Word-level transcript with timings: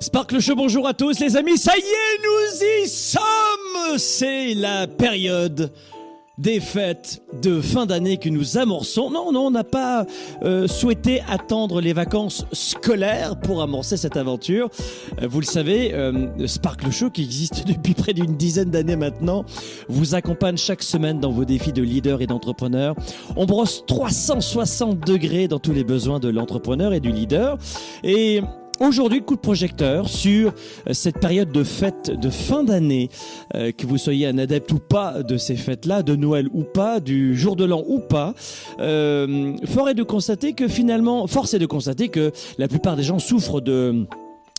Sparkle 0.00 0.40
Show, 0.40 0.54
bonjour 0.54 0.86
à 0.86 0.94
tous 0.94 1.18
les 1.20 1.36
amis, 1.36 1.58
ça 1.58 1.72
y 1.76 1.80
est, 1.80 2.82
nous 2.82 2.84
y 2.84 2.88
sommes 2.88 3.98
C'est 3.98 4.54
la 4.54 4.86
période 4.86 5.72
des 6.38 6.60
fêtes 6.60 7.20
de 7.42 7.60
fin 7.60 7.84
d'année 7.84 8.16
que 8.16 8.28
nous 8.28 8.58
amorçons. 8.58 9.10
Non, 9.10 9.32
non, 9.32 9.46
on 9.46 9.50
n'a 9.50 9.64
pas 9.64 10.06
euh, 10.42 10.68
souhaité 10.68 11.20
attendre 11.28 11.80
les 11.80 11.92
vacances 11.92 12.44
scolaires 12.52 13.38
pour 13.40 13.60
amorcer 13.60 13.96
cette 13.96 14.16
aventure. 14.16 14.70
Euh, 15.20 15.26
vous 15.28 15.40
le 15.40 15.46
savez, 15.46 15.92
euh, 15.94 16.46
Sparkle 16.46 16.92
Show, 16.92 17.10
qui 17.10 17.22
existe 17.22 17.66
depuis 17.66 17.94
près 17.94 18.14
d'une 18.14 18.36
dizaine 18.36 18.70
d'années 18.70 18.96
maintenant, 18.96 19.44
vous 19.88 20.14
accompagne 20.14 20.56
chaque 20.56 20.82
semaine 20.82 21.18
dans 21.18 21.32
vos 21.32 21.44
défis 21.44 21.72
de 21.72 21.82
leader 21.82 22.22
et 22.22 22.26
d'entrepreneur. 22.26 22.94
On 23.36 23.44
brosse 23.44 23.84
360 23.86 25.00
degrés 25.00 25.48
dans 25.48 25.58
tous 25.58 25.72
les 25.72 25.84
besoins 25.84 26.20
de 26.20 26.28
l'entrepreneur 26.28 26.92
et 26.92 27.00
du 27.00 27.10
leader. 27.10 27.58
Et 28.04 28.42
Aujourd'hui, 28.80 29.22
coup 29.22 29.34
de 29.34 29.40
projecteur 29.40 30.08
sur 30.08 30.52
euh, 30.86 30.92
cette 30.92 31.18
période 31.18 31.50
de 31.50 31.64
fête 31.64 32.10
de 32.10 32.30
fin 32.30 32.62
d'année, 32.62 33.08
euh, 33.56 33.72
que 33.72 33.86
vous 33.86 33.98
soyez 33.98 34.26
un 34.28 34.38
adepte 34.38 34.70
ou 34.70 34.78
pas 34.78 35.24
de 35.24 35.36
ces 35.36 35.56
fêtes-là, 35.56 36.04
de 36.04 36.14
Noël 36.14 36.48
ou 36.52 36.62
pas, 36.62 37.00
du 37.00 37.36
jour 37.36 37.56
de 37.56 37.64
l'an 37.64 37.82
ou 37.88 37.98
pas. 37.98 38.34
Euh, 38.78 39.56
fort 39.64 39.88
est 39.88 39.94
de 39.94 40.04
constater 40.04 40.52
que 40.52 40.68
finalement, 40.68 41.26
force 41.26 41.54
est 41.54 41.58
de 41.58 41.66
constater 41.66 42.08
que 42.08 42.30
la 42.58 42.68
plupart 42.68 42.94
des 42.94 43.02
gens 43.02 43.18
souffrent 43.18 43.60
de 43.60 44.06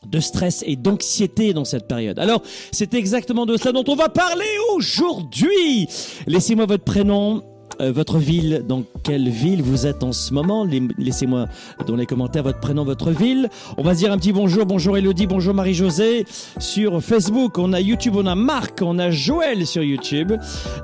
de 0.07 0.19
stress 0.21 0.63
et 0.65 0.77
d'anxiété 0.77 1.53
dans 1.53 1.65
cette 1.65 1.87
période. 1.87 2.19
Alors, 2.19 2.41
c'est 2.71 2.93
exactement 2.93 3.45
de 3.45 3.57
cela 3.57 3.73
dont 3.73 3.83
on 3.87 3.95
va 3.95 4.07
parler 4.07 4.45
aujourd'hui. 4.73 5.89
Laissez-moi 6.25 6.65
votre 6.65 6.85
prénom, 6.85 7.43
euh, 7.81 7.91
votre 7.91 8.17
ville, 8.17 8.63
dans 8.67 8.83
quelle 9.03 9.29
ville 9.29 9.61
vous 9.61 9.87
êtes 9.87 10.03
en 10.03 10.11
ce 10.11 10.33
moment? 10.33 10.65
Laissez-moi 10.97 11.45
dans 11.87 11.95
les 11.95 12.05
commentaires 12.05 12.43
votre 12.43 12.59
prénom, 12.59 12.83
votre 12.83 13.11
ville. 13.11 13.49
On 13.77 13.83
va 13.83 13.93
se 13.93 13.99
dire 13.99 14.11
un 14.11 14.17
petit 14.17 14.33
bonjour, 14.33 14.65
bonjour 14.65 14.97
Elodie, 14.97 15.27
bonjour 15.27 15.53
Marie-Josée. 15.53 16.25
Sur 16.59 17.01
Facebook, 17.01 17.57
on 17.57 17.73
a 17.73 17.79
YouTube, 17.79 18.15
on 18.15 18.25
a 18.25 18.35
Marc, 18.35 18.81
on 18.81 18.99
a 18.99 19.11
Joël 19.11 19.65
sur 19.65 19.83
YouTube. 19.83 20.33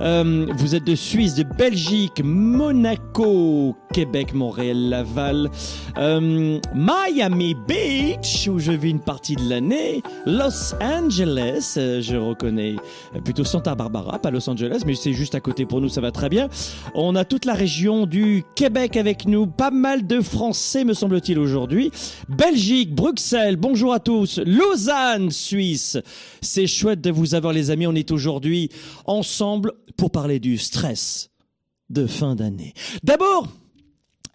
Euh, 0.02 0.46
vous 0.58 0.76
êtes 0.76 0.86
de 0.86 0.96
Suisse, 0.96 1.36
de 1.36 1.44
Belgique, 1.44 2.22
Monaco, 2.24 3.76
Québec, 3.96 4.34
Montréal, 4.34 4.90
Laval, 4.90 5.50
euh, 5.98 6.60
Miami 6.74 7.56
Beach, 7.66 8.50
où 8.50 8.60
je 8.60 8.74
vis 8.74 8.90
une 8.90 9.00
partie 9.00 9.38
de 9.38 9.48
l'année, 9.48 10.04
Los 10.26 10.76
Angeles, 10.82 11.76
euh, 11.78 12.02
je 12.02 12.18
reconnais 12.18 12.76
plutôt 13.24 13.46
Santa 13.46 13.74
Barbara, 13.74 14.20
pas 14.20 14.32
Los 14.32 14.50
Angeles, 14.50 14.82
mais 14.86 14.96
c'est 14.96 15.14
juste 15.14 15.34
à 15.34 15.40
côté 15.40 15.66
pour 15.66 15.80
nous, 15.80 15.88
ça 15.88 16.02
va 16.02 16.12
très 16.12 16.28
bien. 16.28 16.50
On 16.94 17.16
a 17.16 17.24
toute 17.24 17.46
la 17.46 17.54
région 17.54 18.06
du 18.06 18.44
Québec 18.56 18.98
avec 18.98 19.28
nous, 19.28 19.48
pas 19.48 19.72
mal 19.72 20.06
de 20.06 20.20
Français 20.20 20.84
me 20.84 20.94
semble-t-il 20.94 21.40
aujourd'hui. 21.40 21.90
Belgique, 22.28 22.94
Bruxelles, 22.94 23.56
bonjour 23.56 23.94
à 23.94 24.02
tous. 24.02 24.42
Lausanne, 24.46 25.32
Suisse. 25.32 25.98
C'est 26.42 26.68
chouette 26.68 27.00
de 27.00 27.12
vous 27.12 27.34
avoir 27.34 27.54
les 27.54 27.72
amis, 27.72 27.88
on 27.88 27.96
est 27.96 28.12
aujourd'hui 28.12 28.68
ensemble 29.06 29.72
pour 29.96 30.12
parler 30.12 30.40
du 30.40 30.58
stress 30.58 31.30
de 31.90 32.08
fin 32.08 32.36
d'année. 32.36 32.74
D'abord, 33.02 33.48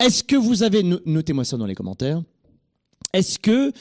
est-ce 0.01 0.25
que 0.25 0.37
vous 0.37 0.63
avez, 0.63 0.83
notez-moi 0.83 1.45
ça 1.45 1.57
dans 1.57 1.67
les 1.67 1.75
commentaires, 1.75 2.23
est-ce 3.13 3.39
que 3.39 3.73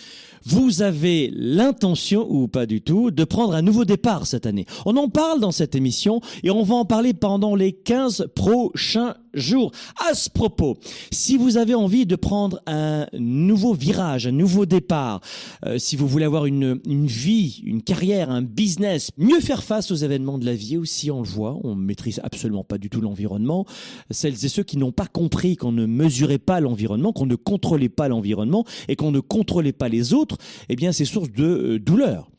vous 0.46 0.82
avez 0.82 1.30
l'intention, 1.34 2.26
ou 2.30 2.48
pas 2.48 2.66
du 2.66 2.82
tout, 2.82 3.12
de 3.12 3.24
prendre 3.24 3.54
un 3.54 3.62
nouveau 3.62 3.86
départ 3.86 4.26
cette 4.26 4.46
année? 4.46 4.66
On 4.86 4.98
en 4.98 5.10
parle 5.10 5.40
dans 5.40 5.52
cette 5.52 5.76
émission 5.76 6.22
et 6.44 6.50
on 6.50 6.64
va 6.64 6.76
en 6.76 6.86
parler 6.86 7.14
pendant 7.14 7.56
les 7.56 7.74
15 7.74 8.30
prochains 8.36 9.16
jours. 9.34 9.72
À 10.10 10.14
ce 10.14 10.30
propos, 10.30 10.78
si 11.12 11.38
vous 11.38 11.58
avez 11.58 11.76
envie 11.76 12.06
de 12.06 12.16
prendre 12.16 12.62
un 12.68 13.08
nouveau 13.14 13.74
virage, 13.74 14.28
un 14.28 14.32
nouveau 14.32 14.66
départ, 14.66 15.22
euh, 15.66 15.78
si 15.78 15.96
vous 15.96 16.08
voulez 16.08 16.26
avoir 16.26 16.46
une, 16.46 16.80
vie, 16.86 17.62
une 17.66 17.82
carrière, 17.82 18.30
un 18.30 18.42
business, 18.42 19.12
mieux 19.18 19.40
faire 19.40 19.64
face 19.64 19.92
aux 19.92 19.96
événements 19.96 20.38
de 20.38 20.46
la 20.46 20.56
vie 20.56 20.78
aussi, 20.78 21.12
on 21.12 21.22
le 21.22 21.28
voit, 21.28 21.58
on 21.64 21.76
maîtrise 21.76 22.20
absolument 22.24 22.64
pas 22.64 22.78
du 22.78 22.90
tout 22.90 23.02
l'environnement. 23.02 23.66
Celles 24.12 24.46
et 24.46 24.50
ceux 24.50 24.64
qui 24.64 24.78
n'ont 24.78 24.92
pas 24.92 25.08
compris 25.08 25.56
qu'on 25.56 25.72
ne 25.72 25.86
mesurait 25.86 26.38
pas 26.38 26.60
l'environnement, 26.60 27.14
qu'on 27.14 27.26
ne 27.26 27.36
contrôlait 27.36 27.90
pas 27.90 28.08
l'environnement 28.08 28.66
et 28.88 28.96
qu'on 28.96 29.12
ne 29.12 29.20
contrôlait 29.20 29.74
pas 29.74 29.90
les 29.90 30.14
autres, 30.14 30.38
eh 30.70 30.76
bien 30.76 30.92
c'est 30.92 31.06
source 31.06 31.32
de 31.32 31.44
euh, 31.44 31.80
douleur. 31.80 32.30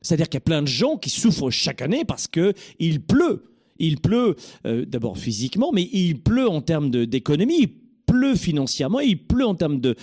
C'est-à-dire 0.00 0.28
qu'il 0.28 0.36
y 0.36 0.38
a 0.38 0.40
plein 0.42 0.62
de 0.62 0.68
gens 0.68 0.96
qui 0.96 1.10
souffrent 1.10 1.50
chaque 1.50 1.82
année 1.82 2.04
parce 2.04 2.28
que 2.28 2.54
il 2.78 3.00
pleut 3.00 3.44
il 3.78 4.00
pleut 4.00 4.36
euh, 4.66 4.84
d'abord 4.84 5.18
physiquement, 5.18 5.70
mais 5.72 5.88
il 5.92 6.20
pleut 6.20 6.48
en 6.48 6.60
termes 6.60 6.90
d'économie, 6.90 7.58
il 7.60 7.68
pleut 8.06 8.34
financièrement, 8.34 9.00
il 9.00 9.18
pleut 9.18 9.46
en 9.46 9.54
termes 9.54 9.80
de, 9.80 9.94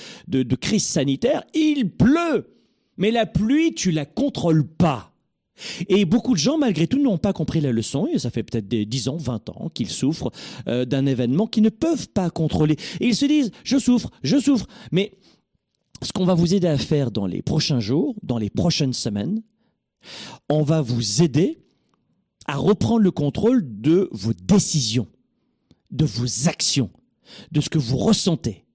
crise 0.56 0.86
sanitaire, 0.86 1.44
il 1.53 1.90
pleut. 1.90 2.47
Mais 2.97 3.12
la 3.12 3.25
pluie, 3.25 3.74
tu 3.74 3.91
la 3.91 4.06
contrôles 4.06 4.66
pas. 4.66 5.12
Et 5.88 6.06
beaucoup 6.06 6.34
de 6.34 6.40
gens, 6.40 6.58
malgré 6.58 6.86
tout, 6.88 7.00
n'ont 7.02 7.18
pas 7.18 7.34
compris 7.34 7.62
la 7.62 7.72
leçon, 7.72 8.08
et 8.12 8.19
ça 8.19 8.30
fait 8.30 8.44
peut-être 8.44 8.68
des 8.68 8.86
10 8.86 9.09
ans, 9.09 9.18
20 9.18 9.50
ans 9.50 9.69
qu'ils 9.74 9.90
souffrent 9.90 10.31
euh, 10.68 10.86
d'un 10.86 11.06
événement 11.06 11.47
qu'ils 11.47 11.63
ne 11.63 11.69
peuvent 11.69 12.09
pas 12.09 12.30
contrôler. 12.30 12.75
Et 13.00 13.07
ils 13.07 13.16
se 13.16 13.25
disent, 13.25 13.52
je 13.63 13.78
souffre, 13.78 14.09
je 14.24 14.38
souffre. 14.38 14.68
Mais 14.92 15.12
ce 16.02 16.12
qu'on 16.12 16.25
va 16.25 16.34
vous 16.34 16.53
aider 16.53 16.68
à 16.68 16.78
faire 16.78 17.09
dans 17.09 17.25
les 17.25 17.42
prochains 17.42 17.80
jours, 17.80 18.16
dans 18.22 18.38
les 18.38 18.50
prochaines 18.50 18.94
semaines, 18.94 19.42
on 20.50 20.62
va 20.62 20.81
vous 20.81 21.24
aider 21.24 21.64
à 22.45 22.56
reprendre 22.57 23.01
le 23.01 23.11
contrôle 23.11 23.63
de 23.81 24.09
vos 24.11 24.33
décisions, 24.33 25.07
de 25.91 26.06
vos 26.06 26.47
actions, 26.47 26.91
de 27.51 27.61
ce 27.61 27.69
que 27.69 27.78
vous 27.78 27.97
ressentez. 27.97 28.66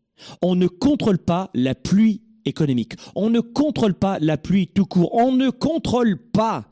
On 0.42 0.54
ne 0.54 0.66
contrôle 0.66 1.18
pas 1.18 1.50
la 1.54 1.74
pluie 1.74 2.22
économique. 2.44 2.94
On 3.14 3.30
ne 3.30 3.40
contrôle 3.40 3.94
pas 3.94 4.18
la 4.18 4.36
pluie 4.36 4.66
tout 4.66 4.86
court. 4.86 5.14
On 5.14 5.32
ne 5.32 5.50
contrôle 5.50 6.16
pas 6.16 6.66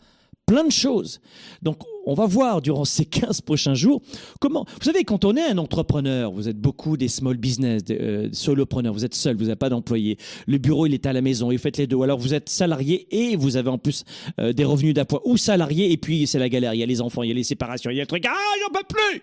plein 0.49 0.65
de 0.65 0.73
choses. 0.73 1.21
Donc, 1.61 1.83
on 2.07 2.15
va 2.15 2.25
voir 2.25 2.63
durant 2.63 2.87
ces 2.87 3.05
15 3.05 3.43
prochains 3.43 3.75
jours 3.75 4.01
comment. 4.41 4.65
Vous 4.81 4.85
savez, 4.85 5.05
quand 5.05 5.27
on 5.27 5.37
est 5.37 5.45
un 5.45 5.59
entrepreneur, 5.59 6.33
vous 6.33 6.49
êtes 6.49 6.59
beaucoup 6.59 6.97
des 6.97 7.09
small 7.09 7.37
business, 7.37 7.85
des 7.85 7.99
euh, 8.01 8.29
solopreneurs, 8.33 8.95
vous 8.95 9.05
êtes 9.05 9.15
seul, 9.15 9.37
vous 9.37 9.45
n'avez 9.45 9.57
pas 9.57 9.69
d'employé. 9.69 10.17
Le 10.47 10.57
bureau, 10.57 10.87
il 10.87 10.95
est 10.95 11.05
à 11.05 11.13
la 11.13 11.21
maison, 11.21 11.51
vous 11.51 11.59
faites 11.59 11.77
les 11.77 11.87
deux. 11.87 12.01
Alors, 12.01 12.19
vous 12.19 12.33
êtes 12.33 12.49
salarié 12.49 13.07
et 13.11 13.37
vous 13.37 13.57
avez 13.59 13.69
en 13.69 13.77
plus 13.77 14.05
euh, 14.41 14.55
des 14.55 14.65
revenus 14.65 14.95
d'appoint. 14.95 15.21
Ou 15.27 15.37
salarié, 15.37 15.93
et 15.93 15.99
puis 15.99 16.27
c'est 16.27 16.39
la 16.39 16.49
galère. 16.49 16.73
Il 16.73 16.81
y 16.81 16.83
a 16.83 16.87
les 16.87 17.03
enfants, 17.03 17.23
il 17.23 17.29
y 17.29 17.33
a 17.33 17.35
les 17.35 17.45
séparations, 17.45 17.91
il 17.91 17.99
y 17.99 18.01
a 18.01 18.05
le 18.05 18.09
truc. 18.09 18.25
Ah, 18.27 18.35
j'en 18.63 18.73
peux 18.73 18.87
plus 18.89 19.23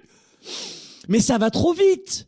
Mais 1.09 1.19
ça 1.19 1.39
va 1.39 1.49
trop 1.49 1.73
vite 1.73 2.27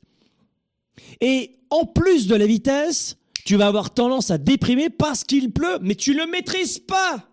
Et 1.22 1.52
en 1.69 1.85
plus 1.85 2.25
de 2.25 2.35
la 2.35 2.47
vitesse, 2.47 3.18
tu 3.46 3.58
vas 3.58 3.68
avoir 3.68 3.94
tendance 3.94 4.31
à 4.31 4.40
déprimer 4.40 4.90
parce 4.90 5.24
qu'il 5.24 5.52
pleut, 5.52 5.78
mais 5.81 5.94
tu 5.94 6.16
ne 6.16 6.22
le 6.25 6.31
maîtrises 6.31 6.79
pas 6.79 7.28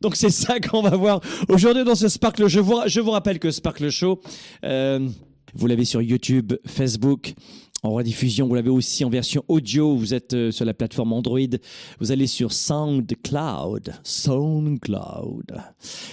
donc 0.00 0.16
c'est 0.16 0.30
ça 0.30 0.60
qu'on 0.60 0.82
va 0.82 0.96
voir 0.96 1.20
aujourd'hui 1.48 1.84
dans 1.84 1.94
ce 1.94 2.08
Sparkle. 2.08 2.46
Je 2.48 2.60
vous, 2.60 2.80
je 2.86 3.00
vous 3.00 3.10
rappelle 3.10 3.38
que 3.38 3.50
Sparkle 3.50 3.90
Show, 3.90 4.20
euh, 4.64 5.08
vous 5.54 5.66
l'avez 5.66 5.84
sur 5.84 6.02
YouTube, 6.02 6.54
Facebook, 6.66 7.34
en 7.82 7.90
rediffusion. 7.90 8.48
Vous 8.48 8.54
l'avez 8.54 8.70
aussi 8.70 9.04
en 9.04 9.10
version 9.10 9.44
audio. 9.46 9.94
Vous 9.94 10.14
êtes 10.14 10.32
euh, 10.34 10.50
sur 10.50 10.64
la 10.64 10.74
plateforme 10.74 11.12
Android. 11.12 11.38
Vous 12.00 12.12
allez 12.12 12.26
sur 12.26 12.52
SoundCloud. 12.52 13.92
SoundCloud. 14.02 15.62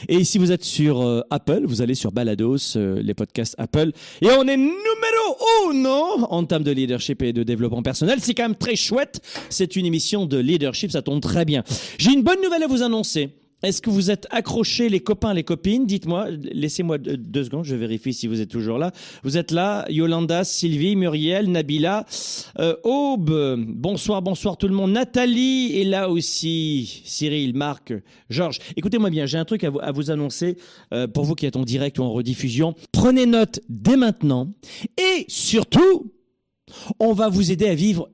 Et 0.09 0.23
si 0.23 0.37
vous 0.37 0.51
êtes 0.51 0.63
sur 0.63 1.01
euh, 1.01 1.21
Apple, 1.29 1.61
vous 1.65 1.81
allez 1.81 1.95
sur 1.95 2.11
Balados, 2.11 2.75
les 2.75 3.13
podcasts 3.13 3.55
Apple. 3.57 3.91
Et 4.21 4.27
on 4.27 4.43
est 4.47 4.57
numéro 4.57 5.73
non 5.73 6.25
en 6.29 6.43
termes 6.43 6.63
de 6.63 6.71
leadership 6.71 7.21
et 7.21 7.33
de 7.33 7.43
développement 7.43 7.81
personnel. 7.81 8.19
C'est 8.21 8.33
quand 8.33 8.43
même 8.43 8.55
très 8.55 8.75
chouette. 8.75 9.21
C'est 9.49 9.75
une 9.75 9.85
émission 9.85 10.25
de 10.25 10.37
leadership. 10.37 10.91
Ça 10.91 11.01
tombe 11.01 11.21
très 11.21 11.45
bien. 11.45 11.63
J'ai 11.97 12.11
une 12.11 12.23
bonne 12.23 12.41
nouvelle 12.41 12.63
à 12.63 12.67
vous 12.67 12.83
annoncer. 12.83 13.40
Est-ce 13.63 13.81
que 13.81 13.91
vous 13.91 14.09
êtes 14.09 14.27
accrochés, 14.31 14.89
les 14.89 15.01
copains, 15.01 15.33
les 15.33 15.43
copines? 15.43 15.85
Dites-moi, 15.85 16.29
laissez-moi 16.31 16.97
deux 16.97 17.43
secondes, 17.43 17.63
je 17.63 17.75
vérifie 17.75 18.11
si 18.13 18.25
vous 18.25 18.41
êtes 18.41 18.49
toujours 18.49 18.79
là. 18.79 18.91
Vous 19.23 19.37
êtes 19.37 19.51
là, 19.51 19.85
Yolanda, 19.89 20.43
Sylvie, 20.43 20.95
Muriel, 20.95 21.51
Nabila, 21.51 22.05
euh, 22.59 22.75
Aube, 22.83 23.57
bonsoir, 23.67 24.23
bonsoir 24.23 24.57
tout 24.57 24.67
le 24.67 24.73
monde. 24.73 24.91
Nathalie 24.91 25.79
est 25.79 25.83
là 25.83 26.09
aussi, 26.09 27.03
Cyril, 27.05 27.55
Marc, 27.55 27.93
Georges. 28.31 28.57
Écoutez-moi 28.75 29.11
bien, 29.11 29.27
j'ai 29.27 29.37
un 29.37 29.45
truc 29.45 29.63
à 29.63 29.91
vous, 29.91 30.09
annoncer 30.09 30.57
euh, 30.93 31.07
pour 31.07 31.25
vous 31.25 31.35
qui 31.35 31.45
êtes 31.45 31.55
en 31.55 31.63
direct 31.63 31.99
ou 31.99 32.03
en 32.03 32.11
rediffusion. 32.11 32.73
Prenez 32.91 33.27
note 33.27 33.59
dès 33.69 33.95
maintenant 33.95 34.51
et 34.97 35.25
surtout, 35.27 36.11
on 36.99 37.13
va 37.13 37.29
vous 37.29 37.51
aider 37.51 37.67
à 37.67 37.75
vivre 37.75 38.09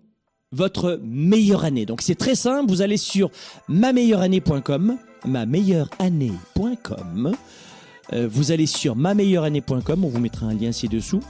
votre 0.51 0.99
meilleure 1.03 1.63
année. 1.63 1.85
Donc 1.85 2.01
c'est 2.01 2.15
très 2.15 2.35
simple, 2.35 2.69
vous 2.69 2.81
allez 2.81 2.97
sur 2.97 3.29
mameilleureannée.com 3.69 4.97
ma 5.25 5.45
meilleure 5.45 5.89
année.com. 5.99 7.35
Euh, 8.13 8.27
vous 8.29 8.51
allez 8.51 8.67
sur 8.67 8.95
ma 8.95 9.13
meilleure 9.13 9.43
année.com, 9.43 10.05
on 10.05 10.07
vous 10.07 10.19
mettra 10.19 10.45
un 10.45 10.53
lien 10.53 10.71
ci-dessous. 10.71 11.21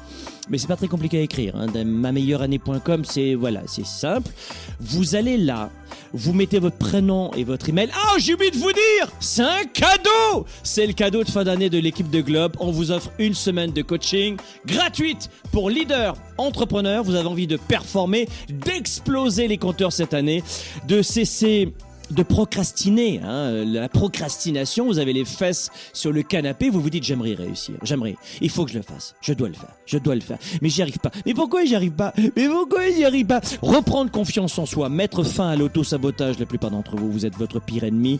Mais 0.50 0.58
c'est 0.58 0.68
pas 0.68 0.76
très 0.76 0.88
compliqué 0.88 1.18
à 1.18 1.22
écrire. 1.22 1.56
Hein. 1.56 1.68
Ma 1.84 2.12
meilleure 2.12 2.42
année.com, 2.42 3.04
c'est 3.04 3.34
voilà, 3.34 3.62
c'est 3.68 3.86
simple. 3.86 4.32
Vous 4.80 5.16
allez 5.16 5.38
là, 5.38 5.70
vous 6.14 6.34
mettez 6.34 6.60
votre 6.60 6.78
prénom 6.78 7.32
et 7.34 7.44
votre 7.44 7.68
email. 7.68 7.90
Ah, 7.94 8.16
j'ai 8.18 8.36
oublié 8.36 8.52
de 8.52 8.58
vous 8.58 8.72
dire, 8.72 9.12
c'est 9.20 9.42
un 9.42 9.66
cadeau. 9.66 10.46
C'est 10.64 10.88
le 10.88 10.94
cadeau 10.94 11.24
de 11.24 11.30
fin 11.30 11.44
d'année 11.44 11.70
de 11.70 11.80
l'équipe 11.80 12.10
de 12.10 12.22
Globe. 12.22 12.54
On 12.60 12.72
vous 12.72 12.92
offre 12.92 13.12
une 13.20 13.34
semaine 13.34 13.72
de 13.72 13.82
coaching 13.82 14.38
gratuite 14.66 15.30
pour 15.52 15.70
leaders, 15.70 16.16
entrepreneurs. 16.38 17.04
Vous 17.04 17.16
avez 17.16 17.28
envie 17.28 17.48
de 17.48 17.58
performer, 17.58 18.30
d'exploser 18.50 19.48
les 19.48 19.58
compteurs 19.58 19.92
cette 19.92 20.14
année, 20.14 20.44
de 20.88 21.02
cesser 21.02 21.74
de 22.12 22.24
procrastiner. 22.24 23.22
Hein. 23.24 23.64
La 23.66 23.90
procrastination, 23.90 24.86
vous 24.86 25.00
avez 25.00 25.14
les 25.14 25.26
fesses 25.26 25.70
sur 25.94 26.12
le 26.12 26.24
canapé, 26.24 26.70
vous 26.70 26.82
vous 26.82 26.90
dites 26.90 27.04
j'aimerais 27.04 27.34
réussir, 27.34 27.76
j'aimerais, 27.84 28.16
il 28.42 28.50
faut 28.50 28.66
que 28.66 28.72
je 28.72 28.78
le 28.78 28.84
fasse, 28.84 29.16
je 29.22 29.34
dois 29.34 29.48
le 29.48 29.54
faire, 29.54 29.74
je 29.86 29.98
dois 29.98 30.16
le 30.16 30.22
faire, 30.22 30.38
mais 30.62 30.70
j'y 30.70 30.82
arrive 30.82 31.00
pas. 31.00 31.12
Mais 31.26 31.34
pourquoi 31.34 31.66
j'y 31.66 31.76
arrive 31.76 31.92
pas? 31.92 32.14
Mais 32.36 32.48
pourquoi 32.48 32.90
j'y 32.90 33.04
arrive 33.06 33.26
pas? 33.26 33.42
Reprendre 33.62 34.12
confiance 34.12 34.58
en 34.60 34.66
soi, 34.66 34.90
mettre 34.90 35.24
fin 35.24 35.50
à 35.50 35.56
l'auto-sabotage, 35.56 36.40
la 36.40 36.46
plupart 36.46 36.72
d'entre 36.72 36.96
vous, 36.96 37.12
vous 37.12 37.26
êtes 37.26 37.36
votre 37.36 37.60
pire 37.60 37.84
ennemi. 37.84 38.20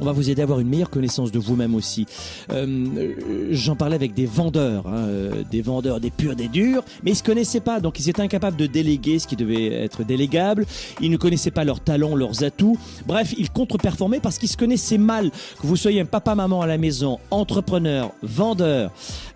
On 0.00 0.04
va 0.04 0.12
vous 0.12 0.30
aider 0.30 0.42
à 0.42 0.44
avoir 0.44 0.60
une 0.60 0.68
meilleure 0.68 0.90
connaissance 0.90 1.32
de 1.32 1.38
vous-même 1.38 1.74
aussi. 1.74 2.06
Euh, 2.52 3.14
J'en 3.50 3.76
parlais 3.76 3.94
avec 3.96 4.14
des 4.14 4.26
vendeurs, 4.26 4.86
hein, 4.86 5.06
euh, 5.08 5.42
des 5.50 5.62
vendeurs 5.62 6.00
des 6.00 6.10
purs, 6.10 6.36
des 6.36 6.48
durs, 6.48 6.82
mais 7.02 7.12
ils 7.12 7.16
se 7.16 7.22
connaissaient 7.22 7.60
pas, 7.60 7.80
donc 7.80 7.98
ils 7.98 8.08
étaient 8.08 8.22
incapables 8.22 8.56
de 8.56 8.66
déléguer 8.66 9.18
ce 9.18 9.26
qui 9.26 9.36
devait 9.36 9.72
être 9.72 10.04
délégable, 10.04 10.66
ils 11.00 11.10
ne 11.10 11.16
connaissaient 11.16 11.50
pas 11.50 11.64
leurs 11.64 11.80
talents, 11.80 12.14
leurs 12.14 12.44
atouts, 12.44 12.78
bref, 13.06 13.25
ils 13.38 13.50
contre-performaient 13.50 14.20
parce 14.20 14.38
qu'ils 14.38 14.48
se 14.48 14.56
connaissaient 14.56 14.98
mal, 14.98 15.30
que 15.30 15.66
vous 15.66 15.76
soyez 15.76 16.00
un 16.00 16.04
papa-maman 16.04 16.62
à 16.62 16.66
la 16.66 16.78
maison, 16.78 17.18
entrepreneur, 17.30 18.12
vendeur, 18.22 18.90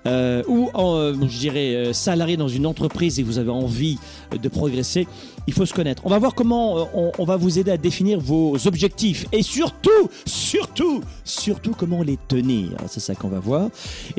euh, 0.07 0.43
ou 0.49 0.71
euh, 0.75 1.15
je 1.21 1.39
dirais 1.39 1.75
euh, 1.75 1.93
salarié 1.93 2.37
dans 2.37 2.49
une 2.49 2.67
entreprise 2.67 3.21
et 3.21 3.23
vous 3.23 3.39
avez 3.39 3.51
envie 3.51 3.99
de 4.33 4.49
progresser, 4.49 5.07
il 5.47 5.53
faut 5.53 5.67
se 5.67 5.75
connaître. 5.75 6.03
On 6.07 6.11
va 6.11 6.19
voir 6.19 6.35
comment 6.35 6.89
on, 6.95 7.13
on 7.19 7.25
va 7.25 7.37
vous 7.37 7.59
aider 7.59 7.71
à 7.71 7.77
définir 7.77 8.21
vos 8.21 8.57
objectifs 8.67 9.27
et 9.33 9.43
surtout, 9.43 10.11
surtout, 10.27 11.03
surtout 11.25 11.75
comment 11.77 12.03
les 12.03 12.19
tenir. 12.29 12.71
C'est 12.89 13.01
ça 13.01 13.15
qu'on 13.15 13.29
va 13.29 13.41
voir. 13.41 13.69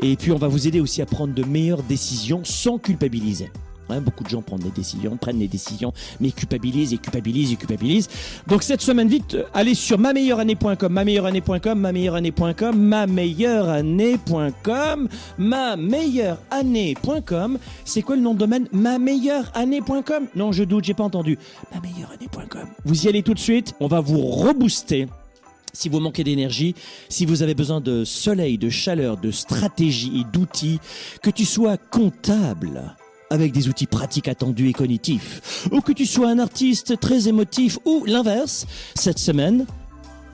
Et 0.02 0.16
puis 0.16 0.32
on 0.32 0.38
va 0.38 0.48
vous 0.48 0.68
aider 0.68 0.80
aussi 0.80 1.02
à 1.02 1.06
prendre 1.06 1.34
de 1.34 1.44
meilleures 1.44 1.82
décisions 1.82 2.42
sans 2.44 2.78
culpabiliser. 2.78 3.50
Beaucoup 3.88 4.24
de 4.24 4.28
gens 4.28 4.42
prennent 4.42 4.60
des 4.60 4.70
décisions, 4.70 5.16
prennent 5.16 5.38
des 5.38 5.48
décisions, 5.48 5.92
mais 6.20 6.30
culpabilisent 6.30 6.92
et 6.92 6.98
culpabilisent 6.98 7.52
et 7.52 7.56
culpabilisent. 7.56 8.08
Donc 8.46 8.62
cette 8.62 8.80
semaine, 8.80 9.08
vite, 9.08 9.36
allez 9.54 9.74
sur 9.74 9.98
ma 9.98 10.12
meilleure 10.12 10.40
année.com, 10.40 10.92
ma 10.92 11.04
meilleure 11.04 11.26
année.com, 11.26 11.78
ma 11.78 11.92
meilleure 11.92 12.14
année.com, 12.14 12.78
ma 12.78 13.06
meilleure 13.06 13.68
année.com, 13.68 15.08
ma 15.38 15.76
meilleure 15.76 16.38
année.com. 16.50 17.58
C'est 17.84 18.02
quoi 18.02 18.16
le 18.16 18.22
nom 18.22 18.34
de 18.34 18.38
domaine? 18.38 18.68
Ma 18.72 18.98
meilleure 18.98 19.50
année.com 19.54 20.26
Non, 20.34 20.52
je 20.52 20.64
doute, 20.64 20.84
j'ai 20.84 20.94
pas 20.94 21.04
entendu. 21.04 21.38
Ma 21.74 21.80
meilleure 21.80 22.10
année.com. 22.12 22.68
Vous 22.84 23.04
y 23.04 23.08
allez 23.08 23.22
tout 23.22 23.34
de 23.34 23.38
suite, 23.38 23.74
on 23.80 23.88
va 23.88 24.00
vous 24.00 24.20
rebooster 24.22 25.06
si 25.74 25.88
vous 25.88 26.00
manquez 26.00 26.22
d'énergie, 26.22 26.74
si 27.08 27.24
vous 27.24 27.42
avez 27.42 27.54
besoin 27.54 27.80
de 27.80 28.04
soleil, 28.04 28.58
de 28.58 28.68
chaleur, 28.68 29.16
de 29.16 29.30
stratégie 29.30 30.20
et 30.20 30.24
d'outils, 30.30 30.80
que 31.22 31.30
tu 31.30 31.46
sois 31.46 31.78
comptable, 31.78 32.94
avec 33.32 33.50
des 33.52 33.68
outils 33.68 33.86
pratiques 33.86 34.28
attendus 34.28 34.68
et 34.68 34.72
cognitifs, 34.74 35.66
ou 35.72 35.80
que 35.80 35.92
tu 35.92 36.04
sois 36.04 36.28
un 36.28 36.38
artiste 36.38 37.00
très 37.00 37.28
émotif, 37.28 37.78
ou 37.86 38.04
l'inverse, 38.04 38.66
cette 38.94 39.18
semaine, 39.18 39.64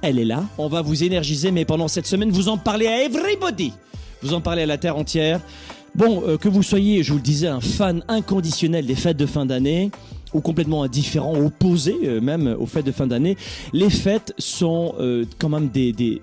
elle 0.02 0.18
est 0.18 0.24
là. 0.24 0.44
On 0.58 0.68
va 0.68 0.82
vous 0.82 1.04
énergiser, 1.04 1.52
mais 1.52 1.64
pendant 1.64 1.86
cette 1.86 2.08
semaine, 2.08 2.30
vous 2.30 2.48
en 2.48 2.58
parlez 2.58 2.88
à 2.88 3.04
everybody. 3.04 3.72
Vous 4.20 4.34
en 4.34 4.40
parlez 4.40 4.62
à 4.62 4.66
la 4.66 4.78
terre 4.78 4.96
entière. 4.96 5.40
Bon, 5.94 6.24
euh, 6.26 6.36
que 6.36 6.48
vous 6.48 6.64
soyez, 6.64 7.04
je 7.04 7.12
vous 7.12 7.18
le 7.18 7.22
disais, 7.22 7.46
un 7.46 7.60
fan 7.60 8.02
inconditionnel 8.08 8.84
des 8.84 8.96
fêtes 8.96 9.16
de 9.16 9.26
fin 9.26 9.46
d'année, 9.46 9.92
ou 10.34 10.40
complètement 10.40 10.82
indifférent, 10.82 11.36
opposé 11.36 11.96
euh, 12.02 12.20
même 12.20 12.56
aux 12.58 12.66
fêtes 12.66 12.86
de 12.86 12.92
fin 12.92 13.06
d'année, 13.06 13.36
les 13.72 13.90
fêtes 13.90 14.34
sont 14.38 14.94
euh, 14.98 15.24
quand 15.38 15.48
même 15.48 15.68
des, 15.68 15.92
des, 15.92 16.20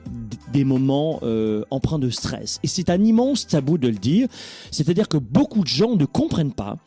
des 0.51 0.63
moments 0.63 1.19
euh, 1.23 1.63
empreints 1.71 1.99
de 1.99 2.09
stress. 2.09 2.59
Et 2.63 2.67
c'est 2.67 2.89
un 2.89 3.03
immense 3.03 3.47
tabou 3.47 3.77
de 3.77 3.87
le 3.87 3.95
dire, 3.95 4.27
c'est-à-dire 4.71 5.07
que 5.07 5.17
beaucoup 5.17 5.61
de 5.61 5.67
gens 5.67 5.95
ne 5.95 6.05
comprennent 6.05 6.53
pas 6.53 6.77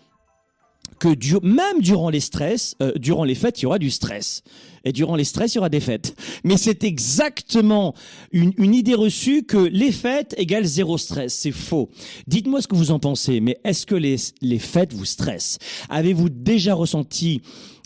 que 0.98 1.14
du, 1.14 1.36
même 1.42 1.80
durant 1.80 2.10
les 2.10 2.20
stress, 2.20 2.74
euh, 2.82 2.92
durant 2.96 3.24
les 3.24 3.34
fêtes, 3.34 3.60
il 3.60 3.64
y 3.64 3.66
aura 3.66 3.78
du 3.78 3.90
stress. 3.90 4.42
Et 4.84 4.92
durant 4.92 5.16
les 5.16 5.24
stress, 5.24 5.54
il 5.54 5.56
y 5.56 5.58
aura 5.58 5.68
des 5.68 5.80
fêtes. 5.80 6.16
Mais 6.44 6.56
c'est 6.56 6.82
exactement 6.84 7.94
une, 8.32 8.52
une 8.58 8.74
idée 8.74 8.94
reçue 8.94 9.44
que 9.44 9.58
les 9.58 9.92
fêtes 9.92 10.34
égale 10.38 10.64
zéro 10.64 10.98
stress. 10.98 11.34
C'est 11.34 11.52
faux. 11.52 11.90
Dites-moi 12.26 12.62
ce 12.62 12.68
que 12.68 12.76
vous 12.76 12.90
en 12.90 12.98
pensez. 12.98 13.40
Mais 13.40 13.58
est-ce 13.64 13.86
que 13.86 13.94
les, 13.94 14.16
les 14.40 14.58
fêtes 14.58 14.92
vous 14.92 15.04
stressent? 15.04 15.58
Avez-vous 15.88 16.30
déjà 16.30 16.74
ressenti 16.74 17.42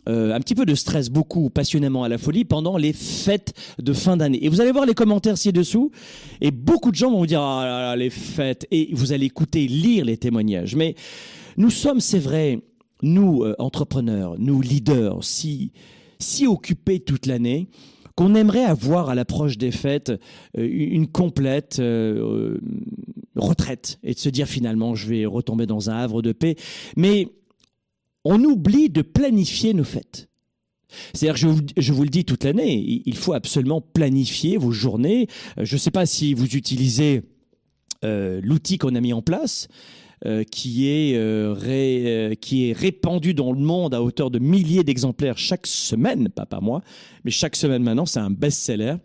euh, 0.08 0.34
un 0.34 0.40
petit 0.40 0.54
peu 0.54 0.66
de 0.66 0.74
stress, 0.74 1.10
beaucoup 1.10 1.48
passionnément 1.48 2.02
à 2.02 2.08
la 2.08 2.18
folie 2.18 2.44
pendant 2.44 2.76
les 2.76 2.92
fêtes 2.92 3.54
de 3.78 3.92
fin 3.92 4.16
d'année. 4.16 4.44
Et 4.44 4.48
vous 4.48 4.60
allez 4.60 4.72
voir 4.72 4.84
les 4.84 4.94
commentaires 4.94 5.38
ci-dessous, 5.38 5.92
et 6.40 6.50
beaucoup 6.50 6.90
de 6.90 6.96
gens 6.96 7.10
vont 7.10 7.18
vous 7.18 7.26
dire 7.26 7.40
ah 7.40 7.64
là 7.64 7.80
là, 7.80 7.96
les 7.96 8.10
fêtes, 8.10 8.66
et 8.70 8.90
vous 8.92 9.12
allez 9.12 9.26
écouter, 9.26 9.68
lire 9.68 10.04
les 10.04 10.16
témoignages. 10.16 10.74
Mais 10.74 10.96
nous 11.56 11.70
sommes, 11.70 12.00
c'est 12.00 12.18
vrai, 12.18 12.60
nous 13.02 13.44
euh, 13.44 13.54
entrepreneurs, 13.58 14.34
nous 14.38 14.60
leaders, 14.60 15.22
si 15.22 15.72
si 16.18 16.46
occupés 16.46 17.00
toute 17.00 17.26
l'année 17.26 17.68
qu'on 18.14 18.34
aimerait 18.34 18.64
avoir 18.64 19.08
à 19.08 19.14
l'approche 19.14 19.56
des 19.58 19.70
fêtes 19.70 20.12
euh, 20.58 20.68
une 20.68 21.06
complète 21.06 21.80
retraite 23.36 23.98
et 24.02 24.14
de 24.14 24.18
se 24.18 24.28
dire 24.28 24.46
finalement 24.46 24.94
je 24.94 25.08
vais 25.08 25.26
retomber 25.26 25.66
dans 25.66 25.90
un 25.90 25.94
havre 25.94 26.22
de 26.22 26.32
paix. 26.32 26.56
Mais 26.96 27.28
on 28.24 28.42
oublie 28.44 28.88
de 28.88 29.02
planifier 29.02 29.74
nos 29.74 29.84
fêtes. 29.84 30.28
C'est-à-dire, 31.14 31.36
je, 31.36 31.48
vous- 31.48 31.62
je 31.76 31.92
vous 31.92 32.02
le 32.04 32.10
dis 32.10 32.24
toute 32.24 32.44
l'année, 32.44 33.02
il- 33.06 33.16
faut 33.16 33.32
absolument 33.32 33.80
planifier 33.80 34.58
vos 34.58 34.72
journées. 34.72 35.26
Euh, 35.58 35.64
Je 35.64 35.74
ne 35.76 35.78
sais 35.78 35.90
pas 35.90 36.04
si 36.06 36.34
vous 36.34 36.54
utilisez 36.56 37.22
euh, 38.04 38.40
l'outil 38.42 38.78
qu'on 38.78 38.94
a 38.94 39.00
mis 39.00 39.12
en 39.12 39.22
place, 39.22 39.68
euh, 40.26 40.44
qui, 40.44 40.86
est, 40.88 41.16
qui 42.40 42.68
est 42.68 42.72
répandu 42.72 43.32
dans 43.34 43.52
le 43.52 43.58
monde 43.60 43.94
à 43.94 44.02
hauteur 44.02 44.30
de 44.30 44.38
milliers 44.38 44.84
d'exemplaires 44.84 45.38
chaque 45.38 45.66
semaine, 45.66 46.28
pas 46.28 46.46
par 46.46 46.62
mois, 46.62 46.82
mais 47.24 47.30
chaque 47.30 47.56
semaine 47.56 47.82
maintenant, 47.82 48.06
c'est 48.06 48.20
un 48.20 48.30
best-seller. 48.30 48.96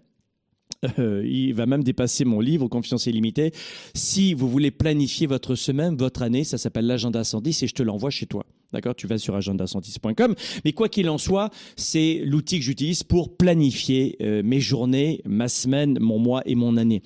Euh, 1.00 1.24
il 1.26 1.54
va 1.54 1.66
même 1.66 1.84
dépasser 1.84 2.26
mon 2.26 2.40
livre 2.40 2.68
Confiance 2.68 3.08
illimitée. 3.08 3.52
Si 3.94 4.34
vous 4.34 4.50
voulez 4.50 4.72
planifier 4.72 5.28
votre 5.28 5.56
semaine, 5.56 5.96
votre 5.96 6.22
année, 6.22 6.44
ça 6.44 6.58
s'appelle 6.58 6.86
l'agenda 6.86 7.24
110 7.24 7.64
et 7.64 7.68
je 7.68 7.74
te 7.74 7.84
l'envoie 7.84 8.10
chez 8.10 8.26
toi. 8.26 8.46
D'accord? 8.74 8.96
Tu 8.96 9.08
vas 9.08 9.18
sur 9.18 9.38
agenda110.com. 9.38 10.36
Mais 10.66 10.74
quoi 10.74 10.90
qu'il 10.90 11.10
en 11.10 11.18
soit, 11.18 11.50
c'est 11.76 12.22
l'outil 12.24 12.60
que 12.60 12.66
j'utilise 12.66 13.04
pour 13.04 13.38
planifier 13.38 14.18
euh, 14.22 14.44
mes 14.44 14.60
journées, 14.60 15.22
ma 15.26 15.48
semaine, 15.48 15.98
mon 16.00 16.20
mois 16.20 16.42
et 16.46 16.56
mon 16.56 16.78
année. 16.78 17.02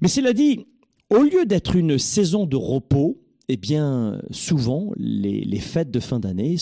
Mais 0.00 0.08
cela 0.08 0.32
dit, 0.32 0.66
au 1.10 1.22
lieu 1.22 1.46
d'être 1.46 1.76
une 1.76 1.98
saison 1.98 2.46
de 2.46 2.56
repos, 2.56 3.20
eh 3.48 3.56
bien, 3.56 4.22
souvent, 4.30 4.92
les, 4.96 5.58
fêtes 5.58 5.90
de 5.90 6.00
fin 6.00 6.18
d'année 6.18 6.56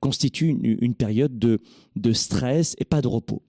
constituent 0.00 0.56
une, 0.80 0.94
période 0.94 1.36
de, 1.36 1.60
de 1.96 2.12
stress 2.12 2.76
et 2.78 2.84
pas 2.84 3.02
de 3.02 3.08
repos. 3.08 3.42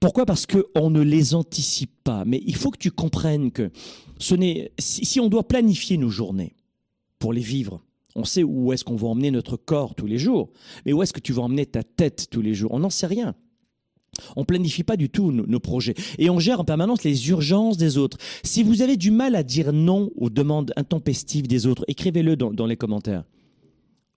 Pourquoi? 0.00 0.26
Parce 0.26 0.46
qu'on 0.46 0.90
ne 0.90 1.00
les 1.00 1.34
anticipe 1.34 1.92
pas. 2.04 2.24
Mais 2.24 2.42
il 2.46 2.56
faut 2.56 2.70
que 2.70 2.78
tu 2.78 2.90
comprennes 2.90 3.50
que 3.50 3.70
ce 4.18 4.34
n'est, 4.34 4.72
si, 4.78 5.20
on 5.20 5.28
doit 5.28 5.46
planifier 5.46 5.98
nos 5.98 6.08
journées 6.08 6.54
pour 7.18 7.32
les 7.32 7.40
vivre, 7.40 7.82
on 8.14 8.24
sait 8.24 8.42
où 8.42 8.72
est-ce 8.72 8.84
qu'on 8.84 8.96
va 8.96 9.08
emmener 9.08 9.30
notre 9.30 9.56
corps 9.56 9.94
tous 9.94 10.06
les 10.06 10.18
jours, 10.18 10.50
mais 10.84 10.92
où 10.92 11.02
est-ce 11.02 11.12
que 11.12 11.20
tu 11.20 11.32
vas 11.32 11.42
emmener 11.42 11.66
ta 11.66 11.82
tête 11.82 12.28
tous 12.30 12.40
les 12.40 12.54
jours? 12.54 12.72
On 12.72 12.78
n'en 12.78 12.90
sait 12.90 13.06
rien. 13.06 13.34
On 14.34 14.46
planifie 14.46 14.82
pas 14.82 14.96
du 14.96 15.10
tout 15.10 15.30
nos, 15.30 15.60
projets 15.60 15.94
et 16.18 16.30
on 16.30 16.38
gère 16.38 16.60
en 16.60 16.64
permanence 16.64 17.04
les 17.04 17.28
urgences 17.28 17.76
des 17.76 17.98
autres. 17.98 18.16
Si 18.42 18.62
vous 18.62 18.80
avez 18.80 18.96
du 18.96 19.10
mal 19.10 19.34
à 19.34 19.42
dire 19.42 19.74
non 19.74 20.10
aux 20.16 20.30
demandes 20.30 20.72
intempestives 20.76 21.46
des 21.46 21.66
autres, 21.66 21.84
écrivez-le 21.86 22.36
dans 22.36 22.66
les 22.66 22.76
commentaires. 22.76 23.24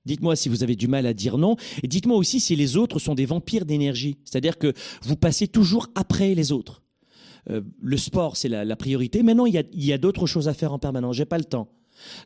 Dites-moi 0.06 0.36
si 0.36 0.50
vous 0.50 0.64
avez 0.64 0.76
du 0.76 0.88
mal 0.88 1.06
à 1.06 1.14
dire 1.14 1.38
non 1.38 1.56
et 1.84 1.88
dites-moi 1.88 2.18
aussi 2.18 2.40
si 2.40 2.56
les 2.56 2.78
autres 2.78 3.00
sont 3.00 3.16
des 3.16 3.26
vampires 3.26 3.66
d'énergie, 3.66 4.18
c'est-à-dire 4.24 4.58
que 4.58 4.74
vous 5.04 5.16
passez 5.16 5.48
toujours 5.48 5.88
après 5.96 6.36
les 6.36 6.52
autres. 6.52 6.82
Euh, 7.50 7.62
le 7.82 7.98
sport, 7.98 8.38
c'est 8.38 8.50
la, 8.50 8.66
la 8.66 8.76
priorité. 8.76 9.24
Maintenant, 9.24 9.46
il 9.46 9.64
y 9.74 9.94
a, 9.94 9.98
d'autres 9.98 10.28
choses 10.28 10.48
à 10.48 10.54
faire 10.54 10.74
en 10.74 10.80
permanence. 10.80 11.16
J'ai 11.16 11.26
pas 11.26 11.38
le 11.38 11.44
temps. 11.44 11.70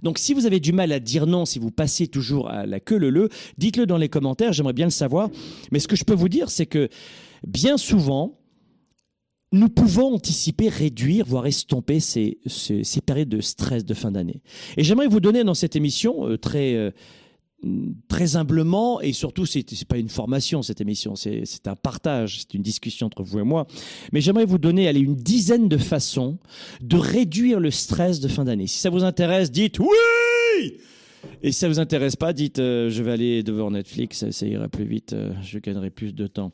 Donc, 0.04 0.20
si 0.20 0.34
vous 0.34 0.46
avez 0.46 0.60
du 0.60 0.72
mal 0.72 0.92
à 0.92 1.00
dire 1.00 1.26
non, 1.26 1.46
si 1.46 1.60
vous 1.60 1.72
passez 1.72 2.08
toujours 2.08 2.50
à 2.50 2.66
la 2.66 2.80
queue 2.80 2.98
le 2.98 3.10
le, 3.10 3.30
dites-le 3.58 3.86
dans 3.86 3.98
les 3.98 4.10
commentaires. 4.10 4.54
J'aimerais 4.54 4.74
bien 4.74 4.86
le 4.86 4.92
savoir. 4.92 5.30
Mais 5.72 5.80
ce 5.80 5.88
que 5.88 5.96
je 5.96 6.04
peux 6.04 6.14
vous 6.14 6.30
dire, 6.30 6.50
c'est 6.50 6.66
que 6.66 6.90
bien 7.48 7.78
souvent, 7.78 8.40
nous 9.52 9.70
pouvons 9.70 10.16
anticiper, 10.16 10.68
réduire, 10.68 11.26
voire 11.26 11.46
estomper 11.46 12.00
ces 12.00 12.40
périodes 13.06 13.30
de 13.30 13.42
stress 13.42 13.86
de 13.86 13.94
fin 13.94 14.12
d'année. 14.12 14.42
Et 14.78 14.84
j'aimerais 14.84 15.08
vous 15.08 15.20
donner 15.20 15.44
dans 15.44 15.54
cette 15.54 15.76
émission 15.76 16.28
euh, 16.28 16.38
très 16.38 16.74
euh, 16.74 16.92
très 18.08 18.36
humblement 18.36 19.02
et 19.02 19.14
surtout 19.14 19.46
c'est 19.46 19.64
c'est 19.70 19.88
pas 19.88 19.98
une 19.98 20.10
formation 20.10 20.62
cette 20.62 20.82
émission 20.82 21.16
c'est 21.16 21.68
un 21.68 21.76
partage 21.76 22.42
c'est 22.42 22.54
une 22.54 22.62
discussion 22.62 23.08
entre 23.08 23.24
vous 23.24 23.40
et 23.40 23.44
moi 23.44 23.68
mais 24.12 24.22
j'aimerais 24.22 24.46
vous 24.46 24.58
donner 24.58 24.90
une 24.90 25.16
dizaine 25.16 25.70
de 25.70 25.78
façons 25.78 26.38
de 26.82 26.98
réduire 26.98 27.60
le 27.60 27.72
stress 27.72 28.20
de 28.20 28.28
fin 28.28 28.44
d'année 28.44 28.68
si 28.68 28.80
ça 28.80 28.90
vous 28.90 29.04
intéresse 29.04 29.52
dites 29.52 29.80
oui 29.80 30.78
et 31.42 31.52
si 31.52 31.60
ça 31.60 31.68
vous 31.68 31.80
intéresse 31.80 32.16
pas 32.16 32.34
dites 32.34 32.60
euh, 32.60 32.90
je 32.90 33.02
vais 33.02 33.12
aller 33.12 33.44
devant 33.44 33.72
Netflix 33.72 34.30
ça, 34.30 34.46
ira 34.46 34.68
plus 34.68 34.86
vite 34.86 35.14
euh, 35.14 35.34
je 35.42 35.60
gagnerai 35.60 35.90
plus 35.90 36.14
de 36.14 36.28
temps 36.28 36.52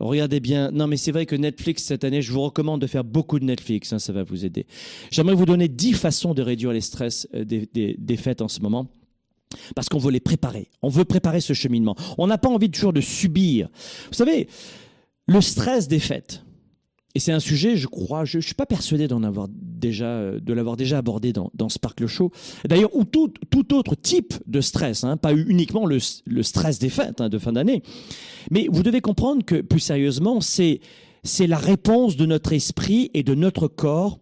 Regardez 0.00 0.40
bien. 0.40 0.72
Non, 0.72 0.88
mais 0.88 0.96
c'est 0.96 1.12
vrai 1.12 1.24
que 1.24 1.36
Netflix, 1.36 1.84
cette 1.84 2.02
année, 2.02 2.20
je 2.20 2.32
vous 2.32 2.40
recommande 2.40 2.80
de 2.80 2.86
faire 2.88 3.04
beaucoup 3.04 3.38
de 3.38 3.44
Netflix. 3.44 3.92
hein, 3.92 4.00
ça 4.00 4.12
va 4.12 4.24
vous 4.24 4.44
aider. 4.44 4.66
J'aimerais 5.12 5.36
vous 5.36 5.46
donner 5.46 5.68
10 5.68 5.92
façons 5.92 6.34
de 6.34 6.42
réduire 6.42 6.72
les 6.72 6.80
stress 6.80 7.28
euh, 7.32 7.44
des 7.44 8.16
fêtes 8.16 8.42
en 8.42 8.48
ce 8.48 8.60
moment. 8.60 8.88
Parce 9.74 9.88
qu'on 9.88 9.98
veut 9.98 10.10
les 10.10 10.20
préparer. 10.20 10.70
On 10.82 10.88
veut 10.88 11.04
préparer 11.04 11.40
ce 11.40 11.52
cheminement. 11.52 11.96
On 12.18 12.26
n'a 12.26 12.38
pas 12.38 12.48
envie 12.48 12.70
toujours 12.70 12.92
de 12.92 13.00
subir. 13.00 13.68
Vous 14.08 14.14
savez, 14.14 14.48
le 15.26 15.40
stress 15.40 15.88
des 15.88 16.00
fêtes, 16.00 16.44
Et 17.14 17.20
c'est 17.20 17.32
un 17.32 17.40
sujet, 17.40 17.76
je 17.76 17.86
crois, 17.86 18.24
je, 18.24 18.38
ne 18.38 18.42
suis 18.42 18.54
pas 18.54 18.66
persuadé 18.66 19.06
d'en 19.06 19.22
avoir 19.22 19.46
déjà, 19.48 20.32
de 20.32 20.52
l'avoir 20.52 20.76
déjà 20.76 20.98
abordé 20.98 21.32
dans, 21.32 21.50
dans 21.54 21.68
Sparkle 21.68 22.06
Show. 22.06 22.32
D'ailleurs, 22.66 22.94
ou 22.94 23.04
tout, 23.04 23.32
tout 23.50 23.72
autre 23.74 23.94
type 23.94 24.34
de 24.46 24.60
stress, 24.60 25.04
hein, 25.04 25.16
pas 25.16 25.32
uniquement 25.32 25.86
le, 25.86 25.98
le 26.26 26.42
stress 26.42 26.78
des 26.78 26.88
fêtes 26.88 27.20
hein, 27.20 27.28
de 27.28 27.38
fin 27.38 27.52
d'année. 27.52 27.82
Mais 28.50 28.66
vous 28.70 28.82
devez 28.82 29.00
comprendre 29.00 29.44
que, 29.44 29.60
plus 29.60 29.80
sérieusement, 29.80 30.40
c'est, 30.40 30.80
c'est 31.22 31.46
la 31.46 31.56
réponse 31.56 32.16
de 32.16 32.26
notre 32.26 32.52
esprit 32.52 33.10
et 33.14 33.22
de 33.22 33.34
notre 33.34 33.68
corps 33.68 34.18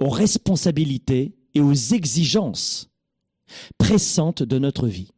aux 0.00 0.10
responsabilités 0.10 1.34
et 1.54 1.60
aux 1.60 1.72
exigences 1.72 2.93
pressantes 3.78 4.42
de 4.42 4.58
notre 4.58 4.86
vie. 4.86 5.10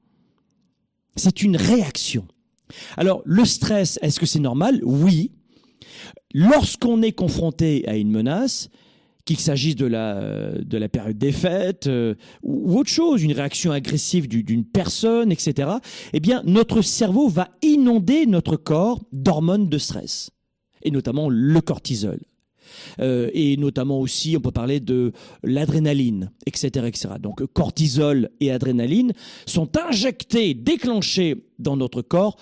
C'est 1.17 1.43
une 1.43 1.57
réaction. 1.57 2.27
Alors, 2.97 3.23
le 3.25 3.45
stress, 3.45 3.99
est-ce 4.03 4.21
que 4.21 4.27
c'est 4.27 4.41
normal? 4.41 4.81
Oui. 4.85 5.33
Lorsqu'on 6.35 7.03
est 7.03 7.13
confronté 7.13 7.87
à 7.89 7.97
une 7.97 8.11
menace, 8.11 8.69
qu'il 9.27 9.39
s'agisse 9.39 9.75
de 9.75 9.87
la, 9.87 10.53
de 10.53 10.79
la 10.79 10.89
période 10.89 11.19
des 11.19 11.33
fêtes 11.33 11.89
euh, 11.89 12.15
ou 12.43 12.79
autre 12.79 12.91
chose, 12.91 13.23
une 13.23 13.33
réaction 13.33 13.73
agressive 13.73 14.29
d'une 14.29 14.65
personne, 14.65 15.33
etc., 15.33 15.69
eh 16.13 16.21
bien, 16.21 16.43
notre 16.47 16.81
cerveau 16.81 17.29
va 17.29 17.49
inonder 17.61 18.25
notre 18.27 18.57
corps 18.57 19.03
d'hormones 19.13 19.69
de 19.69 19.79
stress, 19.79 20.31
et 20.83 20.93
notamment 20.93 21.29
le 21.29 21.61
cortisol. 21.61 22.21
Euh, 23.01 23.31
et 23.35 23.57
notamment 23.57 24.01
aussi, 24.01 24.37
on 24.37 24.41
peut 24.41 24.51
parler 24.51 24.81
de 24.81 25.13
l'adrénaline, 25.43 26.31
etc., 26.47 26.87
etc. 26.87 27.09
Donc, 27.21 27.45
cortisol 27.53 28.31
et 28.41 28.51
adrénaline 28.51 29.13
sont 29.47 29.71
injectés, 29.77 30.55
déclenchés 30.55 31.45
dans 31.59 31.77
notre 31.77 32.03
corps 32.03 32.37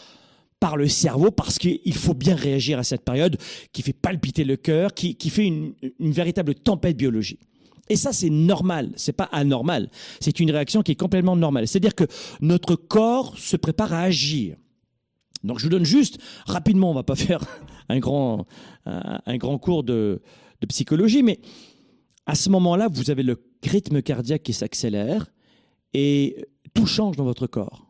par 0.65 0.79
le 0.79 0.89
cerveau 0.89 1.31
parce 1.31 1.59
qu'il 1.59 1.95
faut 1.95 2.15
bien 2.15 2.35
réagir 2.35 2.79
à 2.79 2.85
cette 2.85 3.05
période 3.05 3.37
qui 3.73 3.83
fait 3.83 3.93
palpiter 3.93 4.45
le 4.45 4.57
cœur, 4.57 4.95
qui, 4.95 5.15
fait 5.29 5.47
une, 5.47 5.75
véritable 6.01 6.55
tempête 6.55 6.97
biologique. 6.97 7.41
Et 7.91 7.97
ça, 7.97 8.15
c'est 8.15 8.31
normal, 8.31 8.93
c'est 8.97 9.13
pas 9.13 9.29
anormal. 9.31 9.91
C'est 10.21 10.41
une 10.41 10.51
réaction 10.51 10.81
qui 10.83 10.93
est 10.93 10.97
complètement 10.97 11.37
normale. 11.37 11.69
C'est-à-dire 11.69 11.95
que 11.95 12.05
notre 12.41 12.77
corps 12.77 13.37
se 13.37 13.59
prépare 13.59 13.93
à 13.93 14.01
agir. 14.05 14.57
Donc, 15.43 15.59
je 15.59 15.65
vous 15.65 15.71
donne 15.71 15.85
juste 15.85 16.19
rapidement, 16.47 16.91
on 16.91 16.95
va 16.95 17.03
pas 17.03 17.15
faire 17.15 17.45
un 17.89 17.99
grand, 17.99 18.47
un, 18.87 19.37
grand 19.37 19.59
cours 19.59 19.85
de, 19.85 20.21
psychologie, 20.69 21.23
mais 21.23 21.41
à 22.25 22.35
ce 22.35 22.49
moment-là, 22.49 22.89
vous 22.91 23.11
avez 23.11 23.23
le 23.23 23.37
rythme 23.63 24.01
cardiaque 24.01 24.43
qui 24.43 24.55
s'accélère 24.55 25.31
et 25.93 26.47
tout 26.73 26.87
change 26.87 27.17
dans 27.17 27.25
votre 27.25 27.47
corps. 27.47 27.87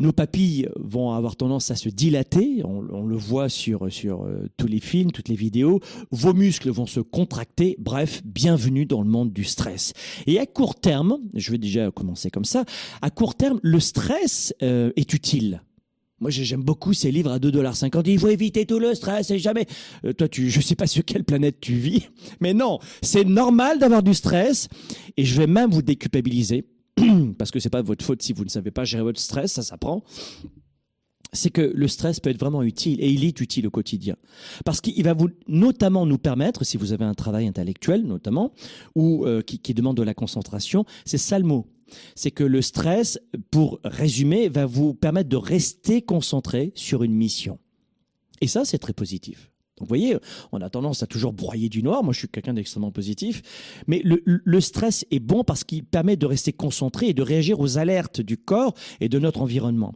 Nos 0.00 0.12
papilles 0.12 0.68
vont 0.76 1.12
avoir 1.12 1.34
tendance 1.34 1.72
à 1.72 1.74
se 1.74 1.88
dilater, 1.88 2.62
on, 2.64 2.80
le 2.80 3.16
voit 3.16 3.48
sur, 3.48 3.92
sur 3.92 4.22
euh, 4.22 4.46
tous 4.56 4.68
les 4.68 4.78
films, 4.78 5.10
toutes 5.10 5.28
les 5.28 5.34
vidéos. 5.34 5.80
Vos 6.12 6.34
muscles 6.34 6.70
vont 6.70 6.86
se 6.86 7.00
contracter. 7.00 7.74
Bref, 7.80 8.22
bienvenue 8.24 8.86
dans 8.86 9.02
le 9.02 9.08
monde 9.08 9.32
du 9.32 9.42
stress. 9.42 9.94
Et 10.28 10.38
à 10.38 10.46
court 10.46 10.76
terme, 10.76 11.18
je 11.34 11.50
vais 11.50 11.58
déjà 11.58 11.90
commencer 11.90 12.30
comme 12.30 12.44
ça, 12.44 12.64
à 13.02 13.10
court 13.10 13.34
terme, 13.34 13.58
le 13.62 13.80
stress 13.80 14.54
euh, 14.62 14.92
est 14.94 15.12
utile. 15.14 15.62
Moi, 16.20 16.30
j'aime 16.30 16.62
beaucoup 16.62 16.92
ces 16.92 17.10
livres 17.10 17.30
à 17.30 17.38
2,50$. 17.38 18.02
Il 18.06 18.18
faut 18.18 18.28
éviter 18.28 18.66
tout 18.66 18.78
le 18.78 18.94
stress 18.94 19.30
et 19.30 19.38
jamais. 19.38 19.66
Euh, 20.04 20.12
toi, 20.12 20.28
tu, 20.28 20.50
je 20.50 20.60
sais 20.60 20.74
pas 20.74 20.86
sur 20.86 21.04
quelle 21.04 21.24
planète 21.24 21.60
tu 21.60 21.74
vis, 21.74 22.08
mais 22.40 22.54
non, 22.54 22.78
c'est 23.02 23.24
normal 23.24 23.78
d'avoir 23.78 24.02
du 24.02 24.14
stress 24.14 24.68
et 25.16 25.24
je 25.24 25.40
vais 25.40 25.46
même 25.46 25.70
vous 25.70 25.82
déculpabiliser 25.82 26.64
parce 27.38 27.50
que 27.50 27.60
c'est 27.60 27.70
pas 27.70 27.82
votre 27.82 28.04
faute 28.04 28.22
si 28.22 28.32
vous 28.32 28.44
ne 28.44 28.48
savez 28.48 28.70
pas 28.70 28.84
gérer 28.84 29.02
votre 29.02 29.20
stress, 29.20 29.52
ça 29.52 29.62
s'apprend 29.62 30.02
c'est 31.32 31.50
que 31.50 31.60
le 31.74 31.88
stress 31.88 32.20
peut 32.20 32.30
être 32.30 32.40
vraiment 32.40 32.62
utile 32.62 33.02
et 33.02 33.10
il 33.10 33.24
est 33.24 33.38
utile 33.40 33.66
au 33.66 33.70
quotidien 33.70 34.16
parce 34.64 34.80
qu'il 34.80 35.04
va 35.04 35.12
vous 35.12 35.28
notamment 35.46 36.06
nous 36.06 36.16
permettre 36.16 36.64
si 36.64 36.76
vous 36.78 36.92
avez 36.92 37.04
un 37.04 37.12
travail 37.12 37.46
intellectuel 37.46 38.02
notamment 38.06 38.52
ou 38.94 39.26
euh, 39.26 39.42
qui, 39.42 39.58
qui, 39.58 39.74
demande 39.74 39.96
de 39.96 40.02
la 40.02 40.14
concentration 40.14 40.86
c'est 41.04 41.18
ça 41.18 41.38
le 41.38 41.44
mot 41.44 41.66
c'est 42.14 42.30
que 42.30 42.44
le 42.44 42.62
stress 42.62 43.18
pour 43.50 43.80
résumer 43.84 44.48
va 44.48 44.66
vous 44.66 44.94
permettre 44.94 45.28
de 45.28 45.36
rester 45.36 46.02
concentré 46.02 46.72
sur 46.74 47.02
une 47.02 47.14
mission 47.14 47.58
et 48.40 48.46
ça 48.46 48.64
c'est 48.64 48.78
très 48.78 48.92
positif 48.92 49.50
donc 49.78 49.86
vous 49.86 49.94
voyez, 49.94 50.16
on 50.50 50.60
a 50.60 50.68
tendance 50.68 51.02
à 51.02 51.06
toujours 51.06 51.32
broyer 51.32 51.68
du 51.68 51.82
noir. 51.82 52.02
Moi, 52.02 52.12
je 52.12 52.20
suis 52.20 52.28
quelqu'un 52.28 52.54
d'extrêmement 52.54 52.90
positif. 52.90 53.42
Mais 53.86 54.02
le, 54.04 54.60
stress 54.60 55.06
est 55.10 55.20
bon 55.20 55.44
parce 55.44 55.62
qu'il 55.62 55.84
permet 55.84 56.16
de 56.16 56.26
rester 56.26 56.52
concentré 56.52 57.08
et 57.08 57.14
de 57.14 57.22
réagir 57.22 57.60
aux 57.60 57.78
alertes 57.78 58.20
du 58.20 58.36
corps 58.36 58.74
et 59.00 59.08
de 59.08 59.18
notre 59.18 59.40
environnement. 59.40 59.94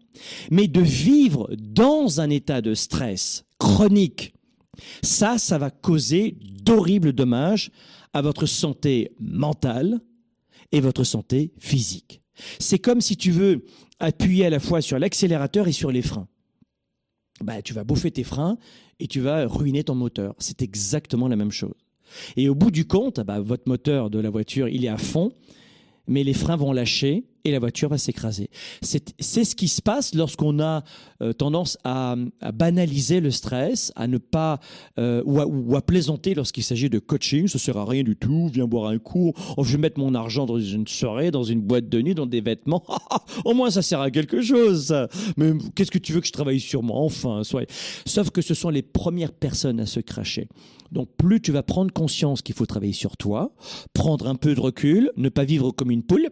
Mais 0.50 0.68
de 0.68 0.80
vivre 0.80 1.50
dans 1.58 2.20
un 2.20 2.30
état 2.30 2.60
de 2.60 2.74
stress 2.74 3.44
chronique, 3.58 4.34
ça, 5.02 5.36
ça 5.38 5.58
va 5.58 5.70
causer 5.70 6.36
d'horribles 6.62 7.12
dommages 7.12 7.70
à 8.12 8.22
votre 8.22 8.46
santé 8.46 9.12
mentale 9.20 10.00
et 10.72 10.80
votre 10.80 11.04
santé 11.04 11.52
physique. 11.58 12.22
C'est 12.58 12.78
comme 12.78 13.00
si 13.00 13.16
tu 13.16 13.30
veux 13.30 13.64
appuyer 14.00 14.46
à 14.46 14.50
la 14.50 14.58
fois 14.58 14.80
sur 14.80 14.98
l'accélérateur 14.98 15.68
et 15.68 15.72
sur 15.72 15.92
les 15.92 16.02
freins. 16.02 16.28
Bah, 17.40 17.62
tu 17.62 17.72
vas 17.72 17.84
bouffer 17.84 18.10
tes 18.10 18.24
freins 18.24 18.58
et 18.98 19.06
tu 19.06 19.20
vas 19.20 19.46
ruiner 19.46 19.84
ton 19.84 19.94
moteur. 19.94 20.34
C'est 20.38 20.62
exactement 20.62 21.28
la 21.28 21.36
même 21.36 21.50
chose. 21.50 21.74
Et 22.36 22.48
au 22.48 22.54
bout 22.54 22.70
du 22.70 22.86
compte, 22.86 23.20
bah, 23.20 23.40
votre 23.40 23.68
moteur 23.68 24.10
de 24.10 24.18
la 24.18 24.30
voiture, 24.30 24.68
il 24.68 24.84
est 24.84 24.88
à 24.88 24.98
fond, 24.98 25.32
mais 26.06 26.24
les 26.24 26.34
freins 26.34 26.56
vont 26.56 26.72
lâcher 26.72 27.24
et 27.44 27.50
la 27.50 27.58
voiture 27.58 27.88
va 27.88 27.98
s'écraser. 27.98 28.50
C'est 28.82 29.44
ce 29.44 29.56
qui 29.56 29.68
se 29.68 29.82
passe 29.82 30.14
lorsqu'on 30.14 30.60
a 30.60 30.84
euh, 31.22 31.32
tendance 31.32 31.76
à, 31.84 32.14
banaliser 32.54 33.20
le 33.20 33.30
stress, 33.30 33.92
à 33.96 34.06
ne 34.06 34.18
pas 34.18 34.60
euh, 34.98 35.22
ou, 35.24 35.76
à, 35.76 35.82
plaisanter 35.82 36.34
lorsqu'il 36.34 36.62
s'agit 36.62 36.88
de 36.88 36.98
coaching. 36.98 37.48
Ça 37.48 37.58
sert 37.58 37.76
à 37.76 37.84
rien 37.84 38.02
du 38.02 38.16
tout. 38.16 38.48
Viens 38.52 38.66
boire 38.66 38.88
un 38.90 38.98
coup. 38.98 39.32
Oh, 39.56 39.64
je 39.64 39.72
vais 39.72 39.78
mettre 39.78 39.98
mon 39.98 40.14
argent 40.14 40.46
dans 40.46 40.58
une 40.58 40.86
soirée, 40.86 41.30
dans 41.30 41.44
une 41.44 41.60
boîte 41.60 41.88
de 41.88 42.00
nuit, 42.00 42.14
dans 42.14 42.26
des 42.26 42.40
vêtements. 42.40 42.84
Au 43.44 43.54
moins, 43.54 43.70
ça 43.70 43.82
sert 43.82 44.00
à 44.00 44.10
quelque 44.10 44.40
chose. 44.40 44.94
Mais 45.36 45.52
qu'est-ce 45.74 45.90
que 45.90 45.98
tu 45.98 46.12
veux 46.12 46.20
que 46.20 46.26
je 46.26 46.32
travaille 46.32 46.60
sur 46.60 46.82
moi? 46.82 46.98
Enfin, 46.98 47.42
soit. 47.44 47.68
Sauf 48.06 48.30
que 48.30 48.42
ce 48.42 48.54
sont 48.54 48.70
les 48.70 48.82
premières 48.82 49.32
personnes 49.32 49.80
à 49.80 49.86
se 49.86 50.00
cracher. 50.00 50.48
Donc, 50.92 51.08
plus 51.16 51.40
tu 51.40 51.52
vas 51.52 51.62
prendre 51.62 51.92
conscience 51.92 52.42
qu'il 52.42 52.54
faut 52.54 52.66
travailler 52.66 52.92
sur 52.92 53.16
toi, 53.16 53.52
prendre 53.94 54.28
un 54.28 54.34
peu 54.34 54.54
de 54.54 54.60
recul, 54.60 55.10
ne 55.16 55.30
pas 55.30 55.44
vivre 55.44 55.72
comme 55.72 55.90
une 55.90 56.02
poule. 56.02 56.28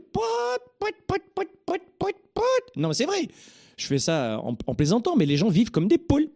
Non, 2.76 2.92
c'est 2.92 3.06
vrai. 3.06 3.28
Je 3.76 3.86
fais 3.86 3.98
ça 3.98 4.38
en, 4.44 4.74
plaisantant, 4.74 5.16
mais 5.16 5.24
les 5.24 5.38
gens 5.38 5.48
vivent 5.48 5.70
comme 5.70 5.88
des 5.88 5.96
poules. 5.96 6.28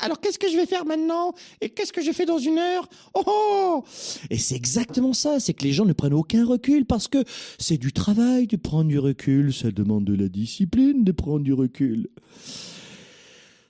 Alors 0.00 0.18
qu'est-ce 0.18 0.38
que 0.38 0.48
je 0.48 0.56
vais 0.56 0.64
faire 0.64 0.86
maintenant? 0.86 1.34
Et 1.60 1.68
qu'est-ce 1.68 1.92
que 1.92 2.02
je 2.02 2.10
fais 2.10 2.24
dans 2.24 2.38
une 2.38 2.58
heure? 2.58 2.88
Oh, 3.14 3.22
oh 3.26 3.84
Et 4.30 4.38
c'est 4.38 4.54
exactement 4.54 5.12
ça, 5.12 5.40
c'est 5.40 5.52
que 5.52 5.64
les 5.64 5.72
gens 5.72 5.84
ne 5.84 5.92
prennent 5.92 6.14
aucun 6.14 6.46
recul 6.46 6.86
parce 6.86 7.06
que 7.06 7.22
c'est 7.58 7.76
du 7.76 7.92
travail 7.92 8.46
de 8.46 8.56
prendre 8.56 8.88
du 8.88 8.98
recul, 8.98 9.52
ça 9.52 9.70
demande 9.70 10.04
de 10.04 10.14
la 10.14 10.28
discipline 10.28 11.04
de 11.04 11.12
prendre 11.12 11.40
du 11.40 11.52
recul. 11.52 12.08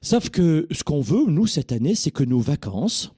Sauf 0.03 0.31
que 0.31 0.69
ce 0.71 0.85
qu'on 0.85 1.01
veut, 1.01 1.25
nous, 1.27 1.47
cette 1.47 1.73
année, 1.73 1.97
c'est 1.97 2.13
que 2.13 2.25
nos 2.25 2.41
vacances, 2.41 3.13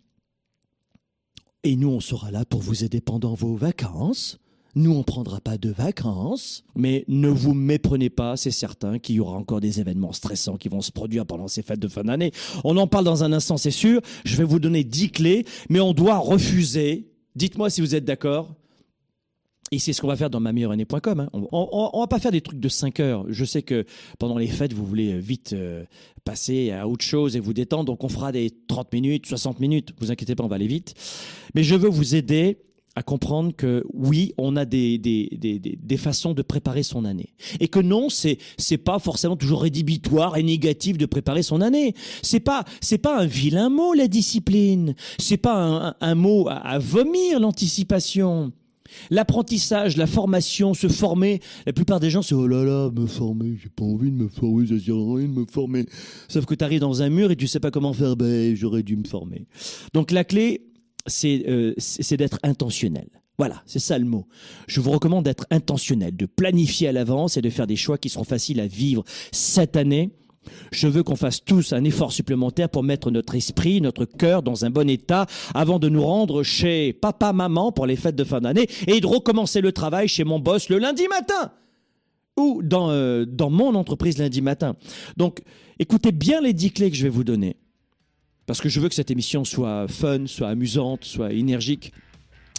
et 1.64 1.76
nous, 1.76 1.88
on 1.88 2.00
sera 2.00 2.30
là 2.30 2.44
pour 2.44 2.60
vous 2.60 2.84
aider 2.84 3.00
pendant 3.00 3.34
vos 3.34 3.54
vacances, 3.54 4.38
nous, 4.74 4.92
on 4.92 5.02
prendra 5.02 5.40
pas 5.40 5.58
de 5.58 5.68
vacances, 5.70 6.64
mais 6.74 7.04
ne 7.06 7.28
vous 7.28 7.52
méprenez 7.52 8.08
pas, 8.08 8.38
c'est 8.38 8.50
certain 8.50 8.98
qu'il 8.98 9.16
y 9.16 9.20
aura 9.20 9.36
encore 9.36 9.60
des 9.60 9.80
événements 9.80 10.12
stressants 10.12 10.56
qui 10.56 10.70
vont 10.70 10.80
se 10.80 10.90
produire 10.90 11.26
pendant 11.26 11.46
ces 11.46 11.60
fêtes 11.60 11.78
de 11.78 11.88
fin 11.88 12.04
d'année. 12.04 12.32
On 12.64 12.78
en 12.78 12.86
parle 12.86 13.04
dans 13.04 13.22
un 13.22 13.34
instant, 13.34 13.58
c'est 13.58 13.70
sûr. 13.70 14.00
Je 14.24 14.34
vais 14.36 14.44
vous 14.44 14.60
donner 14.60 14.82
dix 14.82 15.10
clés, 15.10 15.44
mais 15.68 15.80
on 15.80 15.92
doit 15.92 16.16
refuser. 16.16 17.10
Dites-moi 17.36 17.68
si 17.68 17.82
vous 17.82 17.94
êtes 17.94 18.06
d'accord. 18.06 18.54
Et 19.72 19.78
c'est 19.78 19.94
ce 19.94 20.02
qu'on 20.02 20.08
va 20.08 20.16
faire 20.16 20.28
dans 20.28 20.38
ma 20.38 20.52
meilleure 20.52 20.72
année.com. 20.72 21.30
On, 21.32 21.48
on, 21.50 22.00
va 22.00 22.06
pas 22.06 22.18
faire 22.18 22.30
des 22.30 22.42
trucs 22.42 22.60
de 22.60 22.68
5 22.68 23.00
heures. 23.00 23.24
Je 23.28 23.44
sais 23.46 23.62
que 23.62 23.86
pendant 24.18 24.36
les 24.36 24.46
fêtes, 24.46 24.74
vous 24.74 24.84
voulez 24.84 25.18
vite 25.18 25.54
euh, 25.54 25.84
passer 26.24 26.70
à 26.72 26.86
autre 26.86 27.04
chose 27.04 27.36
et 27.36 27.40
vous 27.40 27.54
détendre. 27.54 27.86
Donc 27.86 28.04
on 28.04 28.10
fera 28.10 28.32
des 28.32 28.50
30 28.68 28.92
minutes, 28.92 29.26
60 29.26 29.60
minutes. 29.60 29.94
Vous 29.98 30.10
inquiétez 30.10 30.34
pas, 30.34 30.44
on 30.44 30.48
va 30.48 30.56
aller 30.56 30.66
vite. 30.66 30.94
Mais 31.54 31.64
je 31.64 31.74
veux 31.74 31.88
vous 31.88 32.14
aider 32.14 32.58
à 32.94 33.02
comprendre 33.02 33.56
que 33.56 33.82
oui, 33.94 34.34
on 34.36 34.56
a 34.56 34.66
des, 34.66 34.98
des, 34.98 35.30
des, 35.32 35.58
des, 35.58 35.96
façons 35.96 36.34
de 36.34 36.42
préparer 36.42 36.82
son 36.82 37.06
année. 37.06 37.32
Et 37.58 37.68
que 37.68 37.78
non, 37.78 38.10
c'est, 38.10 38.36
c'est 38.58 38.76
pas 38.76 38.98
forcément 38.98 39.36
toujours 39.36 39.62
rédhibitoire 39.62 40.36
et 40.36 40.42
négatif 40.42 40.98
de 40.98 41.06
préparer 41.06 41.42
son 41.42 41.62
année. 41.62 41.94
C'est 42.20 42.40
pas, 42.40 42.64
c'est 42.82 42.98
pas 42.98 43.18
un 43.18 43.24
vilain 43.24 43.70
mot, 43.70 43.94
la 43.94 44.08
discipline. 44.08 44.94
C'est 45.18 45.38
pas 45.38 45.56
un, 45.56 45.94
un, 46.02 46.14
mot 46.14 46.46
à, 46.50 46.78
vomir, 46.78 47.40
l'anticipation. 47.40 48.52
L'apprentissage, 49.10 49.96
la 49.96 50.06
formation, 50.06 50.74
se 50.74 50.88
former, 50.88 51.40
la 51.66 51.72
plupart 51.72 52.00
des 52.00 52.10
gens 52.10 52.22
c'est 52.22 52.34
oh 52.34 52.46
là 52.46 52.64
là, 52.64 52.90
me 52.90 53.06
former, 53.06 53.56
j'ai 53.62 53.68
pas 53.68 53.84
envie 53.84 54.10
de 54.10 54.16
me 54.16 54.28
former, 54.28 54.66
ça 54.66 54.78
sert 54.78 54.94
à 54.94 55.20
de 55.20 55.26
me 55.26 55.46
former. 55.46 55.86
Sauf 56.28 56.46
que 56.46 56.54
tu 56.54 56.64
arrives 56.64 56.80
dans 56.80 57.02
un 57.02 57.10
mur 57.10 57.30
et 57.30 57.36
tu 57.36 57.46
sais 57.46 57.60
pas 57.60 57.70
comment 57.70 57.92
faire, 57.92 58.16
ben 58.16 58.54
j'aurais 58.54 58.82
dû 58.82 58.96
me 58.96 59.04
former. 59.04 59.46
Donc 59.94 60.10
la 60.10 60.24
clé, 60.24 60.66
euh, 61.24 61.74
c'est 61.78 62.16
d'être 62.16 62.38
intentionnel. 62.42 63.08
Voilà, 63.38 63.62
c'est 63.66 63.78
ça 63.78 63.98
le 63.98 64.04
mot. 64.04 64.26
Je 64.68 64.80
vous 64.80 64.90
recommande 64.90 65.24
d'être 65.24 65.46
intentionnel, 65.50 66.16
de 66.16 66.26
planifier 66.26 66.88
à 66.88 66.92
l'avance 66.92 67.36
et 67.36 67.42
de 67.42 67.50
faire 67.50 67.66
des 67.66 67.76
choix 67.76 67.98
qui 67.98 68.08
seront 68.08 68.24
faciles 68.24 68.60
à 68.60 68.66
vivre 68.66 69.04
cette 69.32 69.76
année 69.76 70.10
Je 70.70 70.88
veux 70.88 71.02
qu'on 71.02 71.16
fasse 71.16 71.44
tous 71.44 71.72
un 71.72 71.84
effort 71.84 72.12
supplémentaire 72.12 72.68
pour 72.68 72.82
mettre 72.82 73.10
notre 73.10 73.34
esprit, 73.34 73.80
notre 73.80 74.04
cœur 74.04 74.42
dans 74.42 74.64
un 74.64 74.70
bon 74.70 74.88
état 74.88 75.26
avant 75.54 75.78
de 75.78 75.88
nous 75.88 76.02
rendre 76.02 76.42
chez 76.42 76.92
papa, 76.92 77.32
maman 77.32 77.72
pour 77.72 77.86
les 77.86 77.96
fêtes 77.96 78.16
de 78.16 78.24
fin 78.24 78.40
d'année 78.40 78.68
et 78.86 79.00
de 79.00 79.06
recommencer 79.06 79.60
le 79.60 79.72
travail 79.72 80.08
chez 80.08 80.24
mon 80.24 80.38
boss 80.38 80.68
le 80.68 80.78
lundi 80.78 81.06
matin 81.08 81.52
ou 82.36 82.62
dans, 82.62 82.90
euh, 82.90 83.24
dans 83.26 83.50
mon 83.50 83.74
entreprise 83.74 84.18
lundi 84.18 84.40
matin. 84.40 84.74
Donc, 85.16 85.42
écoutez 85.78 86.12
bien 86.12 86.40
les 86.40 86.52
dix 86.52 86.72
clés 86.72 86.90
que 86.90 86.96
je 86.96 87.02
vais 87.02 87.08
vous 87.08 87.24
donner. 87.24 87.56
Parce 88.46 88.60
que 88.60 88.68
je 88.68 88.80
veux 88.80 88.88
que 88.88 88.94
cette 88.94 89.10
émission 89.10 89.44
soit 89.44 89.86
fun, 89.88 90.26
soit 90.26 90.48
amusante, 90.48 91.04
soit 91.04 91.32
énergique. 91.32 91.92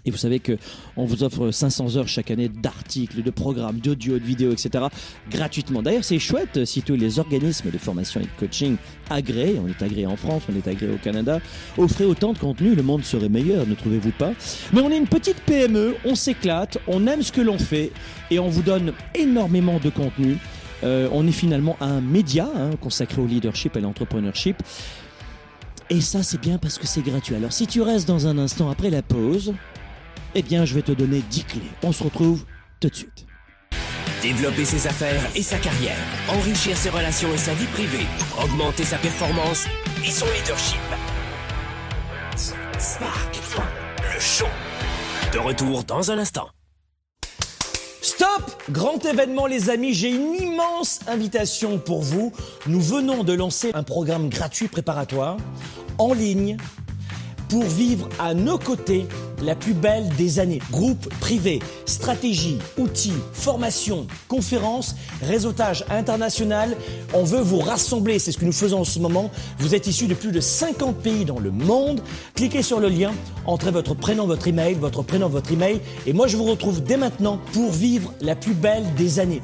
Et 0.05 0.11
vous 0.11 0.17
savez 0.17 0.39
que 0.39 0.57
on 0.97 1.05
vous 1.05 1.23
offre 1.23 1.51
500 1.51 1.95
heures 1.95 2.07
chaque 2.07 2.29
année 2.29 2.49
d'articles, 2.49 3.23
de 3.23 3.31
programmes, 3.31 3.77
d'audio, 3.77 4.19
de 4.19 4.23
vidéos, 4.23 4.51
etc. 4.51 4.85
gratuitement. 5.31 5.81
D'ailleurs, 5.81 6.03
c'est 6.03 6.19
chouette 6.19 6.65
si 6.65 6.81
tous 6.81 6.95
les 6.95 7.19
organismes 7.19 7.71
de 7.71 7.77
formation 7.77 8.19
et 8.19 8.23
de 8.23 8.29
coaching 8.37 8.75
agréés, 9.09 9.59
on 9.63 9.67
est 9.67 9.81
agréé 9.81 10.05
en 10.05 10.17
France, 10.17 10.43
on 10.51 10.55
est 10.57 10.67
agréé 10.67 10.91
au 10.91 10.97
Canada, 10.97 11.39
offraient 11.77 12.05
autant 12.05 12.33
de 12.33 12.37
contenu, 12.37 12.75
le 12.75 12.83
monde 12.83 13.03
serait 13.03 13.29
meilleur, 13.29 13.65
ne 13.65 13.75
trouvez-vous 13.75 14.11
pas? 14.11 14.33
Mais 14.73 14.81
on 14.81 14.91
est 14.91 14.97
une 14.97 15.07
petite 15.07 15.41
PME, 15.41 15.95
on 16.03 16.15
s'éclate, 16.15 16.77
on 16.87 17.07
aime 17.07 17.21
ce 17.21 17.31
que 17.31 17.41
l'on 17.41 17.57
fait 17.57 17.91
et 18.29 18.39
on 18.39 18.49
vous 18.49 18.61
donne 18.61 18.93
énormément 19.15 19.79
de 19.79 19.89
contenu. 19.89 20.37
Euh, 20.83 21.07
on 21.13 21.25
est 21.27 21.31
finalement 21.31 21.77
un 21.79 22.01
média 22.01 22.49
hein, 22.53 22.71
consacré 22.81 23.21
au 23.21 23.25
leadership 23.25 23.77
et 23.77 23.79
à 23.79 23.81
l'entrepreneurship. 23.81 24.57
Et 25.89 26.01
ça, 26.01 26.23
c'est 26.23 26.41
bien 26.41 26.57
parce 26.57 26.77
que 26.77 26.87
c'est 26.87 27.01
gratuit. 27.01 27.35
Alors, 27.35 27.53
si 27.53 27.67
tu 27.67 27.81
restes 27.81 28.07
dans 28.07 28.27
un 28.27 28.37
instant 28.37 28.69
après 28.69 28.89
la 28.89 29.01
pause, 29.01 29.53
eh 30.35 30.41
bien, 30.41 30.65
je 30.65 30.73
vais 30.73 30.81
te 30.81 30.91
donner 30.91 31.21
10 31.29 31.43
clés. 31.45 31.61
On 31.83 31.91
se 31.91 32.03
retrouve 32.03 32.43
tout 32.79 32.89
de 32.89 32.95
suite. 32.95 33.25
Développer 34.21 34.65
ses 34.65 34.87
affaires 34.87 35.21
et 35.35 35.43
sa 35.43 35.57
carrière, 35.57 35.97
enrichir 36.29 36.77
ses 36.77 36.89
relations 36.89 37.33
et 37.33 37.37
sa 37.37 37.53
vie 37.53 37.65
privée, 37.67 38.05
augmenter 38.41 38.83
sa 38.83 38.97
performance 38.97 39.65
et 40.05 40.09
son 40.09 40.25
leadership. 40.27 40.79
Spark, 42.79 43.39
le 44.13 44.19
show. 44.19 44.47
De 45.33 45.39
retour 45.39 45.83
dans 45.83 46.11
un 46.11 46.17
instant. 46.17 46.49
Stop 48.01 48.53
Grand 48.69 49.05
événement 49.05 49.45
les 49.45 49.69
amis, 49.69 49.93
j'ai 49.93 50.09
une 50.09 50.35
immense 50.35 51.01
invitation 51.07 51.79
pour 51.79 52.01
vous. 52.01 52.31
Nous 52.65 52.79
venons 52.79 53.25
de 53.25 53.33
lancer 53.33 53.71
un 53.73 53.83
programme 53.83 54.29
gratuit 54.29 54.69
préparatoire 54.69 55.37
en 55.97 56.13
ligne 56.13 56.57
pour 57.53 57.65
vivre 57.65 58.09
à 58.17 58.33
nos 58.33 58.57
côtés 58.57 59.05
la 59.43 59.53
plus 59.53 59.75
belle 59.75 60.09
des 60.17 60.39
années. 60.39 60.59
Groupe 60.71 61.07
privé, 61.19 61.59
stratégie, 61.85 62.57
outils, 62.79 63.13
formation, 63.31 64.07
conférences, 64.27 64.95
réseautage 65.21 65.85
international. 65.91 66.75
On 67.13 67.23
veut 67.23 67.41
vous 67.41 67.59
rassembler, 67.59 68.17
c'est 68.17 68.31
ce 68.31 68.39
que 68.39 68.45
nous 68.45 68.51
faisons 68.51 68.79
en 68.79 68.83
ce 68.85 68.97
moment. 68.97 69.29
Vous 69.59 69.75
êtes 69.75 69.85
issus 69.85 70.07
de 70.07 70.15
plus 70.15 70.31
de 70.31 70.39
50 70.39 70.95
pays 70.95 71.25
dans 71.25 71.39
le 71.39 71.51
monde. 71.51 72.01
Cliquez 72.33 72.63
sur 72.63 72.79
le 72.79 72.89
lien, 72.89 73.11
entrez 73.45 73.69
votre 73.69 73.93
prénom, 73.93 74.25
votre 74.25 74.47
email, 74.47 74.73
votre 74.73 75.03
prénom, 75.03 75.29
votre 75.29 75.51
email. 75.51 75.79
Et 76.07 76.13
moi, 76.13 76.25
je 76.25 76.37
vous 76.37 76.45
retrouve 76.45 76.81
dès 76.81 76.97
maintenant 76.97 77.39
pour 77.51 77.71
vivre 77.71 78.15
la 78.19 78.35
plus 78.35 78.55
belle 78.55 78.85
des 78.97 79.19
années. 79.19 79.43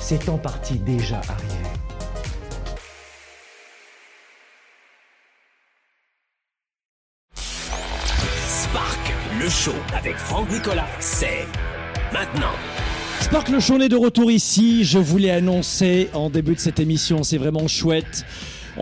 c'est 0.00 0.28
en 0.28 0.38
partie 0.38 0.78
déjà 0.78 1.18
arrivé. 1.18 1.54
Spark, 8.46 9.14
le 9.40 9.48
show 9.48 9.74
avec 9.94 10.16
Franck 10.16 10.50
Nicolas, 10.50 10.88
c'est 10.98 11.46
maintenant. 12.12 12.54
Spark 13.20 13.48
le 13.50 13.60
Show 13.60 13.78
est 13.80 13.88
de 13.88 13.96
retour 13.96 14.30
ici. 14.30 14.84
Je 14.84 14.98
voulais 14.98 15.30
annoncer 15.30 16.08
en 16.14 16.30
début 16.30 16.54
de 16.54 16.60
cette 16.60 16.80
émission, 16.80 17.22
c'est 17.22 17.38
vraiment 17.38 17.68
chouette. 17.68 18.24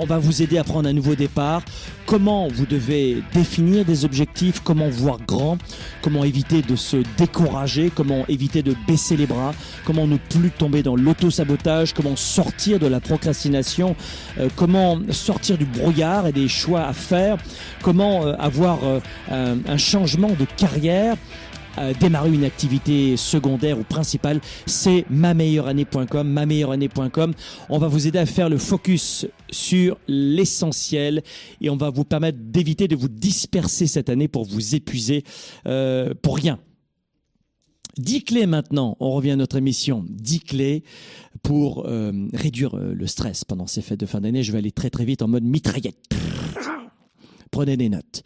On 0.01 0.07
va 0.07 0.19
vous 0.19 0.43
aider 0.43 0.59
à 0.59 0.65
prendre 0.65 0.89
un 0.89 0.93
nouveau 0.93 1.17
départ. 1.17 1.63
Comment 2.07 2.47
vous 2.47 2.67
devez 2.67 3.21
définir 3.35 3.85
des 3.85 4.05
objectifs, 4.05 4.61
comment 4.61 4.89
voir 4.89 5.19
grand, 5.27 5.59
comment 6.03 6.23
éviter 6.23 6.63
de 6.63 6.77
se 6.77 6.99
décourager, 7.17 7.91
comment 7.93 8.25
éviter 8.29 8.63
de 8.63 8.77
baisser 8.87 9.17
les 9.17 9.27
bras, 9.27 9.53
comment 9.85 10.07
ne 10.07 10.17
plus 10.17 10.51
tomber 10.51 10.85
dans 10.85 10.95
l'auto-sabotage, 10.95 11.95
comment 11.95 12.15
sortir 12.15 12.79
de 12.79 12.87
la 12.87 13.01
procrastination, 13.01 13.97
euh, 14.39 14.49
comment 14.55 14.99
sortir 15.11 15.59
du 15.59 15.65
brouillard 15.65 16.29
et 16.29 16.33
des 16.33 16.49
choix 16.49 16.87
à 16.87 16.93
faire, 16.93 17.37
comment 17.83 18.25
euh, 18.25 18.35
avoir 18.39 18.79
euh, 18.85 19.01
un, 19.31 19.57
un 19.67 19.79
changement 19.79 20.31
de 20.31 20.47
carrière 20.57 21.17
euh, 21.79 21.95
démarrer 21.99 22.33
une 22.33 22.45
activité 22.45 23.17
secondaire 23.17 23.79
ou 23.79 23.85
principale, 23.85 24.41
c'est 24.67 25.05
ma-meilleure-année.com, 25.11 26.29
ma-meilleure-année.com. 26.29 27.35
On 27.69 27.79
va 27.79 27.89
vous 27.89 28.07
aider 28.07 28.19
à 28.19 28.27
faire 28.27 28.49
le 28.49 28.59
focus 28.59 29.27
sur 29.51 29.99
l'essentiel 30.09 31.23
et 31.61 31.71
on 31.71 31.77
va 31.77 31.91
vous 31.91 32.05
permettre 32.05 32.39
d'éviter 32.41 32.89
de 32.89 32.97
vous 32.97 33.09
disperser 33.09 33.87
cette 33.87 34.09
année 34.09 34.29
pour 34.29 34.45
vous 34.45 34.75
épuiser 34.75 35.25
euh, 35.67 36.15
pour 36.21 36.37
rien. 36.37 36.59
10 37.97 38.25
clés 38.25 38.47
maintenant, 38.47 38.97
on 39.01 39.11
revient 39.11 39.33
à 39.33 39.37
notre 39.37 39.57
émission, 39.57 40.05
10 40.09 40.41
clés 40.41 40.85
pour 41.43 41.87
euh, 41.87 42.13
réduire 42.33 42.77
le 42.77 43.07
stress 43.07 43.45
pendant 43.45 43.67
ces 43.67 43.83
fêtes 43.83 44.01
de 44.01 44.07
fin 44.07 44.21
d'année. 44.21 44.43
Je 44.43 44.53
vais 44.53 44.59
aller 44.59 44.73
très 44.73 44.91
très 44.91 45.05
vite 45.05 45.23
en 45.23 45.29
mode 45.29 45.45
mitraillette. 45.45 45.97
Prenez 47.51 47.77
des 47.77 47.89
notes. 47.89 48.23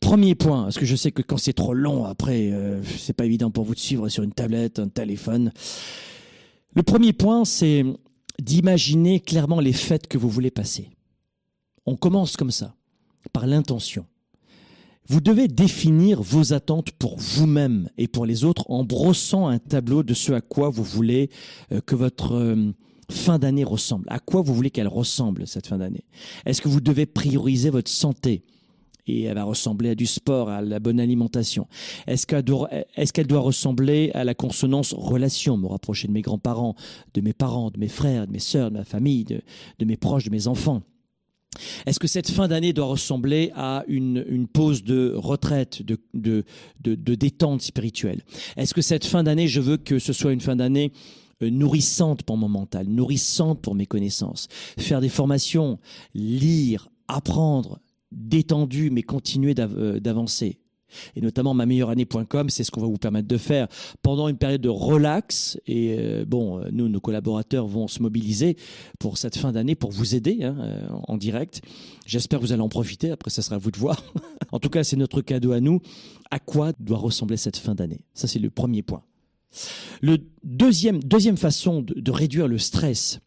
Premier 0.00 0.34
point, 0.34 0.64
parce 0.64 0.78
que 0.78 0.86
je 0.86 0.96
sais 0.96 1.10
que 1.12 1.22
quand 1.22 1.38
c'est 1.38 1.52
trop 1.52 1.74
long, 1.74 2.04
après, 2.04 2.50
euh, 2.52 2.82
c'est 2.84 3.12
pas 3.12 3.24
évident 3.24 3.50
pour 3.50 3.64
vous 3.64 3.74
de 3.74 3.80
suivre 3.80 4.08
sur 4.08 4.22
une 4.22 4.32
tablette, 4.32 4.78
un 4.78 4.88
téléphone. 4.88 5.52
Le 6.74 6.82
premier 6.82 7.12
point, 7.12 7.44
c'est 7.44 7.84
d'imaginer 8.40 9.20
clairement 9.20 9.60
les 9.60 9.72
fêtes 9.72 10.06
que 10.06 10.18
vous 10.18 10.28
voulez 10.28 10.50
passer. 10.50 10.90
On 11.86 11.96
commence 11.96 12.36
comme 12.36 12.50
ça, 12.50 12.74
par 13.32 13.46
l'intention. 13.46 14.04
Vous 15.08 15.20
devez 15.20 15.48
définir 15.48 16.20
vos 16.20 16.52
attentes 16.52 16.90
pour 16.92 17.18
vous-même 17.18 17.88
et 17.96 18.08
pour 18.08 18.26
les 18.26 18.44
autres 18.44 18.70
en 18.70 18.84
brossant 18.84 19.48
un 19.48 19.58
tableau 19.58 20.02
de 20.02 20.12
ce 20.12 20.32
à 20.32 20.42
quoi 20.42 20.68
vous 20.68 20.84
voulez 20.84 21.30
euh, 21.72 21.80
que 21.80 21.94
votre 21.94 22.34
euh, 22.34 22.72
fin 23.10 23.38
d'année 23.38 23.64
ressemble. 23.64 24.04
À 24.08 24.18
quoi 24.18 24.42
vous 24.42 24.54
voulez 24.54 24.70
qu'elle 24.70 24.86
ressemble 24.86 25.46
cette 25.46 25.66
fin 25.66 25.78
d'année? 25.78 26.04
Est-ce 26.44 26.60
que 26.60 26.68
vous 26.68 26.82
devez 26.82 27.06
prioriser 27.06 27.70
votre 27.70 27.90
santé? 27.90 28.44
Et 29.08 29.22
elle 29.22 29.34
va 29.34 29.44
ressembler 29.44 29.90
à 29.90 29.94
du 29.94 30.06
sport, 30.06 30.48
à 30.48 30.60
la 30.60 30.78
bonne 30.78 31.00
alimentation. 31.00 31.66
Est-ce 32.06 32.26
qu'elle 32.26 32.42
doit, 32.42 33.40
ressembler 33.40 34.10
à 34.14 34.24
la 34.24 34.34
consonance 34.34 34.92
relation, 34.92 35.56
me 35.56 35.66
rapprocher 35.66 36.08
de 36.08 36.12
mes 36.12 36.22
grands-parents, 36.22 36.74
de 37.14 37.20
mes 37.20 37.32
parents, 37.32 37.70
de 37.70 37.78
mes 37.78 37.88
frères, 37.88 38.26
de 38.26 38.32
mes 38.32 38.38
sœurs, 38.38 38.70
de 38.70 38.76
ma 38.76 38.84
famille, 38.84 39.24
de, 39.24 39.84
mes 39.84 39.96
proches, 39.96 40.24
de 40.24 40.30
mes 40.30 40.46
enfants. 40.46 40.82
Est-ce 41.86 41.98
que 41.98 42.06
cette 42.06 42.30
fin 42.30 42.46
d'année 42.46 42.72
doit 42.72 42.86
ressembler 42.86 43.50
à 43.56 43.82
une, 43.88 44.46
pause 44.46 44.84
de 44.84 45.12
retraite, 45.16 45.82
de, 45.82 46.44
détente 46.80 47.62
spirituelle? 47.62 48.22
Est-ce 48.56 48.74
que 48.74 48.82
cette 48.82 49.06
fin 49.06 49.22
d'année, 49.22 49.48
je 49.48 49.60
veux 49.60 49.76
que 49.76 49.98
ce 49.98 50.12
soit 50.12 50.32
une 50.32 50.40
fin 50.40 50.56
d'année 50.56 50.92
euh, 51.42 51.50
nourrissantes 51.50 52.22
pour 52.22 52.36
mon 52.36 52.48
mental, 52.48 52.86
nourrissantes 52.86 53.60
pour 53.60 53.74
mes 53.74 53.86
connaissances? 53.86 54.48
Faire 54.78 55.00
des 55.00 55.08
formations, 55.08 55.78
lire, 56.14 56.90
apprendre, 57.08 57.80
détendu, 58.12 58.90
mais 58.90 59.02
continuer 59.02 59.54
euh, 59.58 60.00
d'avancer. 60.00 60.58
Et 61.14 61.20
notamment 61.20 61.52
ma 61.52 61.66
meilleure 61.66 61.90
année.com, 61.90 62.48
c'est 62.48 62.64
ce 62.64 62.70
qu'on 62.70 62.80
va 62.80 62.86
vous 62.86 62.96
permettre 62.96 63.28
de 63.28 63.36
faire 63.36 63.68
pendant 64.00 64.26
une 64.28 64.38
période 64.38 64.62
de 64.62 64.70
relax. 64.70 65.60
Et 65.66 65.96
euh, 65.98 66.24
bon, 66.26 66.62
nous, 66.72 66.88
nos 66.88 67.00
collaborateurs 67.00 67.66
vont 67.66 67.88
se 67.88 68.00
mobiliser 68.00 68.56
pour 68.98 69.18
cette 69.18 69.36
fin 69.36 69.52
d'année 69.52 69.74
pour 69.74 69.90
vous 69.90 70.14
aider 70.14 70.44
hein, 70.44 70.56
en 71.06 71.18
direct. 71.18 71.60
J'espère 72.06 72.38
que 72.38 72.44
vous 72.44 72.52
allez 72.52 72.62
en 72.62 72.70
profiter. 72.70 73.10
Après, 73.10 73.30
ça 73.30 73.42
sera 73.42 73.56
à 73.56 73.58
vous 73.58 73.70
de 73.70 73.78
voir. 73.78 74.02
en 74.52 74.58
tout 74.58 74.70
cas, 74.70 74.82
c'est 74.82 74.96
notre 74.96 75.20
cadeau 75.20 75.52
à 75.52 75.60
nous. 75.60 75.80
À 76.30 76.38
quoi 76.38 76.72
doit 76.80 76.98
ressembler 76.98 77.36
cette 77.36 77.58
fin 77.58 77.74
d'année? 77.74 78.00
Ça, 78.14 78.26
c'est 78.26 78.38
le 78.38 78.48
premier 78.48 78.82
point. 78.82 79.02
Le 80.00 80.18
deuxième, 80.44 81.02
deuxième 81.02 81.36
façon 81.36 81.82
de, 81.82 82.10
réduire 82.10 82.48
le 82.48 82.58
stress 82.58 83.20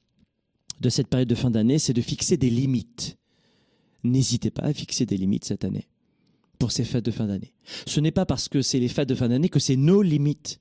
de 0.80 0.90
cette 0.90 1.08
période 1.08 1.30
de 1.30 1.36
fin 1.36 1.52
d'année, 1.52 1.80
c'est 1.80 1.94
de 1.94 2.02
fixer 2.02 2.38
des 2.38 2.50
limites. 2.50 3.18
N'hésitez 4.04 4.52
pas 4.52 4.64
à 4.64 4.74
fixer 4.74 5.06
des 5.06 5.18
limites 5.18 5.46
cette 5.46 5.64
année 5.64 5.88
pour 6.60 6.72
ces 6.72 6.84
fêtes 6.84 7.06
de 7.06 7.12
fin 7.12 7.28
d'année. 7.28 7.54
Ce 7.88 8.00
n'est 8.00 8.12
pas 8.12 8.26
parce 8.26 8.48
que 8.48 8.62
c'est 8.62 8.80
les 8.80 8.88
fêtes 8.88 9.10
de 9.10 9.16
fin 9.16 9.30
d'année 9.30 9.50
que 9.50 9.60
c'est 9.60 9.76
nos 9.76 10.02
limites. 10.02 10.60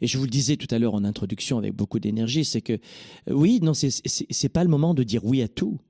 Et 0.00 0.06
je 0.06 0.16
vous 0.16 0.24
le 0.24 0.30
disais 0.30 0.56
tout 0.56 0.72
à 0.72 0.78
l'heure 0.78 0.94
en 0.94 1.02
introduction 1.04 1.58
avec 1.58 1.74
beaucoup 1.74 1.98
d'énergie, 1.98 2.44
c'est 2.44 2.60
que 2.60 2.74
euh, 2.74 3.32
oui, 3.32 3.58
non, 3.62 3.72
c'est 3.74 4.48
pas 4.48 4.62
le 4.62 4.70
moment 4.70 4.94
de 4.94 5.02
dire 5.02 5.24
oui 5.24 5.42
à 5.42 5.48
tout. 5.48 5.80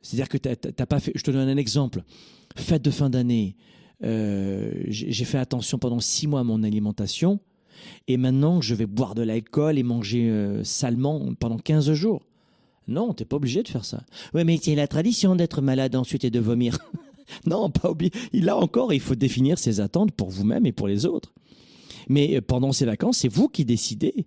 C'est-à-dire 0.00 0.30
que 0.30 0.38
t'as 0.38 0.86
pas 0.86 0.98
fait. 0.98 1.12
Je 1.14 1.22
te 1.22 1.30
donne 1.30 1.48
un 1.48 1.58
exemple. 1.58 2.02
Fête 2.56 2.82
de 2.82 2.90
fin 2.90 3.10
d'année. 3.10 3.56
Euh, 4.02 4.72
j'ai 4.88 5.24
fait 5.26 5.36
attention 5.36 5.78
pendant 5.78 6.00
six 6.00 6.26
mois 6.26 6.40
à 6.40 6.44
mon 6.44 6.62
alimentation 6.62 7.38
et 8.08 8.16
maintenant 8.16 8.62
je 8.62 8.74
vais 8.74 8.86
boire 8.86 9.14
de 9.14 9.20
l'alcool 9.20 9.78
et 9.78 9.82
manger 9.82 10.30
euh, 10.30 10.64
salement 10.64 11.34
pendant 11.34 11.58
15 11.58 11.92
jours. 11.92 12.22
Non, 12.88 13.14
t'es 13.14 13.24
pas 13.24 13.36
obligé 13.36 13.62
de 13.62 13.68
faire 13.68 13.84
ça. 13.84 14.04
Oui, 14.34 14.44
mais 14.44 14.58
c'est 14.60 14.74
la 14.74 14.88
tradition 14.88 15.36
d'être 15.36 15.62
malade 15.62 15.94
ensuite 15.94 16.24
et 16.24 16.30
de 16.30 16.40
vomir. 16.40 16.78
non, 17.46 17.70
pas 17.70 17.90
oublié. 17.90 18.12
Là 18.32 18.56
encore, 18.56 18.92
il 18.92 19.00
faut 19.00 19.14
définir 19.14 19.58
ses 19.58 19.80
attentes 19.80 20.12
pour 20.12 20.30
vous-même 20.30 20.66
et 20.66 20.72
pour 20.72 20.88
les 20.88 21.06
autres. 21.06 21.32
Mais 22.08 22.36
euh, 22.36 22.40
pendant 22.40 22.72
ces 22.72 22.84
vacances, 22.84 23.18
c'est 23.18 23.28
vous 23.28 23.48
qui 23.48 23.64
décidez 23.64 24.26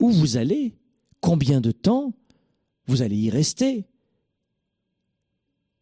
où 0.00 0.10
vous 0.10 0.36
allez, 0.36 0.74
combien 1.20 1.60
de 1.60 1.70
temps 1.70 2.14
vous 2.86 3.02
allez 3.02 3.16
y 3.16 3.30
rester. 3.30 3.84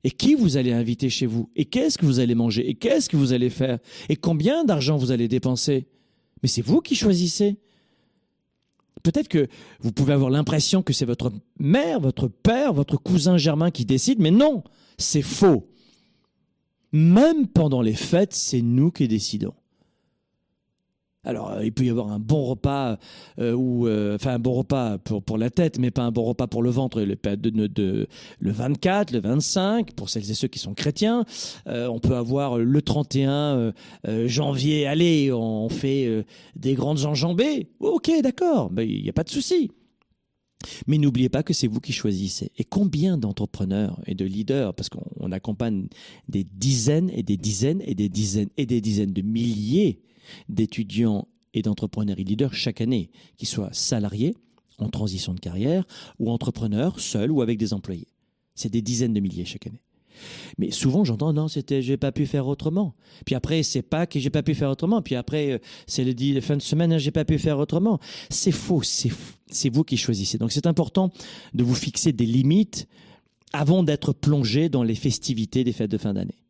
Et 0.05 0.11
qui 0.11 0.35
vous 0.35 0.57
allez 0.57 0.73
inviter 0.73 1.11
chez 1.11 1.27
vous 1.27 1.51
Et 1.57 1.65
qu'est-ce 1.65 1.99
que 1.99 2.07
vous 2.07 2.21
allez 2.21 2.35
manger 2.35 2.69
Et 2.69 2.75
qu'est-ce 2.75 3.09
que 3.09 3.17
vous 3.17 3.33
allez 3.33 3.51
faire 3.51 3.79
Et 4.09 4.17
combien 4.17 4.65
d'argent 4.65 4.97
vous 4.97 5.11
allez 5.11 5.27
dépenser 5.27 5.89
Mais 6.43 6.49
c'est 6.49 6.63
vous 6.63 6.81
qui 6.81 6.95
choisissez. 6.95 7.59
Peut-être 9.03 9.29
que 9.29 9.47
vous 9.81 9.93
pouvez 9.93 10.13
avoir 10.13 10.31
l'impression 10.31 10.83
que 10.83 10.93
c'est 10.93 11.05
votre 11.05 11.33
mère, 11.59 12.01
votre 12.01 12.29
père, 12.29 12.73
votre 12.73 12.97
cousin 12.97 13.37
germain 13.37 13.71
qui 13.71 13.85
décide, 13.85 14.19
mais 14.21 14.31
non, 14.31 14.65
c'est 14.97 15.23
faux. 15.23 15.69
Même 16.93 17.47
pendant 17.47 17.83
les 17.83 17.95
fêtes, 17.95 18.35
c'est 18.35 18.63
nous 18.63 18.91
qui 18.91 19.09
décidons. 19.09 19.55
Alors, 21.25 21.51
euh, 21.51 21.65
il 21.65 21.73
peut 21.73 21.85
y 21.85 21.91
avoir 21.91 22.13
un 22.13 22.21
bon 22.21 22.45
repas, 22.45 22.97
euh, 23.41 23.53
ou 23.53 23.89
euh, 23.89 24.15
enfin 24.15 24.35
un 24.35 24.39
bon 24.39 24.55
repas 24.55 24.99
pour, 24.99 25.37
la 25.37 25.51
tête, 25.51 25.79
mais 25.79 25.91
pas 25.91 26.03
un 26.03 26.13
bon 26.13 26.23
repas 26.23 26.47
pour 26.47 26.63
le 26.63 26.71
ventre. 26.71 27.03
Le, 27.03 27.17
de, 27.37 28.07
le 28.39 28.53
24, 28.53 29.11
le 29.11 29.21
25, 29.21 29.93
pour 29.95 30.11
celles 30.11 30.31
et 30.31 30.35
ceux 30.35 30.49
qui 30.49 30.59
sont 30.59 30.75
chrétiens. 30.75 31.25
on 31.67 31.99
peut 31.99 32.15
avoir 32.15 32.59
le 32.59 32.83
31 32.83 33.73
janvier, 34.27 34.87
allez, 34.87 35.33
on 35.33 35.69
fait 35.69 36.25
des 36.57 36.75
grandes 36.75 37.05
enjambées. 37.05 37.69
Ok, 37.81 38.11
d'accord, 38.23 38.71
ben, 38.71 38.83
il 38.89 39.03
n'y 39.03 39.09
a 39.09 39.13
pas 39.13 39.25
de 39.25 39.31
souci. 39.31 39.71
Mais 40.87 40.99
n'oubliez 40.99 41.29
pas 41.29 41.43
que 41.43 41.53
c'est 41.53 41.69
vous 41.69 41.81
qui 41.81 41.93
choisissez. 41.93 42.51
Et 42.57 42.65
combien 42.65 43.19
d'entrepreneurs 43.19 44.01
et 44.07 44.15
de 44.15 44.25
leaders, 44.25 44.75
parce 44.75 44.89
qu'on 44.89 45.33
accompagne 45.33 45.89
des 46.29 46.45
dizaines 46.45 47.11
et 47.11 47.23
des 47.23 47.37
dizaines 47.37 47.83
et 47.85 47.95
des 47.95 48.09
dizaines 48.09 48.51
et 48.57 48.67
des 48.67 48.81
dizaines 48.81 49.13
de 49.13 49.23
milliers 49.23 50.01
d'étudiants 50.49 51.29
et 51.55 51.63
d'entrepreneurs 51.63 52.19
et 52.19 52.25
leaders 52.25 52.55
chaque 52.55 52.81
année, 52.81 53.11
qu'ils 53.37 53.49
soient 53.49 53.73
salariés, 53.73 54.37
en 54.79 54.89
transition 54.89 55.35
de 55.35 55.41
carrière, 55.41 55.85
ou 56.19 56.31
entrepreneurs, 56.31 57.01
seuls 57.01 57.31
ou 57.31 57.43
avec 57.43 57.59
des 57.59 57.73
employés. 57.73 58.09
C'est 58.55 58.71
des 58.71 58.83
dizaines 58.83 59.13
de 59.13 59.21
milliers 59.21 59.45
chaque 59.45 59.67
année. 59.67 59.83
Mais 60.59 60.71
souvent, 60.71 61.05
j'entends 61.05 61.33
non, 61.33 61.49
c'était 61.49 61.83
j'ai 61.83 61.97
pas 61.97 62.13
pu 62.13 62.27
faire 62.27 62.47
autrement. 62.47 62.95
Puis 63.25 63.35
après, 63.35 63.63
c'est 63.63 63.83
pas 63.83 64.07
que 64.07 64.19
j'ai 64.19 64.31
pas 64.31 64.43
pu 64.43 64.55
faire 64.55 64.71
autrement. 64.71 65.03
Puis 65.03 65.15
après, 65.15 65.53
euh, 65.53 65.59
c'est 65.87 66.05
le 66.05 66.41
fin 66.41 66.57
de 66.57 66.63
semaine, 66.63 66.93
hein, 66.93 66.99
j'ai 66.99 67.11
pas 67.11 67.25
pu 67.25 67.39
faire 67.39 67.59
autrement. 67.59 68.01
C'est 68.31 68.53
faux. 68.53 68.83
C'est 68.83 69.71
vous 69.71 69.85
qui 69.85 69.97
choisissez. 69.97 70.39
Donc 70.39 70.53
c'est 70.53 70.67
important 70.67 71.13
de 71.55 71.63
vous 71.63 71.75
fixer 71.75 72.13
des 72.13 72.27
limites 72.27 72.89
avant 73.53 73.83
d'être 73.83 74.13
plongé 74.13 74.69
dans 74.69 74.83
les 74.83 74.95
festivités 74.95 75.65
des 75.65 75.73
fêtes 75.73 75.91
de 75.91 75.99
fin 75.99 76.15
d'année. 76.15 76.45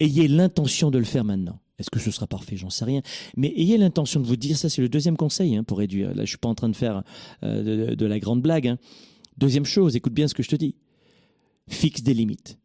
Ayez 0.00 0.28
l'intention 0.28 0.90
de 0.90 0.98
le 0.98 1.04
faire 1.04 1.24
maintenant. 1.24 1.60
Est-ce 1.78 1.90
que 1.90 1.98
ce 1.98 2.10
sera 2.10 2.26
parfait? 2.26 2.56
J'en 2.56 2.70
sais 2.70 2.84
rien. 2.84 3.02
Mais 3.36 3.52
ayez 3.56 3.76
l'intention 3.78 4.20
de 4.20 4.26
vous 4.26 4.36
dire, 4.36 4.56
ça 4.56 4.68
c'est 4.68 4.82
le 4.82 4.88
deuxième 4.88 5.16
conseil 5.16 5.56
hein, 5.56 5.64
pour 5.64 5.78
réduire. 5.78 6.14
Là, 6.14 6.24
je 6.24 6.28
suis 6.28 6.38
pas 6.38 6.48
en 6.48 6.54
train 6.54 6.68
de 6.68 6.76
faire 6.76 7.02
euh, 7.42 7.94
de, 7.94 8.06
la 8.06 8.18
grande 8.20 8.42
blague. 8.42 8.68
Hein. 8.68 8.78
Deuxième 9.38 9.64
chose, 9.64 9.96
écoute 9.96 10.14
bien 10.14 10.28
ce 10.28 10.34
que 10.34 10.42
je 10.42 10.48
te 10.48 10.56
dis. 10.56 10.76
Fixe 11.68 12.02
des 12.02 12.14
limites. 12.14 12.58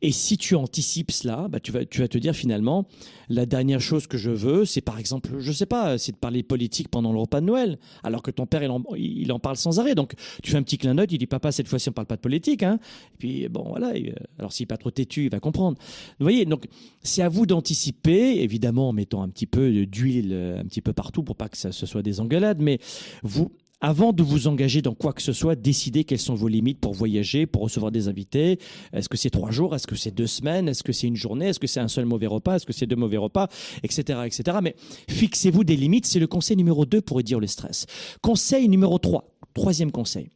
Et 0.00 0.12
si 0.12 0.36
tu 0.36 0.54
anticipes 0.54 1.10
cela, 1.10 1.48
bah 1.48 1.60
tu, 1.60 1.72
vas, 1.72 1.84
te 1.84 2.18
dire 2.18 2.34
finalement, 2.34 2.86
la 3.28 3.46
dernière 3.46 3.80
chose 3.80 4.06
que 4.06 4.18
je 4.18 4.30
veux, 4.30 4.64
c'est 4.64 4.80
par 4.80 4.98
exemple, 4.98 5.30
je 5.38 5.48
ne 5.48 5.54
sais 5.54 5.66
pas, 5.66 5.98
c'est 5.98 6.12
de 6.12 6.16
parler 6.16 6.42
politique 6.42 6.88
pendant 6.88 7.12
le 7.12 7.18
repas 7.18 7.40
de 7.40 7.46
Noël, 7.46 7.78
alors 8.02 8.22
que 8.22 8.30
ton 8.30 8.46
père, 8.46 8.62
il 8.62 8.70
en, 8.70 9.34
en 9.34 9.38
parle 9.38 9.56
sans 9.56 9.80
arrêt. 9.80 9.94
Donc 9.94 10.14
tu 10.42 10.50
fais 10.50 10.56
un 10.56 10.62
petit 10.62 10.78
clin 10.78 10.94
d'œil, 10.94 11.06
il 11.10 11.18
dit, 11.18 11.26
papa, 11.26 11.52
cette 11.52 11.68
fois-ci, 11.68 11.88
on 11.88 11.92
parle 11.92 12.06
pas 12.06 12.16
de 12.16 12.20
politique. 12.20 12.62
Hein. 12.62 12.78
Et 13.14 13.16
puis, 13.18 13.48
bon, 13.48 13.64
voilà, 13.68 13.88
euh, 13.88 14.12
alors 14.38 14.52
s'il 14.52 14.64
n'est 14.64 14.68
pas 14.68 14.76
trop 14.76 14.90
têtu, 14.90 15.24
il 15.24 15.30
va 15.30 15.40
comprendre. 15.40 15.78
Vous 16.18 16.24
voyez, 16.24 16.44
donc 16.44 16.66
c'est 17.02 17.22
à 17.22 17.28
vous 17.28 17.46
d'anticiper, 17.46 18.42
évidemment 18.42 18.88
en 18.88 18.92
mettant 18.92 19.22
un 19.22 19.28
petit 19.28 19.46
peu 19.46 19.86
d'huile 19.86 20.32
un 20.58 20.64
petit 20.64 20.80
peu 20.80 20.92
partout 20.92 21.22
pour 21.22 21.36
pas 21.36 21.48
que 21.48 21.56
ça, 21.56 21.72
ce 21.72 21.86
soit 21.86 22.02
des 22.02 22.20
engueulades, 22.20 22.60
mais 22.60 22.78
vous, 23.22 23.50
avant 23.82 24.12
de 24.12 24.22
vous 24.22 24.46
engager 24.46 24.80
dans 24.80 24.94
quoi 24.94 25.12
que 25.12 25.20
ce 25.20 25.32
soit, 25.32 25.56
décidez 25.56 26.04
quelles 26.04 26.20
sont 26.20 26.36
vos 26.36 26.46
limites 26.46 26.78
pour 26.78 26.94
voyager, 26.94 27.46
pour 27.46 27.62
recevoir 27.62 27.90
des 27.90 28.06
invités. 28.06 28.60
Est-ce 28.92 29.08
que 29.08 29.16
c'est 29.16 29.28
trois 29.28 29.50
jours? 29.50 29.74
Est-ce 29.74 29.88
que 29.88 29.96
c'est 29.96 30.12
deux 30.12 30.28
semaines? 30.28 30.68
Est-ce 30.68 30.84
que 30.84 30.92
c'est 30.92 31.08
une 31.08 31.16
journée? 31.16 31.48
Est-ce 31.48 31.58
que 31.58 31.66
c'est 31.66 31.80
un 31.80 31.88
seul 31.88 32.06
mauvais 32.06 32.28
repas? 32.28 32.54
Est-ce 32.56 32.64
que 32.64 32.72
c'est 32.72 32.86
deux 32.86 32.96
mauvais 32.96 33.16
repas? 33.16 33.48
Etc. 33.82 34.20
etc. 34.24 34.58
Mais 34.62 34.76
fixez-vous 35.10 35.64
des 35.64 35.76
limites. 35.76 36.06
C'est 36.06 36.20
le 36.20 36.28
conseil 36.28 36.56
numéro 36.56 36.86
2 36.86 37.00
pour 37.02 37.16
réduire 37.16 37.40
le 37.40 37.48
stress. 37.48 37.86
Conseil 38.20 38.68
numéro 38.68 38.98
3. 38.98 39.24
Troisième 39.52 39.90
conseil. 39.90 40.30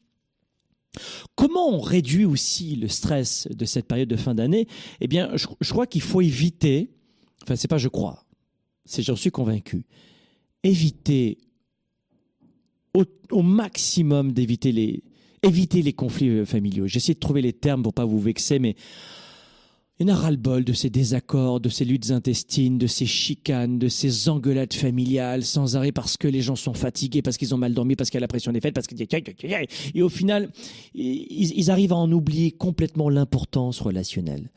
Comment 1.36 1.70
on 1.70 1.80
réduit 1.80 2.24
aussi 2.24 2.74
le 2.74 2.88
stress 2.88 3.46
de 3.54 3.64
cette 3.64 3.86
période 3.86 4.08
de 4.08 4.16
fin 4.16 4.34
d'année? 4.34 4.66
Eh 5.00 5.06
bien, 5.06 5.30
je, 5.36 5.46
je 5.60 5.70
crois 5.70 5.86
qu'il 5.86 6.02
faut 6.02 6.20
éviter, 6.20 6.90
enfin, 7.44 7.54
c'est 7.54 7.68
pas 7.68 7.78
je 7.78 7.88
crois, 7.88 8.24
c'est 8.86 9.02
j'en 9.02 9.14
suis 9.14 9.30
convaincu, 9.30 9.84
éviter 10.62 11.38
au, 13.30 13.42
maximum 13.42 14.32
d'éviter 14.32 14.72
les, 14.72 15.02
éviter 15.42 15.82
les 15.82 15.92
conflits 15.92 16.30
euh, 16.30 16.44
familiaux. 16.44 16.86
J'essaie 16.86 17.14
de 17.14 17.18
trouver 17.18 17.42
les 17.42 17.52
termes 17.52 17.82
pour 17.82 17.94
pas 17.94 18.04
vous 18.04 18.20
vexer, 18.20 18.58
mais 18.58 18.76
il 19.98 20.06
y 20.06 20.10
en 20.10 20.14
a 20.14 20.18
ras-le-bol 20.18 20.62
de 20.62 20.74
ces 20.74 20.90
désaccords, 20.90 21.58
de 21.58 21.70
ces 21.70 21.86
luttes 21.86 22.10
intestines, 22.10 22.76
de 22.76 22.86
ces 22.86 23.06
chicanes, 23.06 23.78
de 23.78 23.88
ces 23.88 24.28
engueulades 24.28 24.74
familiales 24.74 25.42
sans 25.42 25.74
arrêt 25.74 25.90
parce 25.90 26.18
que 26.18 26.28
les 26.28 26.42
gens 26.42 26.54
sont 26.54 26.74
fatigués, 26.74 27.22
parce 27.22 27.38
qu'ils 27.38 27.54
ont 27.54 27.58
mal 27.58 27.72
dormi, 27.72 27.96
parce 27.96 28.10
qu'il 28.10 28.18
y 28.18 28.20
a 28.20 28.20
la 28.20 28.28
pression 28.28 28.52
des 28.52 28.60
fêtes, 28.60 28.74
parce 28.74 28.86
que... 28.86 28.94
Et 29.94 30.02
au 30.02 30.10
final, 30.10 30.50
ils, 30.94 31.70
arrivent 31.70 31.94
à 31.94 31.96
en 31.96 32.12
oublier 32.12 32.50
complètement 32.50 33.08
l'importance 33.08 33.80
relationnelle. 33.80 34.50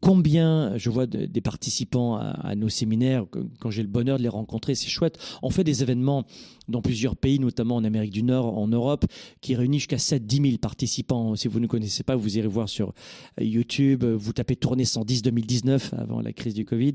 Combien, 0.00 0.78
je 0.78 0.88
vois 0.88 1.06
des 1.06 1.40
participants 1.42 2.16
à, 2.16 2.54
nos 2.54 2.70
séminaires, 2.70 3.26
quand 3.60 3.70
j'ai 3.70 3.82
le 3.82 3.88
bonheur 3.88 4.16
de 4.16 4.22
les 4.22 4.30
rencontrer, 4.30 4.74
c'est 4.74 4.88
chouette, 4.88 5.18
on 5.42 5.50
fait 5.50 5.64
des 5.64 5.82
événements 5.82 6.24
dans 6.68 6.82
plusieurs 6.82 7.16
pays, 7.16 7.38
notamment 7.38 7.76
en 7.76 7.84
Amérique 7.84 8.12
du 8.12 8.22
Nord, 8.22 8.58
en 8.58 8.68
Europe, 8.68 9.04
qui 9.40 9.54
réunissent 9.54 9.82
jusqu'à 9.82 9.96
7-10 9.96 10.42
000 10.42 10.58
participants. 10.58 11.36
Si 11.36 11.48
vous 11.48 11.60
ne 11.60 11.66
connaissez 11.66 12.02
pas, 12.02 12.16
vous 12.16 12.38
irez 12.38 12.48
voir 12.48 12.68
sur 12.68 12.92
YouTube, 13.40 14.04
vous 14.04 14.32
tapez 14.32 14.56
tourner 14.56 14.84
110-2019 14.84 15.94
avant 15.96 16.20
la 16.20 16.32
crise 16.32 16.54
du 16.54 16.64
Covid. 16.64 16.94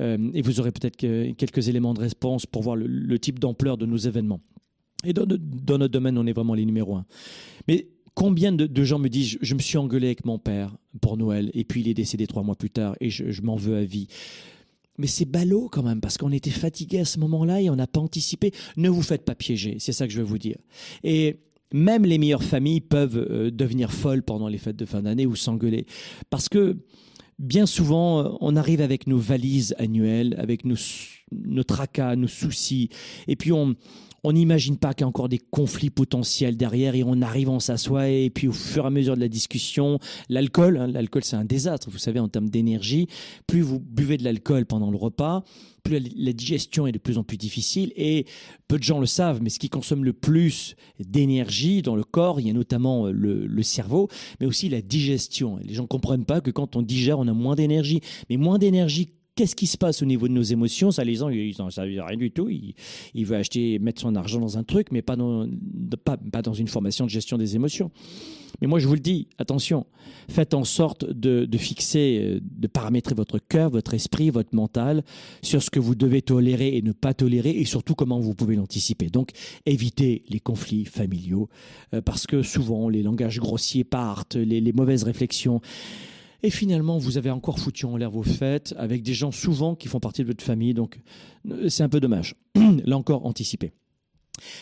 Euh, 0.00 0.30
et 0.34 0.42
vous 0.42 0.60
aurez 0.60 0.72
peut-être 0.72 0.96
quelques 0.96 1.68
éléments 1.68 1.94
de 1.94 2.00
réponse 2.00 2.46
pour 2.46 2.62
voir 2.62 2.76
le, 2.76 3.18
type 3.18 3.38
d'ampleur 3.38 3.76
de 3.76 3.86
nos 3.86 3.96
événements. 3.96 4.40
Et 5.04 5.12
dans, 5.12 5.26
notre 5.26 5.86
domaine, 5.88 6.18
on 6.18 6.26
est 6.26 6.32
vraiment 6.32 6.54
les 6.54 6.64
numéros 6.64 6.96
un. 6.96 7.06
Mais 7.68 7.88
combien 8.14 8.52
de, 8.52 8.84
gens 8.84 8.98
me 8.98 9.08
disent 9.08 9.38
je, 9.40 9.54
me 9.54 9.60
suis 9.60 9.78
engueulé 9.78 10.08
avec 10.08 10.24
mon 10.24 10.38
père 10.38 10.76
pour 11.00 11.16
Noël 11.16 11.50
et 11.54 11.64
puis 11.64 11.80
il 11.80 11.88
est 11.88 11.94
décédé 11.94 12.26
trois 12.26 12.42
mois 12.42 12.56
plus 12.56 12.70
tard 12.70 12.96
et 13.00 13.10
je, 13.10 13.42
m'en 13.42 13.56
veux 13.56 13.76
à 13.76 13.84
vie. 13.84 14.08
Mais 14.98 15.06
c'est 15.06 15.24
ballot 15.24 15.68
quand 15.70 15.82
même 15.82 16.00
parce 16.00 16.18
qu'on 16.18 16.32
était 16.32 16.50
fatigué 16.50 17.00
à 17.00 17.04
ce 17.04 17.18
moment-là 17.20 17.60
et 17.60 17.70
on 17.70 17.76
n'a 17.76 17.86
pas 17.86 18.00
anticipé. 18.00 18.52
Ne 18.76 18.88
vous 18.88 19.02
faites 19.02 19.24
pas 19.24 19.34
piéger, 19.34 19.76
c'est 19.78 19.92
ça 19.92 20.06
que 20.06 20.12
je 20.12 20.18
veux 20.18 20.26
vous 20.26 20.38
dire. 20.38 20.56
Et 21.04 21.40
même 21.72 22.04
les 22.04 22.18
meilleures 22.18 22.44
familles 22.44 22.80
peuvent 22.80 23.18
euh, 23.18 23.50
devenir 23.50 23.92
folles 23.92 24.22
pendant 24.22 24.48
les 24.48 24.58
fêtes 24.58 24.76
de 24.76 24.86
fin 24.86 25.02
d'année 25.02 25.26
ou 25.26 25.34
s'engueuler 25.34 25.86
parce 26.30 26.48
que 26.48 26.78
bien 27.38 27.66
souvent, 27.66 28.20
euh, 28.20 28.28
on 28.40 28.56
arrive 28.56 28.80
avec 28.80 29.06
nos 29.06 29.18
valises 29.18 29.74
annuelles, 29.78 30.34
avec 30.38 30.64
nos 30.64 30.76
nos 31.32 31.64
tracas, 31.64 32.16
nos 32.16 32.28
soucis. 32.28 32.88
Et 33.26 33.36
puis 33.36 33.52
on 33.52 33.74
on 34.26 34.32
n'imagine 34.32 34.76
pas 34.76 34.92
qu'il 34.92 35.02
y 35.02 35.04
a 35.04 35.08
encore 35.08 35.28
des 35.28 35.38
conflits 35.38 35.90
potentiels 35.90 36.56
derrière 36.56 36.96
et 36.96 37.04
on 37.04 37.22
arrive, 37.22 37.48
on 37.48 37.60
s'assoit 37.60 38.08
et 38.08 38.28
puis 38.28 38.48
au 38.48 38.52
fur 38.52 38.82
et 38.82 38.86
à 38.88 38.90
mesure 38.90 39.14
de 39.14 39.20
la 39.20 39.28
discussion, 39.28 40.00
l'alcool, 40.28 40.78
hein, 40.78 40.88
l'alcool 40.88 41.22
c'est 41.22 41.36
un 41.36 41.44
désastre, 41.44 41.90
vous 41.90 41.98
savez, 41.98 42.18
en 42.18 42.26
termes 42.26 42.48
d'énergie. 42.48 43.06
Plus 43.46 43.60
vous 43.60 43.78
buvez 43.78 44.16
de 44.16 44.24
l'alcool 44.24 44.66
pendant 44.66 44.90
le 44.90 44.96
repas, 44.96 45.44
plus 45.84 46.00
la 46.16 46.32
digestion 46.32 46.88
est 46.88 46.92
de 46.92 46.98
plus 46.98 47.18
en 47.18 47.22
plus 47.22 47.36
difficile 47.36 47.92
et 47.94 48.26
peu 48.66 48.78
de 48.78 48.82
gens 48.82 48.98
le 48.98 49.06
savent, 49.06 49.40
mais 49.40 49.48
ce 49.48 49.60
qui 49.60 49.68
consomme 49.68 50.04
le 50.04 50.12
plus 50.12 50.74
d'énergie 50.98 51.82
dans 51.82 51.94
le 51.94 52.02
corps, 52.02 52.40
il 52.40 52.48
y 52.48 52.50
a 52.50 52.52
notamment 52.52 53.06
le, 53.06 53.46
le 53.46 53.62
cerveau, 53.62 54.08
mais 54.40 54.46
aussi 54.46 54.68
la 54.68 54.82
digestion. 54.82 55.60
Les 55.62 55.74
gens 55.74 55.82
ne 55.82 55.88
comprennent 55.88 56.24
pas 56.24 56.40
que 56.40 56.50
quand 56.50 56.74
on 56.74 56.82
digère, 56.82 57.20
on 57.20 57.28
a 57.28 57.32
moins 57.32 57.54
d'énergie, 57.54 58.00
mais 58.28 58.38
moins 58.38 58.58
d'énergie 58.58 59.12
qu'est-ce 59.36 59.54
qui 59.54 59.66
se 59.66 59.76
passe 59.76 60.02
au 60.02 60.06
niveau 60.06 60.26
de 60.26 60.32
nos 60.32 60.42
émotions? 60.42 60.90
Ça, 60.90 61.04
les 61.04 61.16
gens, 61.16 61.28
ils 61.28 61.54
n'en 61.58 61.70
savent 61.70 61.86
rien 61.88 62.16
du 62.16 62.32
tout. 62.32 62.48
Il, 62.48 62.74
il, 63.14 63.24
veut 63.24 63.36
acheter, 63.36 63.78
mettre 63.78 64.00
son 64.00 64.16
argent 64.16 64.40
dans 64.40 64.58
un 64.58 64.64
truc, 64.64 64.88
mais 64.90 65.02
pas 65.02 65.14
dans, 65.14 65.46
pas, 66.04 66.16
pas 66.16 66.42
dans 66.42 66.54
une 66.54 66.68
formation 66.68 67.04
de 67.04 67.10
gestion 67.10 67.38
des 67.38 67.54
émotions. 67.54 67.90
Mais 68.60 68.66
moi, 68.66 68.78
je 68.78 68.86
vous 68.86 68.94
le 68.94 69.00
dis, 69.00 69.28
attention, 69.38 69.86
faites 70.30 70.54
en 70.54 70.64
sorte 70.64 71.04
de, 71.04 71.44
de 71.44 71.58
fixer, 71.58 72.20
euh, 72.22 72.40
de 72.42 72.66
paramétrer 72.66 73.14
votre 73.14 73.38
cœur, 73.38 73.68
votre 73.68 73.92
esprit, 73.92 74.30
votre 74.30 74.54
mental 74.54 75.04
sur 75.42 75.62
ce 75.62 75.68
que 75.68 75.78
vous 75.78 75.94
devez 75.94 76.22
tolérer 76.22 76.76
et 76.76 76.82
ne 76.82 76.92
pas 76.92 77.12
tolérer, 77.12 77.50
et 77.50 77.66
surtout 77.66 77.94
comment 77.94 78.18
vous 78.18 78.34
pouvez 78.34 78.56
l'anticiper. 78.56 79.10
Donc, 79.10 79.32
évitez 79.66 80.24
les 80.30 80.40
conflits 80.40 80.86
familiaux, 80.86 81.50
euh, 81.92 82.00
parce 82.00 82.26
que 82.26 82.42
souvent, 82.42 82.88
les 82.88 83.02
langages 83.02 83.38
grossiers 83.38 83.84
partent, 83.84 84.36
les, 84.36 84.62
les 84.62 84.72
mauvaises 84.72 85.02
réflexions. 85.02 85.60
Et 86.46 86.50
finalement, 86.50 86.96
vous 86.96 87.18
avez 87.18 87.30
encore 87.30 87.58
foutu 87.58 87.86
en 87.86 87.96
l'air 87.96 88.08
vos 88.08 88.22
fêtes 88.22 88.72
avec 88.78 89.02
des 89.02 89.14
gens 89.14 89.32
souvent 89.32 89.74
qui 89.74 89.88
font 89.88 89.98
partie 89.98 90.22
de 90.22 90.28
votre 90.28 90.44
famille. 90.44 90.74
Donc, 90.74 91.00
euh, 91.50 91.68
c'est 91.68 91.82
un 91.82 91.88
peu 91.88 91.98
dommage. 91.98 92.36
Là 92.84 92.96
encore, 92.96 93.26
anticiper. 93.26 93.72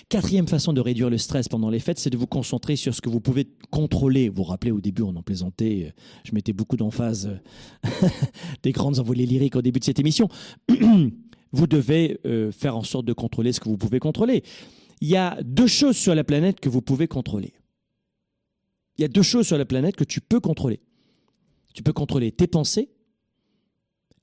Quatrième 0.09 0.49
façon 0.49 0.73
de 0.73 0.81
réduire 0.81 1.11
le 1.11 1.19
stress 1.19 1.47
pendant 1.47 1.69
les 1.69 1.81
fêtes, 1.81 1.99
c'est 1.99 2.09
de 2.09 2.17
vous 2.17 2.27
concentrer 2.27 2.77
sur 2.77 2.95
ce 2.95 3.03
que 3.03 3.11
vous 3.11 3.21
pouvez 3.21 3.51
contrôler. 3.71 4.31
Vous 4.31 4.37
vous 4.37 4.45
rappelez, 4.45 4.71
au 4.71 4.81
début, 4.81 5.03
on 5.03 5.15
en 5.15 5.23
plaisantait, 5.23 5.89
euh, 5.89 6.01
je 6.25 6.33
mettais 6.33 6.55
beaucoup 6.55 6.79
d'emphase 6.79 7.39
euh, 7.85 8.09
des 8.63 8.73
grandes 8.73 8.99
envolées 8.99 9.27
lyriques 9.27 9.57
au 9.57 9.61
début 9.61 9.79
de 9.79 9.85
cette 9.85 9.99
émission. 9.99 10.31
vous 11.53 11.67
devez 11.67 12.19
faire 12.51 12.79
en 12.79 12.83
sorte 12.83 13.05
de 13.05 13.13
contrôler 13.13 13.53
ce 13.53 13.61
que 13.61 13.69
vous 13.69 13.77
pouvez 13.77 14.01
contrôler. 14.01 14.43
Il 15.03 15.09
y 15.09 15.17
a 15.17 15.39
deux 15.43 15.67
choses 15.67 15.99
sur 15.99 16.15
la 16.15 16.25
planète 16.25 16.61
que 16.61 16.71
vous 16.71 16.81
pouvez 16.81 17.09
contrôler. 17.09 17.53
Il 18.97 19.03
y 19.03 19.05
a 19.05 19.09
deux 19.09 19.23
choses 19.23 19.47
sur 19.47 19.59
la 19.59 19.67
planète 19.67 19.97
que 19.97 20.05
tu 20.05 20.23
peux 20.23 20.41
contrôler. 20.41 20.81
Tu 21.75 21.83
peux 21.83 21.93
contrôler 21.93 22.33
tes 22.33 22.47
pensées 22.47 22.89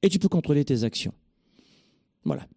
et 0.02 0.10
tu 0.10 0.18
peux 0.18 0.30
contrôler 0.30 0.66
tes 0.66 0.84
actions. 0.84 1.14
Voilà. 2.24 2.48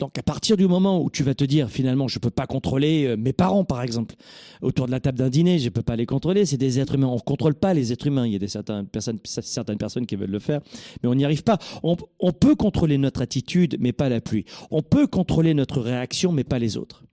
Donc 0.00 0.18
à 0.18 0.24
partir 0.24 0.56
du 0.56 0.66
moment 0.66 1.00
où 1.00 1.08
tu 1.08 1.22
vas 1.22 1.34
te 1.34 1.44
dire 1.44 1.70
finalement 1.70 2.08
je 2.08 2.18
ne 2.18 2.20
peux 2.20 2.30
pas 2.30 2.48
contrôler 2.48 3.04
euh, 3.04 3.16
mes 3.16 3.32
parents 3.32 3.64
par 3.64 3.80
exemple 3.80 4.16
autour 4.60 4.86
de 4.86 4.90
la 4.90 4.98
table 4.98 5.18
d'un 5.18 5.28
dîner, 5.28 5.60
je 5.60 5.66
ne 5.66 5.70
peux 5.70 5.82
pas 5.82 5.94
les 5.94 6.04
contrôler, 6.04 6.46
c'est 6.46 6.56
des 6.56 6.80
êtres 6.80 6.96
humains, 6.96 7.06
on 7.06 7.14
ne 7.14 7.20
contrôle 7.20 7.54
pas 7.54 7.74
les 7.74 7.92
êtres 7.92 8.08
humains, 8.08 8.26
il 8.26 8.32
y 8.32 8.36
a 8.36 8.40
des 8.40 8.48
certaines 8.48 8.88
personnes, 8.88 10.06
qui 10.06 10.16
veulent 10.16 10.30
le 10.30 10.40
faire, 10.40 10.60
mais 11.02 11.08
on 11.08 11.14
n'y 11.14 11.24
arrive 11.24 11.44
pas. 11.44 11.58
On 11.82 12.32
peut 12.32 12.56
contrôler 12.56 12.98
notre 12.98 13.22
attitude 13.22 13.76
mais 13.78 13.92
pas 13.92 14.08
la 14.08 14.20
pluie. 14.20 14.44
On 14.72 14.82
peut 14.82 15.06
contrôler 15.06 15.54
notre 15.54 15.80
réaction 15.80 16.32
mais 16.32 16.44
pas 16.44 16.58
les 16.58 16.76
autres. 16.76 17.04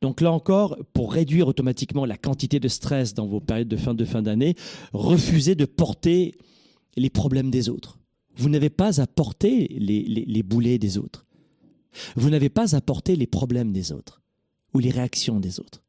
Donc 0.00 0.20
là 0.20 0.32
encore, 0.32 0.76
pour 0.92 1.12
réduire 1.12 1.48
automatiquement 1.48 2.04
la 2.04 2.16
quantité 2.16 2.60
de 2.60 2.68
stress 2.68 3.14
dans 3.14 3.26
vos 3.26 3.40
périodes 3.40 3.68
de 3.68 3.76
fin 3.76 3.94
de 3.94 4.04
fin 4.04 4.22
d'année, 4.22 4.54
refusez 4.92 5.54
de 5.54 5.64
porter 5.64 6.34
les 6.96 7.10
problèmes 7.10 7.50
des 7.50 7.68
autres. 7.68 7.98
Vous 8.36 8.48
n'avez 8.48 8.70
pas 8.70 9.00
à 9.00 9.06
porter 9.06 9.68
les, 9.68 10.42
boulets 10.42 10.78
des 10.78 10.98
autres. 10.98 11.26
Vous 12.16 12.30
n'avez 12.30 12.48
pas 12.48 12.74
à 12.74 12.80
porter 12.80 13.16
les 13.16 13.26
problèmes 13.26 13.72
des 13.72 13.92
autres 13.92 14.22
ou 14.72 14.78
les 14.78 14.90
réactions 14.90 15.40
des 15.40 15.60
autres. 15.60 15.82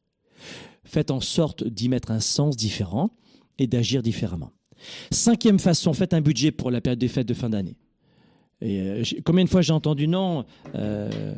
Faites 0.83 1.11
en 1.11 1.21
sorte 1.21 1.63
d'y 1.63 1.87
mettre 1.87 2.11
un 2.11 2.19
sens 2.19 2.57
différent 2.57 3.15
et 3.59 3.67
d'agir 3.67 4.01
différemment. 4.01 4.51
Cinquième 5.11 5.59
façon, 5.59 5.93
faites 5.93 6.13
un 6.13 6.21
budget 6.21 6.51
pour 6.51 6.71
la 6.71 6.81
période 6.81 6.99
des 6.99 7.07
fêtes 7.07 7.27
de 7.27 7.33
fin 7.35 7.49
d'année. 7.49 7.77
Euh, 8.63 9.03
combien 9.23 9.43
de 9.43 9.49
fois 9.49 9.61
j'ai 9.61 9.73
entendu 9.73 10.07
non, 10.07 10.45
euh, 10.75 11.35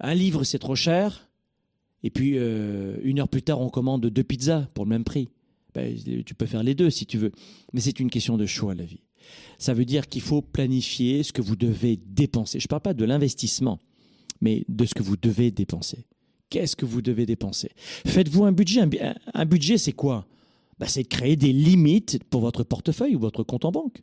un 0.00 0.14
livre 0.14 0.44
c'est 0.44 0.58
trop 0.58 0.74
cher, 0.76 1.28
et 2.04 2.10
puis, 2.10 2.34
euh, 2.36 2.98
une 3.02 3.18
heure 3.18 3.30
plus 3.30 3.42
tard, 3.42 3.62
on 3.62 3.70
commande 3.70 4.04
deux 4.06 4.22
pizzas 4.22 4.68
pour 4.74 4.84
le 4.84 4.90
même 4.90 5.04
prix. 5.04 5.30
Ben, 5.74 5.96
tu 6.24 6.34
peux 6.34 6.44
faire 6.44 6.62
les 6.62 6.74
deux 6.74 6.90
si 6.90 7.06
tu 7.06 7.16
veux. 7.16 7.32
Mais 7.72 7.80
c'est 7.80 7.98
une 7.98 8.10
question 8.10 8.36
de 8.36 8.44
choix, 8.44 8.74
la 8.74 8.84
vie. 8.84 9.00
Ça 9.58 9.72
veut 9.72 9.86
dire 9.86 10.06
qu'il 10.06 10.20
faut 10.20 10.42
planifier 10.42 11.22
ce 11.22 11.32
que 11.32 11.40
vous 11.40 11.56
devez 11.56 11.96
dépenser. 11.96 12.60
Je 12.60 12.66
ne 12.66 12.68
parle 12.68 12.82
pas 12.82 12.92
de 12.92 13.04
l'investissement, 13.06 13.80
mais 14.42 14.66
de 14.68 14.84
ce 14.84 14.94
que 14.94 15.02
vous 15.02 15.16
devez 15.16 15.50
dépenser. 15.50 16.04
Qu'est-ce 16.50 16.76
que 16.76 16.84
vous 16.84 17.00
devez 17.00 17.24
dépenser? 17.24 17.70
Faites-vous 18.06 18.44
un 18.44 18.52
budget. 18.52 18.82
Un, 19.32 19.46
budget, 19.46 19.78
c'est 19.78 19.92
quoi? 19.92 20.26
Ben, 20.78 20.86
C'est 20.86 21.04
de 21.04 21.08
créer 21.08 21.36
des 21.36 21.54
limites 21.54 22.22
pour 22.28 22.42
votre 22.42 22.64
portefeuille 22.64 23.16
ou 23.16 23.18
votre 23.18 23.44
compte 23.44 23.64
en 23.64 23.72
banque. 23.72 24.02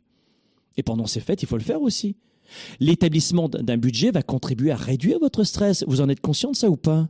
Et 0.76 0.82
pendant 0.82 1.06
ces 1.06 1.20
fêtes, 1.20 1.42
il 1.42 1.46
faut 1.46 1.56
le 1.56 1.62
faire 1.62 1.80
aussi. 1.80 2.16
L'établissement 2.80 3.48
d'un 3.48 3.78
budget 3.78 4.10
va 4.10 4.24
contribuer 4.24 4.72
à 4.72 4.76
réduire 4.76 5.20
votre 5.20 5.44
stress. 5.44 5.84
Vous 5.86 6.00
en 6.00 6.08
êtes 6.08 6.20
conscient 6.20 6.50
de 6.50 6.56
ça 6.56 6.68
ou 6.68 6.76
pas? 6.76 7.08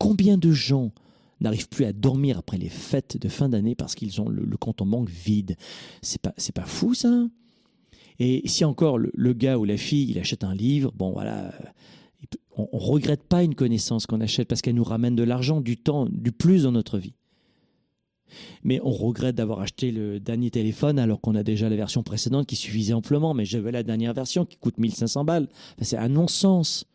Combien 0.00 0.38
de 0.38 0.50
gens 0.50 0.92
n'arrivent 1.40 1.68
plus 1.68 1.84
à 1.84 1.92
dormir 1.92 2.38
après 2.38 2.56
les 2.56 2.70
fêtes 2.70 3.18
de 3.18 3.28
fin 3.28 3.50
d'année 3.50 3.74
parce 3.74 3.94
qu'ils 3.94 4.20
ont 4.22 4.30
le, 4.30 4.56
compte 4.56 4.80
en 4.80 4.86
banque 4.86 5.10
vide? 5.10 5.56
C'est 6.00 6.20
pas, 6.20 6.32
c'est 6.38 6.54
pas 6.54 6.64
fou 6.64 6.94
ça? 6.94 7.26
Et 8.18 8.42
si 8.46 8.64
encore 8.64 8.98
le, 8.98 9.32
gars 9.34 9.58
ou 9.58 9.64
la 9.64 9.76
fille, 9.76 10.10
il 10.10 10.18
achète 10.18 10.42
un 10.42 10.54
livre, 10.54 10.90
bon 10.96 11.12
voilà, 11.12 11.54
on, 12.56 12.66
on 12.72 12.78
regrette 12.78 13.22
pas 13.24 13.44
une 13.44 13.54
connaissance 13.54 14.06
qu'on 14.06 14.22
achète 14.22 14.48
parce 14.48 14.62
qu'elle 14.62 14.74
nous 14.74 14.84
ramène 14.84 15.16
de 15.16 15.22
l'argent, 15.22 15.60
du 15.60 15.76
temps, 15.76 16.06
du 16.10 16.32
plus 16.32 16.62
dans 16.62 16.72
notre 16.72 16.98
vie. 16.98 17.14
Mais 18.62 18.80
on 18.82 18.90
regrette 18.90 19.36
d'avoir 19.36 19.60
acheté 19.60 19.90
le 19.90 20.20
dernier 20.20 20.50
téléphone 20.50 20.98
alors 20.98 21.20
qu'on 21.20 21.34
a 21.34 21.42
déjà 21.42 21.68
la 21.68 21.76
version 21.76 22.02
précédente 22.02 22.46
qui 22.46 22.56
suffisait 22.56 22.94
amplement. 22.94 23.34
Mais 23.34 23.44
veux 23.44 23.70
la 23.70 23.82
dernière 23.82 24.14
version 24.14 24.44
qui 24.44 24.56
coûte 24.56 24.78
1500 24.78 25.24
balles. 25.24 25.48
c'est 25.82 25.96
un 25.96 26.08
non-sens. 26.08 26.86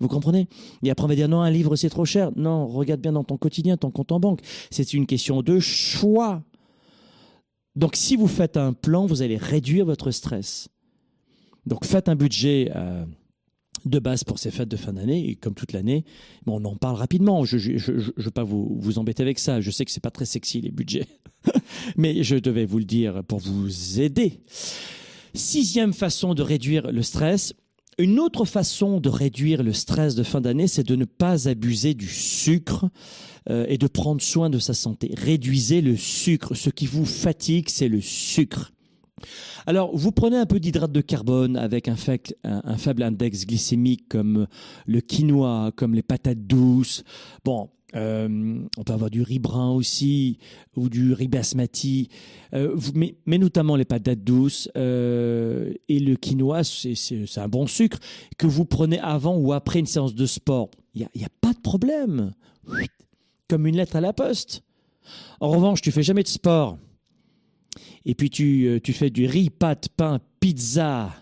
Vous 0.00 0.08
comprenez? 0.08 0.48
Et 0.82 0.90
après, 0.90 1.04
on 1.04 1.08
va 1.08 1.14
dire 1.14 1.28
non, 1.28 1.42
un 1.42 1.50
livre, 1.50 1.76
c'est 1.76 1.90
trop 1.90 2.06
cher. 2.06 2.30
Non, 2.34 2.66
regarde 2.66 3.00
bien 3.00 3.12
dans 3.12 3.24
ton 3.24 3.36
quotidien, 3.36 3.76
ton 3.76 3.90
compte 3.90 4.12
en 4.12 4.20
banque. 4.20 4.40
C'est 4.70 4.94
une 4.94 5.06
question 5.06 5.42
de 5.42 5.60
choix. 5.60 6.42
Donc, 7.76 7.96
si 7.96 8.16
vous 8.16 8.26
faites 8.26 8.56
un 8.56 8.72
plan, 8.72 9.06
vous 9.06 9.22
allez 9.22 9.36
réduire 9.36 9.84
votre 9.84 10.10
stress. 10.10 10.68
Donc, 11.66 11.84
faites 11.84 12.08
un 12.08 12.16
budget 12.16 12.72
euh, 12.74 13.04
de 13.84 13.98
base 13.98 14.24
pour 14.24 14.38
ces 14.38 14.50
fêtes 14.50 14.68
de 14.68 14.76
fin 14.76 14.94
d'année, 14.94 15.28
et 15.28 15.36
comme 15.36 15.54
toute 15.54 15.72
l'année, 15.72 16.04
on 16.46 16.64
en 16.64 16.76
parle 16.76 16.96
rapidement. 16.96 17.44
Je 17.44 17.56
ne 17.56 18.22
veux 18.22 18.30
pas 18.30 18.44
vous, 18.44 18.98
embêter 18.98 19.22
avec 19.22 19.38
ça. 19.38 19.60
Je 19.60 19.70
sais 19.70 19.84
que 19.84 19.90
c'est 19.90 20.00
pas 20.00 20.10
très 20.10 20.24
sexy, 20.24 20.60
les 20.60 20.70
budgets. 20.70 21.06
Mais 21.96 22.22
je 22.22 22.36
devais 22.36 22.64
vous 22.64 22.78
le 22.78 22.84
dire 22.84 23.22
pour 23.24 23.38
vous 23.38 24.00
aider. 24.00 24.40
Sixième 25.34 25.92
façon 25.92 26.34
de 26.34 26.42
réduire 26.42 26.90
le 26.90 27.02
stress, 27.02 27.54
une 27.98 28.18
autre 28.18 28.44
façon 28.44 29.00
de 29.00 29.08
réduire 29.08 29.62
le 29.62 29.72
stress 29.72 30.14
de 30.14 30.22
fin 30.22 30.40
d'année, 30.40 30.66
c'est 30.66 30.86
de 30.86 30.96
ne 30.96 31.04
pas 31.04 31.48
abuser 31.48 31.94
du 31.94 32.08
sucre 32.08 32.88
euh, 33.48 33.66
et 33.68 33.78
de 33.78 33.86
prendre 33.86 34.20
soin 34.20 34.50
de 34.50 34.58
sa 34.58 34.74
santé. 34.74 35.12
Réduisez 35.16 35.80
le 35.80 35.96
sucre. 35.96 36.54
Ce 36.54 36.70
qui 36.70 36.86
vous 36.86 37.04
fatigue, 37.04 37.68
c'est 37.68 37.88
le 37.88 38.00
sucre. 38.00 38.72
Alors, 39.66 39.94
vous 39.94 40.12
prenez 40.12 40.38
un 40.38 40.46
peu 40.46 40.60
d'hydrate 40.60 40.92
de 40.92 41.00
carbone 41.00 41.56
avec 41.56 41.88
un, 41.88 41.96
un, 42.44 42.76
faible 42.78 43.02
index 43.02 43.46
glycémique 43.46 44.08
comme 44.08 44.46
le 44.86 45.00
quinoa, 45.00 45.72
comme 45.76 45.94
les 45.94 46.02
patates 46.02 46.46
douces. 46.46 47.04
Bon, 47.44 47.70
euh, 47.96 48.66
on 48.76 48.84
peut 48.84 48.92
avoir 48.92 49.10
du 49.10 49.22
riz 49.22 49.38
brun 49.38 49.70
aussi 49.70 50.38
ou 50.76 50.88
du 50.88 51.12
riz 51.12 51.28
basmati, 51.28 52.08
euh, 52.54 52.76
mais, 52.94 53.38
notamment 53.38 53.76
les 53.76 53.84
patates 53.84 54.22
douces 54.22 54.68
euh, 54.76 55.72
et 55.88 55.98
le 55.98 56.16
quinoa, 56.16 56.62
c'est 56.64 57.38
un 57.38 57.48
bon 57.48 57.66
sucre 57.66 57.98
que 58.38 58.46
vous 58.46 58.64
prenez 58.64 59.00
avant 59.00 59.36
ou 59.36 59.52
après 59.52 59.80
une 59.80 59.86
séance 59.86 60.14
de 60.14 60.26
sport. 60.26 60.70
Il 60.94 61.06
n'y 61.14 61.24
a, 61.24 61.28
pas 61.40 61.52
de 61.52 61.60
problème, 61.60 62.32
comme 63.48 63.66
une 63.66 63.76
lettre 63.76 63.96
à 63.96 64.00
la 64.00 64.12
poste. 64.12 64.62
En 65.40 65.48
revanche, 65.50 65.80
tu 65.80 65.90
fais 65.90 66.02
jamais 66.02 66.22
de 66.22 66.28
sport 66.28 66.78
et 68.04 68.14
puis 68.14 68.30
tu, 68.30 68.80
tu 68.82 68.92
fais 68.92 69.10
du 69.10 69.26
riz, 69.26 69.50
pâte, 69.50 69.88
pain, 69.96 70.20
pizza, 70.40 71.14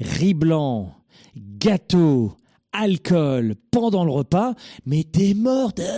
riz 0.00 0.34
blanc, 0.34 0.94
gâteau, 1.36 2.34
alcool 2.74 3.54
pendant 3.70 4.04
le 4.04 4.10
repas, 4.10 4.54
mais 4.84 5.04
t'es 5.04 5.32
morte. 5.32 5.80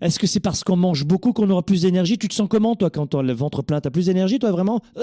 Est-ce 0.00 0.18
que 0.18 0.26
c'est 0.26 0.40
parce 0.40 0.64
qu'on 0.64 0.76
mange 0.76 1.04
beaucoup 1.04 1.32
qu'on 1.32 1.48
aura 1.50 1.62
plus 1.62 1.82
d'énergie? 1.82 2.18
Tu 2.18 2.28
te 2.28 2.34
sens 2.34 2.48
comment, 2.48 2.74
toi, 2.76 2.90
quand 2.90 3.06
t'as 3.06 3.22
le 3.22 3.32
ventre 3.32 3.62
plein? 3.62 3.80
T'as 3.80 3.90
plus 3.90 4.06
d'énergie, 4.06 4.38
toi, 4.38 4.50
vraiment? 4.50 4.80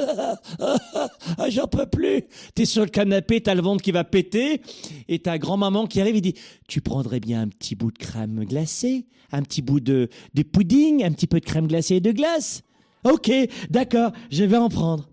Ah, 1.37 1.49
J'en 1.49 1.67
peux 1.67 1.85
plus 1.87 2.23
T'es 2.53 2.65
sur 2.65 2.83
le 2.83 2.89
canapé, 2.89 3.41
t'as 3.41 3.55
le 3.55 3.61
ventre 3.61 3.81
qui 3.81 3.91
va 3.91 4.03
péter, 4.03 4.61
et 5.07 5.19
ta 5.19 5.37
grand-maman 5.37 5.87
qui 5.87 5.99
arrive 5.99 6.15
et 6.15 6.21
dit 6.21 6.35
Tu 6.67 6.81
prendrais 6.81 7.19
bien 7.19 7.41
un 7.41 7.47
petit 7.47 7.75
bout 7.75 7.91
de 7.91 7.97
crème 7.97 8.43
glacée 8.45 9.05
Un 9.31 9.41
petit 9.41 9.61
bout 9.61 9.79
de, 9.79 10.09
de 10.33 10.43
pudding 10.43 11.03
Un 11.03 11.11
petit 11.11 11.27
peu 11.27 11.39
de 11.39 11.45
crème 11.45 11.67
glacée 11.67 11.95
et 11.95 11.99
de 11.99 12.11
glace 12.11 12.61
Ok, 13.03 13.31
d'accord, 13.69 14.11
je 14.31 14.43
vais 14.43 14.57
en 14.57 14.69
prendre. 14.69 15.07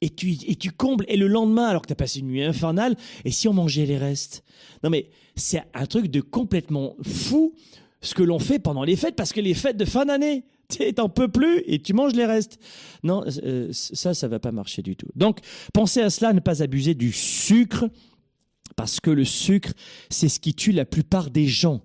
Et 0.00 0.10
tu, 0.10 0.36
et 0.46 0.54
tu 0.54 0.70
combles, 0.70 1.04
et 1.08 1.16
le 1.16 1.26
lendemain, 1.26 1.66
alors 1.66 1.82
que 1.82 1.88
tu 1.88 1.92
as 1.92 1.96
passé 1.96 2.20
une 2.20 2.28
nuit 2.28 2.42
infernale, 2.42 2.96
et 3.24 3.30
si 3.30 3.48
on 3.48 3.52
mangeait 3.52 3.86
les 3.86 3.98
restes? 3.98 4.44
Non 4.82 4.90
mais 4.90 5.10
c'est 5.34 5.62
un 5.74 5.86
truc 5.86 6.08
de 6.08 6.20
complètement 6.20 6.96
fou 7.02 7.54
ce 8.00 8.14
que 8.14 8.22
l'on 8.22 8.38
fait 8.38 8.58
pendant 8.58 8.84
les 8.84 8.96
fêtes, 8.96 9.16
parce 9.16 9.32
que 9.32 9.40
les 9.40 9.54
fêtes 9.54 9.76
de 9.76 9.84
fin 9.84 10.06
d'année, 10.06 10.44
t'en 10.96 11.08
peux 11.08 11.28
plus 11.28 11.62
et 11.66 11.80
tu 11.80 11.94
manges 11.94 12.14
les 12.14 12.26
restes. 12.26 12.58
Non, 13.02 13.24
euh, 13.42 13.68
ça, 13.72 14.14
ça 14.14 14.28
va 14.28 14.38
pas 14.38 14.52
marcher 14.52 14.82
du 14.82 14.96
tout. 14.96 15.08
Donc, 15.16 15.40
pensez 15.72 16.00
à 16.00 16.10
cela, 16.10 16.32
ne 16.32 16.40
pas 16.40 16.62
abuser 16.62 16.94
du 16.94 17.12
sucre, 17.12 17.88
parce 18.76 19.00
que 19.00 19.10
le 19.10 19.24
sucre, 19.24 19.72
c'est 20.10 20.28
ce 20.28 20.38
qui 20.38 20.54
tue 20.54 20.72
la 20.72 20.84
plupart 20.84 21.30
des 21.30 21.46
gens. 21.46 21.82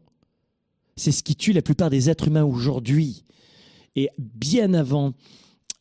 C'est 0.95 1.12
ce 1.12 1.23
qui 1.23 1.36
tue 1.36 1.54
la 1.54 1.63
plupart 1.63 1.89
des 1.89 2.10
êtres 2.10 2.28
humains 2.28 2.43
aujourd'hui. 2.43 3.23
Et 3.95 4.10
bien 4.17 4.73
avant 4.73 5.13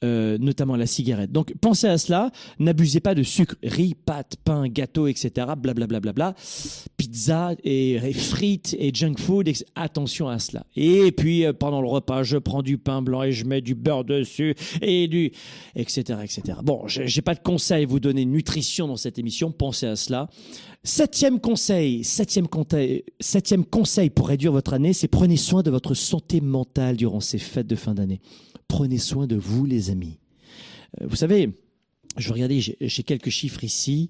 euh, 0.05 0.39
notamment 0.39 0.77
la 0.77 0.87
cigarette. 0.87 1.33
Donc 1.33 1.55
pensez 1.61 1.87
à 1.87 1.99
cela, 1.99 2.31
n'abusez 2.59 3.01
pas 3.01 3.15
de 3.15 3.23
sucre, 3.23 3.55
riz, 3.63 3.95
pâtes, 3.95 4.37
pain, 4.45 4.69
gâteau, 4.69 5.07
etc. 5.07 5.31
Blablabla, 5.57 5.87
bla, 5.87 6.01
bla, 6.01 6.13
bla, 6.13 6.35
pizza 6.97 7.53
et, 7.63 8.13
frites 8.13 8.75
et 8.79 8.93
junk 8.93 9.15
food. 9.19 9.51
Attention 9.75 10.29
à 10.29 10.39
cela. 10.39 10.67
Et 10.77 11.13
puis 11.13 11.45
euh, 11.45 11.53
pendant 11.53 11.81
le 11.81 11.89
repas, 11.89 12.23
je 12.23 12.39
prends 12.39 12.63
du 12.63 12.79
pain 12.79 13.03
blanc 13.03 13.23
et 13.23 13.33
je 13.33 13.45
mets 13.45 13.61
du 13.61 13.75
beurre 13.75 14.05
dessus 14.05 14.55
et 14.81 15.09
du 15.09 15.33
etc. 15.75 16.21
etc. 16.23 16.59
Bon, 16.63 16.83
j'ai 16.87 17.23
pas 17.23 17.35
de 17.35 17.41
conseils 17.41 17.85
à 17.85 17.87
vous 17.87 18.01
donner 18.01 18.25
nutrition 18.25 18.89
dans 18.89 18.97
cette 18.97 19.19
émission. 19.19 19.53
Pensez 19.53 19.87
à 19.87 19.97
cela. 19.97 20.29
Septième 20.85 21.39
conseil, 21.39 22.03
septième 22.03 22.49
septième 23.21 23.65
conseil 23.65 24.11
pour 24.11 24.27
réduire 24.27 24.51
votre 24.51 24.73
année, 24.73 24.93
c'est 24.93 25.07
prenez 25.07 25.37
soin 25.37 25.63
de 25.63 25.71
votre 25.71 25.95
santé 25.95 26.41
mentale 26.41 26.97
durant 26.97 27.21
ces 27.21 27.39
fêtes 27.39 27.69
de 27.69 27.77
fin 27.77 27.95
d'année 27.95 28.21
prenez 28.73 28.97
soin 28.97 29.27
de 29.27 29.37
vous, 29.37 29.67
les 29.67 29.91
amis. 29.91 30.17
Euh, 30.99 31.07
vous 31.07 31.17
savez, 31.17 31.51
je 32.17 32.33
regardais, 32.33 32.59
j'ai 32.59 33.03
quelques 33.03 33.29
chiffres 33.29 33.65
ici. 33.65 34.09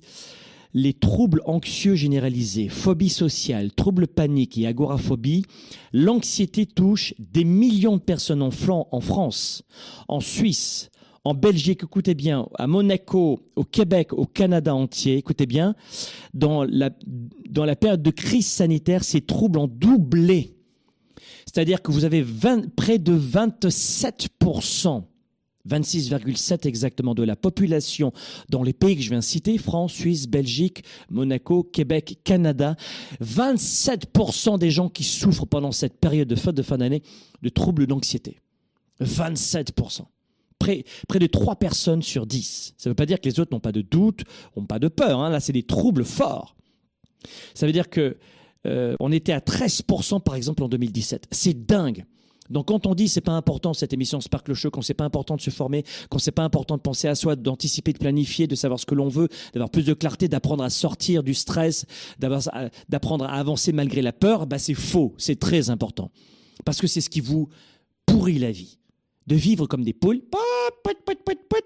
Les 0.72 0.92
troubles 0.92 1.42
anxieux 1.46 1.96
généralisés, 1.96 2.68
phobie 2.68 3.08
sociale, 3.08 3.72
troubles 3.72 4.06
paniques 4.06 4.56
et 4.56 4.68
agoraphobie, 4.68 5.44
l'anxiété 5.92 6.64
touche 6.64 7.12
des 7.18 7.42
millions 7.42 7.96
de 7.96 8.02
personnes 8.02 8.40
en, 8.40 8.50
en 8.68 9.00
France, 9.00 9.64
en 10.06 10.20
Suisse, 10.20 10.90
en 11.24 11.34
Belgique, 11.34 11.80
écoutez 11.82 12.14
bien, 12.14 12.46
à 12.54 12.68
Monaco, 12.68 13.40
au 13.56 13.64
Québec, 13.64 14.12
au 14.12 14.26
Canada 14.26 14.74
entier, 14.76 15.16
écoutez 15.16 15.46
bien, 15.46 15.74
dans 16.34 16.64
la 16.64 17.76
période 17.76 18.02
de 18.02 18.10
crise 18.10 18.46
sanitaire, 18.46 19.02
ces 19.02 19.22
troubles 19.22 19.58
ont 19.58 19.68
doublé. 19.68 20.51
C'est-à-dire 21.52 21.82
que 21.82 21.92
vous 21.92 22.04
avez 22.04 22.24
près 22.76 22.98
de 22.98 23.16
27%, 23.16 25.02
26,7 25.68 26.66
exactement 26.66 27.14
de 27.14 27.22
la 27.22 27.36
population 27.36 28.12
dans 28.48 28.62
les 28.62 28.72
pays 28.72 28.96
que 28.96 29.02
je 29.02 29.10
viens 29.10 29.18
de 29.18 29.24
citer, 29.24 29.58
France, 29.58 29.92
Suisse, 29.92 30.26
Belgique, 30.26 30.82
Monaco, 31.10 31.62
Québec, 31.62 32.18
Canada, 32.24 32.74
27% 33.22 34.58
des 34.58 34.70
gens 34.70 34.88
qui 34.88 35.04
souffrent 35.04 35.46
pendant 35.46 35.72
cette 35.72 36.00
période 36.00 36.28
de 36.28 36.36
fête 36.36 36.54
de 36.54 36.62
fin 36.62 36.78
d'année 36.78 37.02
de 37.42 37.48
troubles 37.50 37.86
d'anxiété. 37.86 38.38
27%. 39.00 40.02
Près, 40.58 40.84
près, 41.08 41.18
de 41.18 41.26
3 41.26 41.56
personnes 41.56 42.02
sur 42.02 42.24
10. 42.24 42.74
Ça 42.78 42.88
ne 42.88 42.92
veut 42.92 42.96
pas 42.96 43.06
dire 43.06 43.20
que 43.20 43.28
les 43.28 43.40
autres 43.40 43.52
n'ont 43.52 43.60
pas 43.60 43.72
de 43.72 43.82
doute, 43.82 44.22
n'ont 44.56 44.64
pas 44.64 44.78
de 44.78 44.88
peur. 44.88 45.20
Hein. 45.20 45.28
Là, 45.28 45.40
c'est 45.40 45.52
des 45.52 45.64
troubles 45.64 46.04
forts. 46.04 46.54
Ça 47.52 47.66
veut 47.66 47.72
dire 47.72 47.90
que 47.90 48.16
euh, 48.66 48.96
on 49.00 49.12
était 49.12 49.32
à 49.32 49.40
13% 49.40 50.22
par 50.22 50.34
exemple 50.34 50.62
en 50.62 50.68
2017. 50.68 51.26
C'est 51.30 51.66
dingue. 51.66 52.04
Donc 52.50 52.68
quand 52.68 52.86
on 52.86 52.94
dit 52.94 53.08
c'est 53.08 53.20
pas 53.20 53.32
important 53.32 53.72
cette 53.72 53.92
émission 53.92 54.20
Sparkle 54.20 54.52
Show, 54.54 54.70
qu'on 54.70 54.82
c'est 54.82 54.94
pas 54.94 55.04
important 55.04 55.36
de 55.36 55.40
se 55.40 55.50
former, 55.50 55.84
qu'on 56.10 56.18
c'est 56.18 56.32
pas 56.32 56.42
important 56.42 56.76
de 56.76 56.82
penser 56.82 57.08
à 57.08 57.14
soi, 57.14 57.36
d'anticiper, 57.36 57.92
de 57.92 57.98
planifier, 57.98 58.46
de 58.46 58.54
savoir 58.54 58.78
ce 58.78 58.86
que 58.86 58.94
l'on 58.94 59.08
veut, 59.08 59.28
d'avoir 59.54 59.70
plus 59.70 59.84
de 59.84 59.94
clarté, 59.94 60.28
d'apprendre 60.28 60.62
à 60.62 60.70
sortir 60.70 61.22
du 61.22 61.34
stress, 61.34 61.86
d'apprendre 62.18 63.24
à 63.24 63.34
avancer 63.34 63.72
malgré 63.72 64.02
la 64.02 64.12
peur, 64.12 64.46
bah 64.46 64.58
c'est 64.58 64.74
faux, 64.74 65.14
c'est 65.18 65.38
très 65.38 65.70
important. 65.70 66.10
Parce 66.64 66.80
que 66.80 66.86
c'est 66.86 67.00
ce 67.00 67.10
qui 67.10 67.20
vous 67.20 67.48
pourrit 68.06 68.38
la 68.38 68.50
vie 68.50 68.78
de 69.26 69.36
vivre 69.36 69.66
comme 69.66 69.84
des 69.84 69.92
poules, 69.92 70.20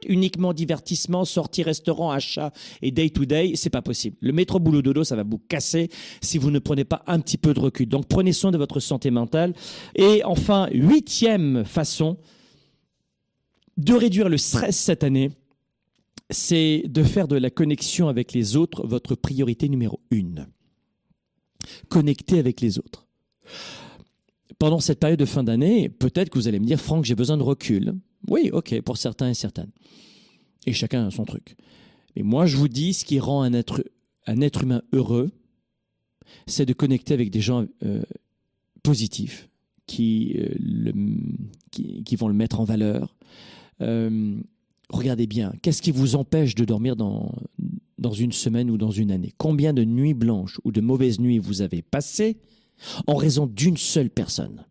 uniquement 0.09 0.53
divertissement, 0.53 1.25
sortie 1.25 1.63
restaurant, 1.63 2.11
achat 2.11 2.53
et 2.83 2.91
day 2.91 3.11
to 3.11 3.25
day, 3.25 3.53
c'est 3.55 3.71
pas 3.71 3.83
possible. 3.83 4.17
Le 4.21 4.33
métro 4.33 4.59
boulot 4.59 4.83
dodo, 4.83 5.05
ça 5.05 5.17
va 5.17 5.25
vous 5.25 5.39
casser 5.39 5.91
si 6.21 6.39
vous 6.39 6.51
ne 6.51 6.59
prenez 6.59 6.85
pas 6.85 7.03
un 7.07 7.21
petit 7.21 7.39
peu 7.39 7.55
de 7.55 7.61
recul. 7.61 7.89
Donc 7.89 8.07
prenez 8.07 8.33
soin 8.33 8.51
de 8.51 8.59
votre 8.59 8.81
santé 8.81 9.11
mentale. 9.11 9.55
Et 9.95 10.23
enfin, 10.25 10.69
huitième 10.73 11.65
façon 11.65 12.17
de 13.77 13.95
réduire 13.95 14.29
le 14.29 14.39
stress 14.39 14.77
cette 14.77 15.05
année, 15.05 15.31
c'est 16.31 16.83
de 16.87 17.03
faire 17.03 17.29
de 17.29 17.37
la 17.37 17.51
connexion 17.51 18.09
avec 18.09 18.33
les 18.33 18.57
autres 18.57 18.87
votre 18.87 19.15
priorité 19.15 19.69
numéro 19.69 20.01
une. 20.11 20.47
Connecter 21.89 22.39
avec 22.39 22.61
les 22.61 22.79
autres 22.79 23.07
pendant 24.59 24.81
cette 24.81 25.01
période 25.01 25.19
de 25.19 25.25
fin 25.25 25.45
d'année, 25.45 25.89
peut-être 25.89 26.31
que 26.31 26.39
vous 26.39 26.49
allez 26.49 26.61
me 26.61 26.67
dire, 26.67 26.81
Franck, 26.81 27.05
j'ai 27.05 27.15
besoin 27.15 27.37
de 27.37 27.43
recul. 27.43 27.95
Oui, 28.29 28.51
ok, 28.53 28.81
pour 28.83 28.97
certains 28.97 29.31
et 29.31 29.35
certaines. 29.35 29.71
Et 30.67 30.73
chacun 30.73 31.07
a 31.07 31.11
son 31.11 31.25
truc. 31.25 31.57
Mais 32.15 32.23
moi, 32.23 32.47
je 32.47 32.57
vous 32.57 32.69
dis, 32.69 32.95
ce 32.95 33.05
qui 33.05 33.21
rend 33.21 33.43
un 33.43 33.53
être, 33.53 33.85
un 34.27 34.41
être 34.41 34.63
humain 34.63 34.83
heureux, 34.93 35.31
c'est 36.47 36.67
de 36.67 36.73
connecter 36.73 37.15
avec 37.15 37.31
des 37.31 37.41
gens 37.41 37.67
euh, 37.85 38.03
positifs, 38.83 39.49
qui, 39.87 40.35
euh, 40.39 40.49
le, 40.59 40.93
qui, 41.71 42.17
vont 42.17 42.29
le 42.29 42.35
mettre 42.35 42.61
en 42.61 42.65
valeur. 42.65 43.15
Euh, 43.83 44.37
regardez 44.89 45.27
bien, 45.27 45.53
qu'est-ce 45.63 45.83
qui 45.83 45.93
vous 45.93 46.17
empêche 46.17 46.55
de 46.55 46.65
dormir 46.65 46.97
dans, 46.97 47.33
dans 47.99 48.13
une 48.13 48.33
semaine 48.33 48.71
ou 48.71 48.79
dans 48.79 48.91
une 48.91 49.11
année? 49.11 49.33
Combien 49.37 49.73
de 49.73 49.85
nuits 49.85 50.15
blanches 50.15 50.59
ou 50.65 50.73
de 50.73 50.81
mauvaises 50.81 51.21
nuits 51.21 51.39
vous 51.39 51.63
avez 51.63 51.83
passées 51.83 52.39
en 53.07 53.17
raison 53.17 53.47
d'une 53.47 53.77
seule 53.77 54.11
personne. 54.11 54.65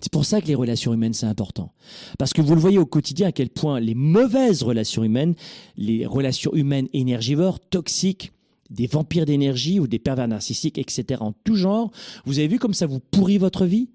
C'est 0.00 0.12
pour 0.12 0.26
ça 0.26 0.42
que 0.42 0.46
les 0.48 0.54
relations 0.54 0.92
humaines, 0.92 1.14
c'est 1.14 1.24
important. 1.24 1.72
Parce 2.18 2.34
que 2.34 2.42
vous 2.42 2.54
le 2.54 2.60
voyez 2.60 2.76
au 2.76 2.84
quotidien 2.84 3.28
à 3.28 3.32
quel 3.32 3.48
point 3.48 3.80
les 3.80 3.94
mauvaises 3.94 4.62
relations 4.62 5.02
humaines, 5.02 5.34
les 5.78 6.04
relations 6.04 6.52
humaines 6.52 6.88
énergivores, 6.92 7.58
toxiques, 7.58 8.32
des 8.68 8.86
vampires 8.86 9.24
d'énergie 9.24 9.80
ou 9.80 9.86
des 9.86 9.98
pervers 9.98 10.28
narcissiques, 10.28 10.76
etc., 10.76 11.22
en 11.22 11.32
tout 11.32 11.56
genre, 11.56 11.90
vous 12.26 12.38
avez 12.38 12.48
vu 12.48 12.58
comme 12.58 12.74
ça 12.74 12.86
vous 12.86 13.00
pourrit 13.00 13.38
votre 13.38 13.64
vie? 13.64 13.88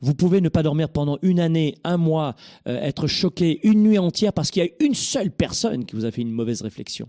Vous 0.00 0.14
pouvez 0.14 0.40
ne 0.40 0.48
pas 0.48 0.62
dormir 0.62 0.90
pendant 0.90 1.18
une 1.22 1.40
année, 1.40 1.74
un 1.82 1.96
mois, 1.96 2.36
euh, 2.68 2.80
être 2.80 3.08
choqué 3.08 3.58
une 3.66 3.82
nuit 3.82 3.98
entière 3.98 4.32
parce 4.32 4.52
qu'il 4.52 4.62
y 4.62 4.66
a 4.66 4.70
une 4.78 4.94
seule 4.94 5.32
personne 5.32 5.84
qui 5.84 5.96
vous 5.96 6.04
a 6.04 6.12
fait 6.12 6.22
une 6.22 6.30
mauvaise 6.30 6.62
réflexion. 6.62 7.08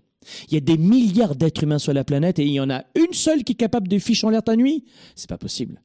Il 0.50 0.54
y 0.54 0.58
a 0.58 0.60
des 0.60 0.78
milliards 0.78 1.36
d'êtres 1.36 1.64
humains 1.64 1.80
sur 1.80 1.94
la 1.94 2.04
planète 2.04 2.40
et 2.40 2.46
il 2.46 2.52
y 2.52 2.60
en 2.60 2.70
a 2.70 2.84
une 2.96 3.14
seule 3.14 3.44
qui 3.44 3.54
est 3.54 3.56
capable 3.56 3.88
de 3.88 4.00
ficher 4.00 4.28
en 4.28 4.30
l'air 4.30 4.44
ta 4.44 4.56
nuit. 4.56 4.86
C'est 5.16 5.30
pas 5.30 5.38
possible. 5.38 5.82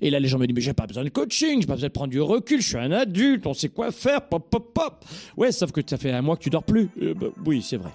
Et 0.00 0.10
là, 0.10 0.20
les 0.20 0.28
gens 0.28 0.38
me 0.38 0.46
disent, 0.46 0.54
mais 0.54 0.60
j'ai 0.60 0.72
pas 0.72 0.86
besoin 0.86 1.04
de 1.04 1.08
coaching, 1.08 1.60
j'ai 1.60 1.66
pas 1.66 1.74
besoin 1.74 1.88
de 1.88 1.92
prendre 1.92 2.10
du 2.10 2.20
recul, 2.20 2.60
je 2.60 2.68
suis 2.68 2.76
un 2.76 2.92
adulte, 2.92 3.46
on 3.46 3.54
sait 3.54 3.68
quoi 3.68 3.92
faire, 3.92 4.28
pop, 4.28 4.50
pop, 4.50 4.74
pop. 4.74 5.04
Ouais, 5.36 5.52
sauf 5.52 5.72
que 5.72 5.80
ça 5.86 5.96
fait 5.96 6.10
un 6.10 6.20
mois 6.20 6.36
que 6.36 6.42
tu 6.42 6.50
dors 6.50 6.64
plus. 6.64 6.90
Euh, 7.00 7.14
bah, 7.14 7.28
oui, 7.46 7.62
c'est 7.62 7.76
vrai. 7.76 7.90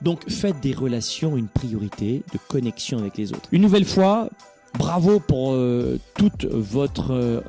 Donc, 0.00 0.28
faites 0.30 0.60
des 0.60 0.72
relations 0.72 1.36
une 1.36 1.48
priorité 1.48 2.22
de 2.32 2.38
connexion 2.48 2.98
avec 2.98 3.18
les 3.18 3.32
autres. 3.32 3.48
Une 3.52 3.62
nouvelle 3.62 3.84
fois, 3.84 4.30
bravo 4.78 5.20
pour 5.20 5.52
euh, 5.52 5.98
votre, 6.42 7.12
euh, 7.12 7.40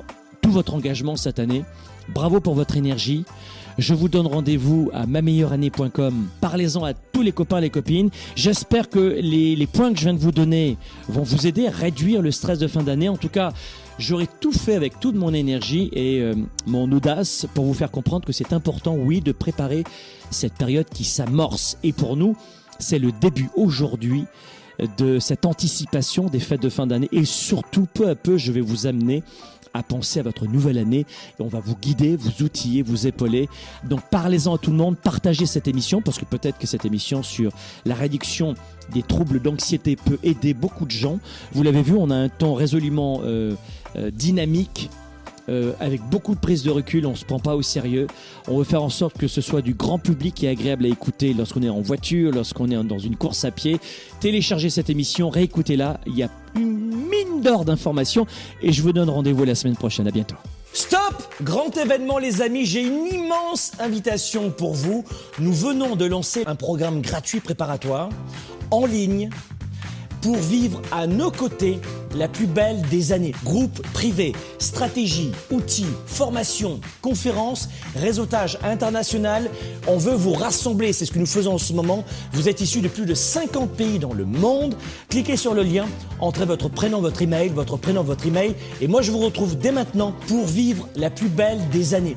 tout 0.42 0.50
votre 0.50 0.74
engagement 0.74 1.16
cette 1.16 1.38
année. 1.38 1.64
Bravo 2.08 2.40
pour 2.40 2.54
votre 2.54 2.76
énergie. 2.76 3.24
Je 3.80 3.94
vous 3.94 4.10
donne 4.10 4.26
rendez-vous 4.26 4.90
à 4.92 5.06
mameilleurannée.com. 5.06 6.28
Parlez-en 6.42 6.84
à 6.84 6.92
tous 6.92 7.22
les 7.22 7.32
copains, 7.32 7.60
les 7.60 7.70
copines. 7.70 8.10
J'espère 8.36 8.90
que 8.90 8.98
les, 8.98 9.66
points 9.66 9.90
que 9.94 9.98
je 9.98 10.04
viens 10.04 10.12
de 10.12 10.18
vous 10.18 10.32
donner 10.32 10.76
vont 11.08 11.22
vous 11.22 11.46
aider 11.46 11.66
à 11.66 11.70
réduire 11.70 12.20
le 12.20 12.30
stress 12.30 12.58
de 12.58 12.66
fin 12.66 12.82
d'année. 12.82 13.08
En 13.08 13.16
tout 13.16 13.30
cas, 13.30 13.54
j'aurai 13.98 14.28
tout 14.38 14.52
fait 14.52 14.74
avec 14.74 15.00
toute 15.00 15.14
mon 15.14 15.32
énergie 15.32 15.88
et 15.94 16.20
euh, 16.20 16.34
mon 16.66 16.92
audace 16.92 17.46
pour 17.54 17.64
vous 17.64 17.72
faire 17.72 17.90
comprendre 17.90 18.26
que 18.26 18.34
c'est 18.34 18.52
important, 18.52 18.94
oui, 18.96 19.22
de 19.22 19.32
préparer 19.32 19.84
cette 20.30 20.56
période 20.56 20.86
qui 20.90 21.04
s'amorce. 21.04 21.78
Et 21.82 21.94
pour 21.94 22.18
nous, 22.18 22.36
c'est 22.78 22.98
le 22.98 23.12
début 23.12 23.48
aujourd'hui 23.56 24.26
de 24.98 25.18
cette 25.18 25.46
anticipation 25.46 26.26
des 26.26 26.40
fêtes 26.40 26.60
de 26.60 26.68
fin 26.68 26.86
d'année. 26.86 27.08
Et 27.12 27.24
surtout, 27.24 27.86
peu 27.94 28.10
à 28.10 28.14
peu, 28.14 28.36
je 28.36 28.52
vais 28.52 28.60
vous 28.60 28.86
amener 28.86 29.22
à 29.74 29.82
penser 29.82 30.20
à 30.20 30.22
votre 30.22 30.46
nouvelle 30.46 30.78
année 30.78 31.00
et 31.38 31.42
on 31.42 31.48
va 31.48 31.60
vous 31.60 31.76
guider, 31.76 32.16
vous 32.16 32.42
outiller, 32.42 32.82
vous 32.82 33.06
épauler. 33.06 33.48
Donc 33.84 34.00
parlez-en 34.10 34.54
à 34.54 34.58
tout 34.58 34.70
le 34.70 34.76
monde, 34.76 34.96
partagez 34.96 35.46
cette 35.46 35.68
émission 35.68 36.02
parce 36.02 36.18
que 36.18 36.24
peut-être 36.24 36.58
que 36.58 36.66
cette 36.66 36.84
émission 36.84 37.22
sur 37.22 37.52
la 37.84 37.94
réduction 37.94 38.54
des 38.92 39.02
troubles 39.02 39.40
d'anxiété 39.40 39.96
peut 39.96 40.18
aider 40.22 40.54
beaucoup 40.54 40.84
de 40.84 40.90
gens. 40.90 41.18
Vous 41.52 41.62
l'avez 41.62 41.82
vu, 41.82 41.94
on 41.96 42.10
a 42.10 42.16
un 42.16 42.28
temps 42.28 42.54
résolument 42.54 43.20
euh, 43.24 43.54
euh, 43.96 44.10
dynamique 44.10 44.90
euh, 45.50 45.72
avec 45.80 46.00
beaucoup 46.02 46.34
de 46.34 46.40
prise 46.40 46.62
de 46.62 46.70
recul, 46.70 47.06
on 47.06 47.14
se 47.14 47.24
prend 47.24 47.40
pas 47.40 47.56
au 47.56 47.62
sérieux. 47.62 48.06
On 48.48 48.58
veut 48.58 48.64
faire 48.64 48.82
en 48.82 48.88
sorte 48.88 49.18
que 49.18 49.28
ce 49.28 49.40
soit 49.40 49.62
du 49.62 49.74
grand 49.74 49.98
public 49.98 50.42
est 50.44 50.48
agréable 50.48 50.84
à 50.84 50.88
écouter 50.88 51.34
lorsqu'on 51.34 51.62
est 51.62 51.68
en 51.68 51.80
voiture, 51.80 52.32
lorsqu'on 52.32 52.70
est 52.70 52.84
dans 52.84 52.98
une 52.98 53.16
course 53.16 53.44
à 53.44 53.50
pied. 53.50 53.80
Téléchargez 54.20 54.70
cette 54.70 54.90
émission, 54.90 55.28
réécoutez-la. 55.28 56.00
Il 56.06 56.16
y 56.16 56.22
a 56.22 56.30
une 56.54 56.94
mine 56.94 57.42
d'or 57.42 57.64
d'informations 57.64 58.26
et 58.62 58.72
je 58.72 58.82
vous 58.82 58.92
donne 58.92 59.10
rendez-vous 59.10 59.44
la 59.44 59.54
semaine 59.54 59.76
prochaine. 59.76 60.06
À 60.06 60.10
bientôt. 60.10 60.36
Stop 60.72 61.00
Grand 61.42 61.76
événement 61.76 62.18
les 62.18 62.42
amis, 62.42 62.66
j'ai 62.66 62.82
une 62.82 63.06
immense 63.06 63.72
invitation 63.80 64.50
pour 64.50 64.74
vous. 64.74 65.04
Nous 65.38 65.52
venons 65.52 65.96
de 65.96 66.04
lancer 66.04 66.44
un 66.46 66.54
programme 66.54 67.00
gratuit 67.00 67.40
préparatoire 67.40 68.10
en 68.70 68.86
ligne 68.86 69.30
pour 70.20 70.36
vivre 70.36 70.80
à 70.92 71.06
nos 71.06 71.30
côtés 71.30 71.80
la 72.14 72.28
plus 72.28 72.46
belle 72.46 72.82
des 72.90 73.12
années. 73.12 73.32
Groupe 73.44 73.80
privé, 73.92 74.32
stratégie, 74.58 75.32
outils, 75.50 75.86
formation, 76.06 76.80
conférences, 77.02 77.68
réseautage 77.96 78.58
international. 78.62 79.50
On 79.86 79.96
veut 79.96 80.14
vous 80.14 80.32
rassembler, 80.32 80.92
c'est 80.92 81.06
ce 81.06 81.12
que 81.12 81.18
nous 81.18 81.26
faisons 81.26 81.54
en 81.54 81.58
ce 81.58 81.72
moment. 81.72 82.04
Vous 82.32 82.48
êtes 82.48 82.60
issus 82.60 82.80
de 82.80 82.88
plus 82.88 83.06
de 83.06 83.14
50 83.14 83.70
pays 83.70 83.98
dans 83.98 84.12
le 84.12 84.24
monde. 84.24 84.74
Cliquez 85.08 85.36
sur 85.36 85.54
le 85.54 85.62
lien, 85.62 85.86
entrez 86.20 86.46
votre 86.46 86.68
prénom, 86.68 87.00
votre 87.00 87.22
email, 87.22 87.48
votre 87.48 87.76
prénom, 87.76 88.02
votre 88.02 88.26
email. 88.26 88.54
Et 88.80 88.88
moi, 88.88 89.02
je 89.02 89.10
vous 89.10 89.20
retrouve 89.20 89.56
dès 89.56 89.72
maintenant 89.72 90.14
pour 90.26 90.46
vivre 90.46 90.88
la 90.96 91.10
plus 91.10 91.28
belle 91.28 91.60
des 91.70 91.94
années. 91.94 92.16